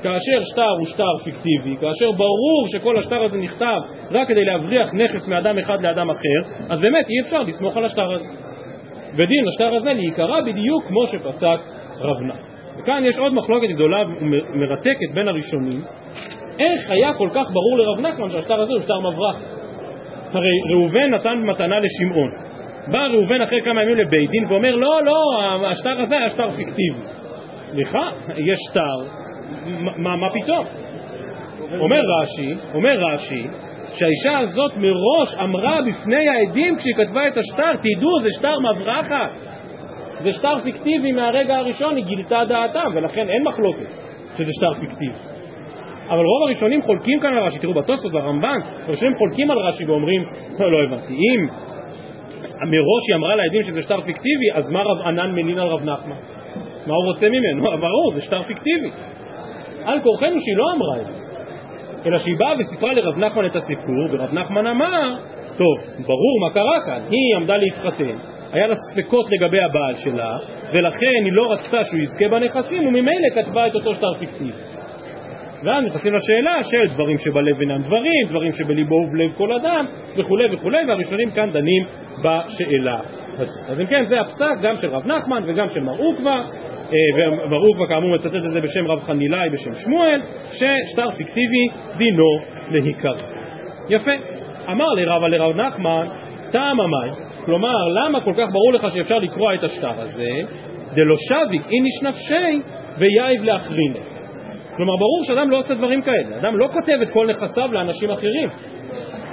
כאשר 0.03 0.45
שטר 0.53 0.71
הוא 0.79 0.87
שטר 0.87 1.19
פיקטיבי, 1.25 1.77
כאשר 1.81 2.13
ברור 2.13 2.67
שכל 2.73 2.99
השטר 2.99 3.25
הזה 3.25 3.37
נכתב 3.37 3.81
רק 4.11 4.29
כדי 4.29 4.45
להבריח 4.45 4.95
נכס 4.95 5.29
מאדם 5.29 5.59
אחד 5.59 5.81
לאדם 5.81 6.11
אחר, 6.11 6.65
אז 6.69 6.81
באמת 6.81 7.07
אי 7.09 7.21
אפשר 7.21 7.43
לסמוך 7.43 7.77
על 7.77 7.85
השטר 7.85 8.13
הזה. 8.13 8.25
ודין 9.15 9.49
השטר 9.49 9.75
הזה 9.75 9.93
להיקרא 9.93 10.41
בדיוק 10.41 10.85
כמו 10.89 11.07
שפסק 11.07 11.59
רב 12.01 12.21
נח. 12.23 12.47
וכאן 12.79 13.03
יש 13.05 13.19
עוד 13.19 13.35
מחלוקת 13.35 13.69
גדולה 13.69 14.03
ומרתקת 14.53 15.11
בין 15.15 15.29
הראשונים, 15.29 15.81
איך 16.59 16.91
היה 16.91 17.15
כל 17.15 17.29
כך 17.35 17.51
ברור 17.51 17.79
לרב 17.79 18.01
נחמן 18.01 18.31
שהשטר 18.31 18.61
הזה 18.61 18.73
הוא 18.73 18.81
שטר 18.81 19.01
מברח? 19.01 19.37
הרי 20.33 20.73
ראובן 20.73 21.15
נתן 21.15 21.39
מתנה 21.39 21.81
לשמעון. 21.81 22.31
בא 22.93 23.07
ראובן 23.07 23.41
אחרי 23.41 23.63
כמה 23.63 23.83
ימים 23.83 23.97
לבית 23.97 24.31
דין 24.31 24.45
ואומר 24.49 24.77
לא, 24.77 25.01
לא, 25.05 25.23
השטר 25.71 26.01
הזה 26.01 26.19
היה 26.19 26.29
שטר 26.29 26.51
פיקטיבי. 26.51 27.01
סליחה, 27.65 28.11
יש 28.37 28.59
שטר, 28.71 28.99
מה, 29.97 30.17
מה 30.17 30.27
פתאום? 30.31 30.67
אומר 31.81 32.01
רש"י, 32.01 32.55
אומר 32.75 32.99
רש"י, 32.99 33.47
שהאישה 33.95 34.39
הזאת 34.39 34.73
מראש 34.77 35.35
אמרה 35.45 35.79
בפני 35.89 36.29
העדים 36.29 36.77
כשהיא 36.77 36.95
כתבה 36.95 37.29
את 37.29 37.37
השטר, 37.37 37.73
תדעו, 37.77 38.21
זה 38.23 38.29
שטר 38.39 38.59
מברחת, 38.59 39.31
זה 40.23 40.33
שטר 40.33 40.55
פיקטיבי 40.63 41.13
מהרגע 41.13 41.57
הראשון, 41.57 41.97
היא 41.97 42.05
גילתה 42.05 42.45
דעתם, 42.49 42.91
ולכן 42.95 43.29
אין 43.29 43.43
מחלוקת 43.45 43.87
שזה 44.35 44.53
שטר 44.53 44.73
פיקטיבי. 44.81 45.19
אבל 46.09 46.25
רוב 46.25 46.43
הראשונים 46.47 46.83
חולקים 46.83 47.21
כאן 47.21 47.35
על 47.35 47.43
רש"י, 47.45 47.59
תראו 47.59 47.75
בתוספות 47.75 48.15
והרמב"ן, 48.15 48.59
הראשונים 48.87 49.17
חולקים 49.17 49.51
על 49.51 49.59
רש"י 49.59 49.85
ואומרים, 49.85 50.25
לא, 50.59 50.73
לא 50.73 50.79
הבנתי, 50.85 51.13
אם 51.13 51.47
מראש 52.71 53.03
היא 53.09 53.17
אמרה 53.17 53.37
לעדים 53.37 53.63
שזה 53.63 53.81
שטר 53.83 54.01
פיקטיבי, 54.01 54.53
אז 54.55 54.71
מה 54.71 54.83
רב 54.83 55.07
ענן 55.07 55.31
מלין 55.33 55.59
על 55.59 55.69
רב 55.69 55.85
נחמן? 55.85 56.17
מה 56.87 56.95
הוא 56.95 57.05
רוצה 57.07 57.27
ממנו? 57.29 57.63
ברור, 57.87 58.13
זה 58.15 58.21
שטר 58.21 58.43
פיקטיבי. 58.43 58.91
על 59.85 60.01
כורחנו 60.01 60.41
שהיא 60.41 60.57
לא 60.57 60.73
אמרה 60.73 61.01
את 61.01 61.07
זה. 61.07 61.28
אלא 62.07 62.19
שהיא 62.19 62.37
באה 62.39 62.53
וסיפרה 62.59 62.93
לרב 62.93 63.19
נחמן 63.19 63.47
את 63.47 63.57
הסיפור, 63.57 63.95
ורב 64.11 64.35
נחמן 64.35 64.67
אמר, 64.67 65.15
טוב, 65.57 65.79
ברור 66.07 66.41
מה 66.41 66.51
קרה 66.55 66.81
כאן, 66.87 67.01
היא 67.11 67.37
עמדה 67.37 67.57
להתחתן, 67.57 68.17
היה 68.53 68.67
לה 68.67 68.75
ספקות 68.77 69.27
לגבי 69.31 69.61
הבעל 69.61 69.95
שלה, 69.97 70.39
ולכן 70.73 71.25
היא 71.25 71.33
לא 71.33 71.53
רצתה 71.53 71.85
שהוא 71.85 72.01
יזכה 72.01 72.29
בנכסים, 72.29 72.87
וממילא 72.87 73.29
כתבה 73.35 73.67
את 73.67 73.75
אותו 73.75 73.95
שטר 73.95 74.15
פיקטיבי. 74.19 74.53
ואז 75.65 75.85
נכנסים 75.85 76.15
לשאלה 76.15 76.63
של 76.63 76.95
דברים 76.95 77.17
שבלב 77.19 77.61
אינם 77.61 77.83
דברים, 77.83 78.29
דברים 78.29 78.53
שבליבו 78.53 78.95
ובלב 78.95 79.31
כל 79.37 79.53
אדם, 79.53 79.87
וכולי 80.17 80.55
וכולי, 80.55 80.79
והראשונים 80.89 81.31
כאן 81.31 81.51
דנים 81.53 81.85
בשאלה 82.19 83.01
הזאת. 83.33 83.71
אז 83.71 83.81
אם 83.81 83.87
כן, 83.87 84.05
זה 84.09 84.21
הפסק 84.21 84.55
גם 84.63 84.77
של 84.77 84.91
רב 84.91 85.07
נחמן 85.07 85.43
וגם 85.47 85.69
של 85.69 85.81
מר 85.81 85.99
עוקווה, 85.99 86.45
אה, 86.93 87.47
וברור 87.47 87.75
כבר 87.75 87.87
כאמור 87.87 88.15
מצטט 88.15 88.35
את 88.47 88.51
זה 88.53 88.61
בשם 88.61 88.87
רב 88.87 89.01
חנילאי 89.01 89.49
בשם 89.51 89.71
שמואל, 89.85 90.21
ששטר 90.51 91.11
פיקטיבי 91.17 91.69
דינו 91.99 92.39
להיקרא. 92.71 93.13
יפה. 93.89 94.11
אמר 94.71 94.87
לרבה 94.97 95.29
לרב 95.29 95.57
נחמן, 95.57 96.07
טעם 96.53 96.81
המים, 96.81 97.13
כלומר, 97.45 97.89
למה 97.95 98.21
כל 98.21 98.33
כך 98.37 98.47
ברור 98.53 98.73
לך 98.73 98.87
שאפשר 98.95 99.19
לקרוע 99.19 99.55
את 99.55 99.65
השטר 99.65 100.01
הזה? 100.01 100.31
דלא 100.95 101.15
שביק 101.17 101.63
איניש 101.71 102.03
נפשי 102.03 102.63
ויאיב 102.99 103.45
לאחריני. 103.45 104.01
כלומר, 104.77 104.97
ברור 104.97 105.25
שאדם 105.25 105.51
לא 105.51 105.57
עושה 105.57 105.75
דברים 105.75 106.03
כאלה. 106.03 106.39
אדם 106.39 106.59
לא 106.59 106.69
כותב 106.73 106.99
את 107.03 107.09
כל 107.11 107.27
נכסיו 107.27 107.73
לאנשים 107.73 108.11
אחרים. 108.11 108.49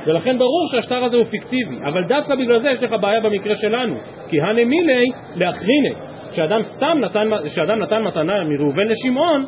ולכן 0.05 0.37
ברור 0.37 0.67
שהשטר 0.71 1.03
הזה 1.03 1.17
הוא 1.17 1.25
פיקטיבי, 1.25 1.77
אבל 1.85 2.03
דווקא 2.07 2.35
בגלל 2.35 2.59
זה 2.59 2.69
יש 2.69 2.83
לך 2.83 2.91
בעיה 3.01 3.21
במקרה 3.21 3.55
שלנו, 3.55 3.95
כי 4.29 4.41
הנמילי 4.41 5.05
לאחריני, 5.35 5.93
כשאדם 6.35 6.61
סתם 6.63 6.97
נתן, 7.01 7.29
כשאדם 7.45 7.79
נתן 7.79 8.03
מתנה 8.03 8.43
מראובן 8.43 8.87
לשמעון, 8.87 9.45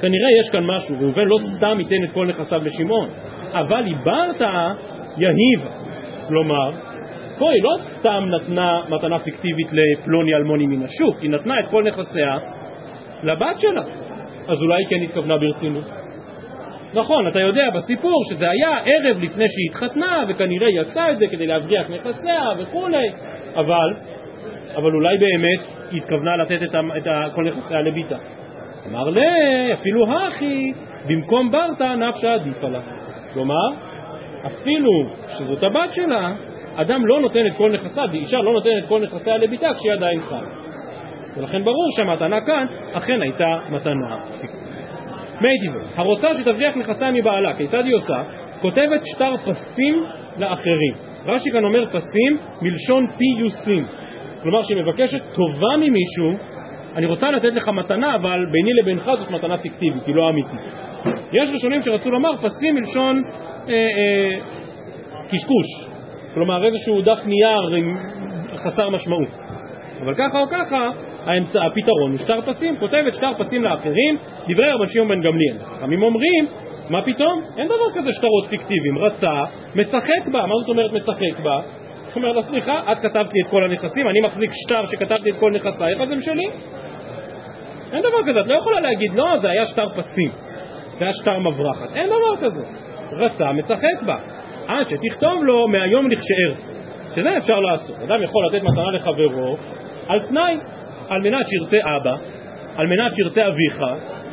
כנראה 0.00 0.30
יש 0.40 0.50
כאן 0.52 0.64
משהו, 0.64 0.96
ראובן 1.00 1.24
לא 1.24 1.36
סתם 1.56 1.80
ייתן 1.80 2.04
את 2.04 2.12
כל 2.14 2.26
נכסיו 2.26 2.60
לשמעון, 2.64 3.08
אבל 3.52 3.86
איברת 3.86 4.40
יהיב, 5.16 5.68
כלומר, 6.28 6.70
פה 7.38 7.50
היא 7.52 7.62
לא 7.62 7.74
סתם 7.78 8.24
נתנה 8.28 8.80
מתנה 8.88 9.18
פיקטיבית 9.18 9.68
לפלוני 9.72 10.34
אלמוני 10.34 10.66
מן 10.66 10.82
השוק, 10.82 11.20
היא 11.20 11.30
נתנה 11.30 11.60
את 11.60 11.64
כל 11.70 11.82
נכסיה 11.82 12.38
לבת 13.22 13.58
שלה, 13.58 13.82
אז 14.48 14.62
אולי 14.62 14.84
כן 14.90 15.02
התכוונה 15.02 15.38
ברצינות. 15.38 15.84
נכון, 16.94 17.28
אתה 17.28 17.40
יודע 17.40 17.70
בסיפור 17.74 18.22
שזה 18.30 18.50
היה 18.50 18.78
ערב 18.84 19.22
לפני 19.22 19.44
שהיא 19.48 19.68
התחתנה, 19.70 20.24
וכנראה 20.28 20.68
היא 20.68 20.80
עשתה 20.80 21.10
את 21.10 21.18
זה 21.18 21.24
כדי 21.30 21.46
להבריח 21.46 21.90
נכסיה 21.90 22.42
וכולי, 22.58 23.08
אבל, 23.54 23.94
אבל 24.78 24.94
אולי 24.94 25.18
באמת 25.18 25.90
היא 25.90 26.02
התכוונה 26.02 26.36
לתת 26.36 26.62
את, 26.62 26.74
כל 27.34 27.44
נכסיה 27.44 27.82
לביתה. 27.82 28.16
אמר 28.90 29.10
לי, 29.10 29.72
אפילו 29.72 30.06
הכי, 30.12 30.72
במקום 31.08 31.50
ברטה 31.50 31.94
נפשה 31.94 32.34
עדיפה 32.34 32.68
לה. 32.68 32.80
כלומר, 33.32 33.68
אפילו 34.46 34.90
שזאת 35.28 35.62
הבת 35.62 35.92
שלה, 35.92 36.32
אדם 36.76 37.06
לא 37.06 37.20
נותן 37.20 37.46
את 37.46 37.52
כל 37.56 37.72
נכסיה, 37.72 38.04
אישה 38.12 38.38
לא 38.38 38.52
נותנת 38.52 38.72
את 38.84 38.88
כל 38.88 39.02
נכסיה 39.02 39.36
לביתה 39.36 39.74
כשהיא 39.74 39.92
עדיין 39.92 40.20
חיה. 40.28 40.40
ולכן 41.36 41.64
ברור 41.64 41.88
שהמתנה 41.96 42.40
כאן 42.40 42.66
אכן 42.92 43.22
הייתה 43.22 43.58
מתנה 43.70 44.16
מי 45.40 45.58
דיבר, 45.58 45.80
הרוצה 45.96 46.28
שתבריח 46.34 46.76
נכסיה 46.76 47.10
מבעלה, 47.10 47.56
כיצד 47.56 47.84
היא 47.84 47.94
עושה? 47.94 48.22
כותבת 48.60 49.00
שטר 49.04 49.34
פסים 49.36 50.04
לאחרים. 50.38 50.94
רש"י 51.26 51.50
כאן 51.50 51.64
אומר 51.64 51.84
פסים 51.86 52.38
מלשון 52.62 53.06
פיוסים. 53.18 53.84
כלומר 54.48 54.62
שהיא 54.62 54.76
מבקשת 54.76 55.20
טובה 55.34 55.76
ממישהו, 55.76 56.46
אני 56.96 57.06
רוצה 57.06 57.30
לתת 57.30 57.52
לך 57.54 57.68
מתנה, 57.68 58.14
אבל 58.14 58.46
ביני 58.52 58.70
לבינך 58.82 59.10
זאת 59.18 59.30
מתנה 59.30 59.58
פיקטיבית, 59.58 60.06
היא 60.06 60.14
לא 60.14 60.28
אמיתית. 60.30 60.60
יש 61.32 61.48
ראשונים 61.52 61.82
שרצו 61.82 62.10
לומר 62.10 62.30
פסים 62.36 62.74
מלשון 62.74 63.22
אה, 63.68 63.72
אה, 63.72 64.38
קשקוש, 65.24 65.88
כלומר 66.34 66.64
איזשהו 66.64 67.02
דף 67.02 67.18
נייר 67.26 67.74
עם 67.76 67.96
חסר 68.56 68.90
משמעות. 68.90 69.28
אבל 70.04 70.14
ככה 70.14 70.40
או 70.40 70.46
ככה, 70.50 70.90
האמצע, 71.24 71.66
הפתרון 71.66 72.10
הוא 72.10 72.18
שטר 72.18 72.40
פסים, 72.40 72.76
כותבת 72.76 73.14
שטר 73.14 73.32
פסים 73.38 73.62
לאחרים, 73.62 74.16
דברי 74.48 74.70
רבן 74.72 74.88
שמעון 74.88 75.08
בן 75.08 75.20
גמליאל. 75.20 75.58
חכמים 75.58 76.02
אומרים, 76.02 76.46
מה 76.90 77.02
פתאום? 77.02 77.42
אין 77.56 77.66
דבר 77.66 78.00
כזה 78.00 78.12
שטרות 78.12 78.46
פיקטיביים, 78.50 78.98
רצה, 78.98 79.44
מצחק 79.74 80.28
בה, 80.32 80.46
מה 80.46 80.54
זאת 80.60 80.68
אומרת 80.68 80.92
מצחק 80.92 81.40
בה? 81.42 81.60
זאת 82.18 82.24
אומרת 82.24 82.36
לה, 82.36 82.42
סליחה, 82.42 82.92
את 82.92 82.98
כתבת 82.98 83.32
לי 83.34 83.40
את 83.46 83.50
כל 83.50 83.64
הנכסים, 83.64 84.08
אני 84.08 84.20
מחזיק 84.20 84.50
שטר 84.54 84.84
שכתבתי 84.86 85.30
את 85.30 85.36
כל 85.40 85.52
נכסייך, 85.52 86.00
אז 86.00 86.10
הם 86.10 86.20
שלי. 86.20 86.46
אין 87.92 88.00
דבר 88.00 88.22
כזה, 88.26 88.40
את 88.40 88.46
לא 88.46 88.54
יכולה 88.54 88.80
להגיד, 88.80 89.14
לא, 89.14 89.38
זה 89.42 89.50
היה 89.50 89.66
שטר 89.66 89.88
פסים, 89.88 90.30
זה 90.98 91.04
היה 91.04 91.14
שטר 91.14 91.38
מברחת, 91.38 91.96
אין 91.96 92.06
דבר 92.06 92.36
כזה. 92.46 92.64
רצה, 93.12 93.52
מצחק 93.52 94.02
בה. 94.06 94.16
עד 94.66 94.86
שתכתוב 94.88 95.44
לו 95.44 95.68
מהיום 95.68 96.10
לכשארץ. 96.10 96.78
שזה 97.14 97.36
אפשר 97.36 97.60
לעשות. 97.60 97.96
אדם 97.96 98.22
יכול 98.22 98.46
לתת 98.46 98.62
מתנה 98.62 98.90
לחברו 98.90 99.56
על 100.08 100.20
תנאי, 100.28 100.58
על 101.08 101.20
מנת 101.22 101.46
שירצה 101.48 101.76
אבא, 101.96 102.16
על 102.76 102.86
מנת 102.86 103.14
שירצה 103.14 103.42
אביך, 103.48 103.82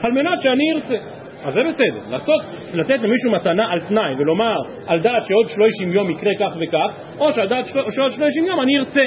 על 0.01 0.11
מנת 0.11 0.41
שאני 0.41 0.73
ארצה. 0.75 0.97
אז 1.45 1.53
זה 1.53 1.59
בסדר. 1.69 2.09
לעשות, 2.09 2.41
לתת 2.73 2.99
למישהו 3.01 3.31
מתנה 3.31 3.71
על 3.71 3.79
תנאי 3.79 4.15
ולומר 4.17 4.55
על 4.87 4.99
דעת 4.99 5.23
שעוד 5.25 5.47
שלושים 5.47 5.91
יום 5.91 6.09
יקרה 6.09 6.31
כך 6.39 6.55
וכך, 6.61 6.91
או 7.19 7.31
שעל 7.31 7.47
דעת 7.47 7.65
שעוד 7.65 8.11
שלושים 8.11 8.45
יום 8.45 8.61
אני 8.61 8.79
ארצה. 8.79 9.05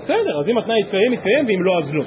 בסדר, 0.00 0.40
אז 0.40 0.48
אם 0.48 0.58
התנאי 0.58 0.80
יתקיים, 0.80 1.12
יתקיים, 1.12 1.46
ואם 1.46 1.62
לא, 1.62 1.78
אז 1.78 1.94
לא. 1.94 2.02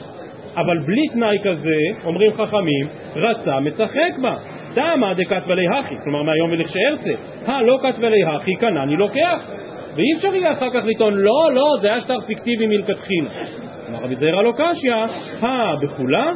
אבל 0.55 0.80
בלי 0.80 1.07
תנאי 1.13 1.38
כזה, 1.43 1.78
אומרים 2.05 2.32
חכמים, 2.34 2.88
רצה 3.15 3.59
מצחק 3.59 4.17
בה. 4.22 4.36
דמא 4.76 5.13
דכתבה 5.13 5.53
הכי, 5.80 5.95
כלומר 6.03 6.24
מהיום 6.24 6.51
ולכשארצה. 6.51 7.11
הלא 7.45 7.80
כתבה 7.84 8.09
לי 8.09 8.24
הכי, 8.24 8.55
כנני 8.59 8.95
לוקח. 8.95 9.41
ואי 9.95 10.05
אפשר 10.17 10.36
יהיה 10.36 10.53
אחר 10.53 10.69
כך 10.74 10.82
לטעון, 10.86 11.13
לא, 11.13 11.49
לא, 11.53 11.63
זה 11.82 11.88
היה 11.88 11.99
שטר 11.99 12.19
פיקטיבי 12.19 12.67
מלכתחילה. 12.67 13.30
אמר 13.89 13.99
רבי 14.03 14.15
זעירא 14.15 14.41
לא 14.41 14.53
קשיא, 14.57 14.93
הא 15.41 15.76
בכולה, 15.82 16.32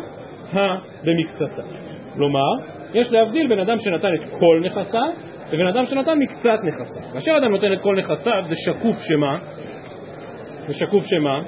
הא 0.54 0.76
במקצתה. 1.04 1.62
כלומר, 2.16 2.52
יש 2.94 3.12
להבדיל 3.12 3.48
בין 3.48 3.60
אדם 3.60 3.78
שנתן 3.78 4.14
את 4.14 4.30
כל 4.40 4.62
נכסיו 4.64 5.12
לבין 5.52 5.68
אדם 5.68 5.86
שנתן 5.86 6.20
מקצת 6.20 6.60
נכסיו. 6.64 7.14
כאשר 7.14 7.38
אדם 7.38 7.52
נותן 7.52 7.74
את 7.74 7.82
כל 7.82 7.96
נכסיו 7.96 8.44
זה 8.44 8.56
שקוף 8.56 8.98
שמה? 9.04 9.38
זה 10.68 10.74
שקוף 10.74 11.04
שמה? 11.06 11.42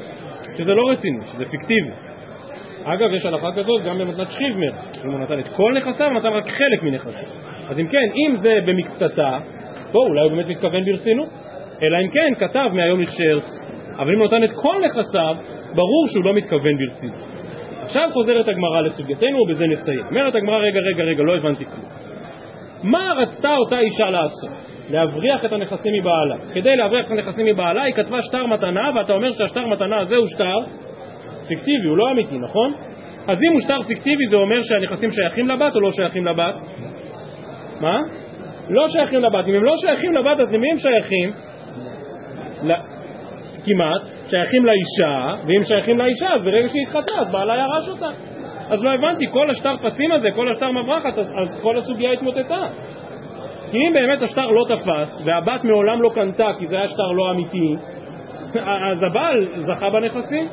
שזה 0.58 0.74
לא 0.74 0.92
רציני, 0.92 1.20
שזה 1.26 1.46
פיקטיבי. 1.46 1.90
אגב, 2.84 3.14
יש 3.14 3.26
הלכה 3.26 3.48
כזאת 3.56 3.84
גם 3.86 3.98
במתנת 3.98 4.32
שכיבמר, 4.32 4.72
אם 5.06 5.12
הוא 5.12 5.20
נתן 5.20 5.40
את 5.40 5.48
כל 5.56 5.74
נכסיו, 5.78 6.10
נתן 6.10 6.28
רק 6.28 6.46
חלק 6.48 6.84
מנכסיו. 6.84 7.24
אז 7.70 7.80
אם 7.80 7.88
כן, 7.88 8.10
אם 8.16 8.36
זה 8.36 8.60
במקצתה, 8.66 9.40
פה 9.92 10.00
אולי 10.00 10.22
הוא 10.22 10.32
באמת 10.32 10.48
מתכוון 10.48 10.86
ברצינות. 10.86 11.30
אלא 11.82 11.98
אם 12.06 12.10
כן 12.10 12.48
כתב 12.48 12.70
מהיום 12.74 13.02
הכשר, 13.02 13.40
אבל 13.98 14.14
אם 14.14 14.20
הוא 14.20 14.28
נתן 14.28 14.44
את 14.44 14.52
כל 14.56 14.76
נכסיו, 14.86 15.36
ברור 15.76 16.08
שהוא 16.08 16.26
לא 16.26 16.34
מתכוון 16.34 16.78
ברצינות. 16.78 17.27
עכשיו 17.88 18.10
חוזרת 18.14 18.48
הגמרא 18.48 18.82
לסוגייתנו 18.82 19.40
ובזה 19.42 19.64
נסיים. 19.68 20.06
אומרת 20.10 20.36
הגמרא, 20.36 20.58
רגע, 20.58 20.80
רגע, 20.80 21.04
רגע, 21.04 21.24
לא 21.24 21.36
הבנתי 21.36 21.66
כלום. 21.66 21.86
מה 22.84 23.14
רצתה 23.18 23.56
אותה 23.56 23.80
אישה 23.80 24.10
לעשות? 24.10 24.50
להבריח 24.90 25.46
את 25.46 25.52
הנכסים 25.52 25.94
מבעלה. 25.94 26.36
כדי 26.54 26.76
להבריח 26.76 27.06
את 27.06 27.12
הנכסים 27.12 27.46
מבעלה 27.46 27.84
היא 27.84 27.94
כתבה 27.94 28.22
שטר 28.22 28.46
מתנה, 28.46 28.90
ואתה 28.96 29.14
אומר 29.14 29.32
שהשטר 29.32 29.68
מתנה 29.68 30.00
הזה 30.00 30.16
הוא 30.16 30.28
שטר 30.28 30.60
פיקטיבי, 31.48 31.88
הוא 31.88 31.98
לא 31.98 32.12
אמיתי, 32.12 32.38
נכון? 32.38 32.74
אז 33.28 33.38
אם 33.44 33.52
הוא 33.52 33.62
שטר 33.62 33.84
פיקטיבי 33.88 34.28
זה 34.30 34.36
אומר 34.36 34.62
שהנכסים 34.62 35.12
שייכים 35.12 35.48
לבת 35.48 35.76
או 35.76 35.82
לא 35.82 35.92
שייכים 35.92 36.26
לבת? 36.26 36.56
מה? 37.82 38.00
לא 38.70 38.88
שייכים 38.88 39.22
לבת. 39.22 39.46
אם 39.48 39.54
הם 39.54 39.64
לא 39.64 39.74
שייכים 39.78 40.14
לבת, 40.14 40.40
אז 40.40 40.54
למי 40.54 40.72
הם 40.72 40.78
שייכים? 40.78 41.32
כמעט, 43.68 44.02
שייכים 44.30 44.66
לאישה, 44.66 45.36
ואם 45.48 45.64
שייכים 45.64 45.98
לאישה, 45.98 46.34
אז 46.34 46.44
ברגע 46.44 46.68
שהיא 46.68 46.84
התחתנה, 46.84 47.22
אז 47.22 47.32
בעלה 47.32 47.54
ירש 47.56 47.90
אותה. 47.90 48.10
אז 48.70 48.84
לא 48.84 48.94
הבנתי, 48.94 49.26
כל 49.32 49.50
השטר 49.50 49.76
פסים 49.84 50.12
הזה, 50.12 50.30
כל 50.36 50.50
השטר 50.52 50.72
מברחת, 50.72 51.18
אז, 51.18 51.34
אז 51.42 51.60
כל 51.62 51.78
הסוגיה 51.78 52.12
התמוטטה. 52.12 52.68
כי 53.72 53.78
אם 53.78 53.94
באמת 53.94 54.22
השטר 54.22 54.48
לא 54.48 54.66
תפס, 54.70 55.22
והבת 55.26 55.64
מעולם 55.64 56.02
לא 56.02 56.10
קנתה 56.16 56.48
כי 56.60 56.68
זה 56.68 56.76
היה 56.76 56.88
שטר 56.88 57.12
לא 57.12 57.32
אמיתי, 57.32 57.76
אז 58.54 59.04
הבעל 59.12 59.48
זכה 59.58 59.90
בנכסים. 59.90 60.48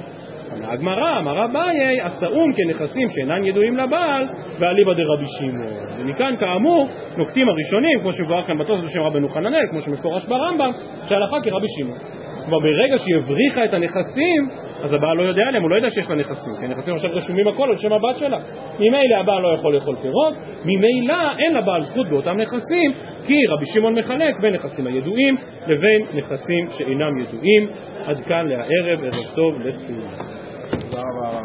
הגמרא, 0.52 1.18
אמר 1.18 1.44
אביי, 1.44 2.00
עשאום 2.00 2.52
כנכסים 2.52 3.08
שאינן 3.10 3.44
ידועים 3.44 3.76
לבעל, 3.76 4.26
ואליבא 4.58 4.92
דרבי 4.92 5.26
שמעון. 5.38 5.66
ומכאן 5.98 6.34
כאמור, 6.40 6.88
נוקטים 7.16 7.48
הראשונים, 7.48 8.00
כמו 8.00 8.12
שמבואר 8.12 8.46
כאן 8.46 8.58
בתוספות 8.58 8.84
בשם 8.84 9.00
רבנו 9.00 9.28
חננאל, 9.28 9.66
כמו 9.70 9.80
שמפורש 9.80 10.26
ברמב"ם, 10.26 10.70
שהלכה 11.08 11.36
כרבי 11.42 11.66
שמעון. 11.78 11.98
כבר 12.44 12.58
ברגע 12.58 12.98
שהיא 12.98 13.16
הבריחה 13.16 13.64
את 13.64 13.74
הנכסים, 13.74 14.48
אז 14.82 14.92
הבעל 14.92 15.16
לא 15.16 15.22
יודע 15.22 15.42
עליהם, 15.48 15.62
הוא 15.62 15.70
לא 15.70 15.76
יודע 15.76 15.90
שיש 15.90 16.10
לה 16.10 16.16
נכסים, 16.16 16.52
כי 16.60 16.64
הנכסים 16.64 16.94
עכשיו 16.94 17.10
רשומים 17.12 17.48
הכל 17.48 17.68
על 17.70 17.76
שם 17.76 17.92
הבת 17.92 18.16
שלה. 18.16 18.38
ממילא 18.78 19.16
הבעל 19.20 19.42
לא 19.42 19.54
יכול 19.54 19.74
לאכול 19.74 19.96
פירות, 20.02 20.34
ממילא 20.64 21.38
אין 21.38 21.54
לבעל 21.54 21.82
זכות 21.82 22.08
באותם 22.08 22.36
נכסים, 22.36 22.92
כי 23.26 23.46
רבי 23.46 23.66
שמעון 23.66 23.98
מחלק 23.98 24.40
בין 24.40 24.54
נכסים 24.54 24.86
הידועים 24.86 25.36
לבין 25.66 26.06
נכסים 26.14 26.68
שאינם 26.70 27.18
ידועים. 27.18 27.68
עד 28.06 28.24
כאן 28.28 28.46
להערב, 28.46 29.04
ערב 29.04 29.34
טוב, 29.34 29.58
לכו. 29.58 29.92
תודה 30.70 31.02
רבה. 31.02 31.40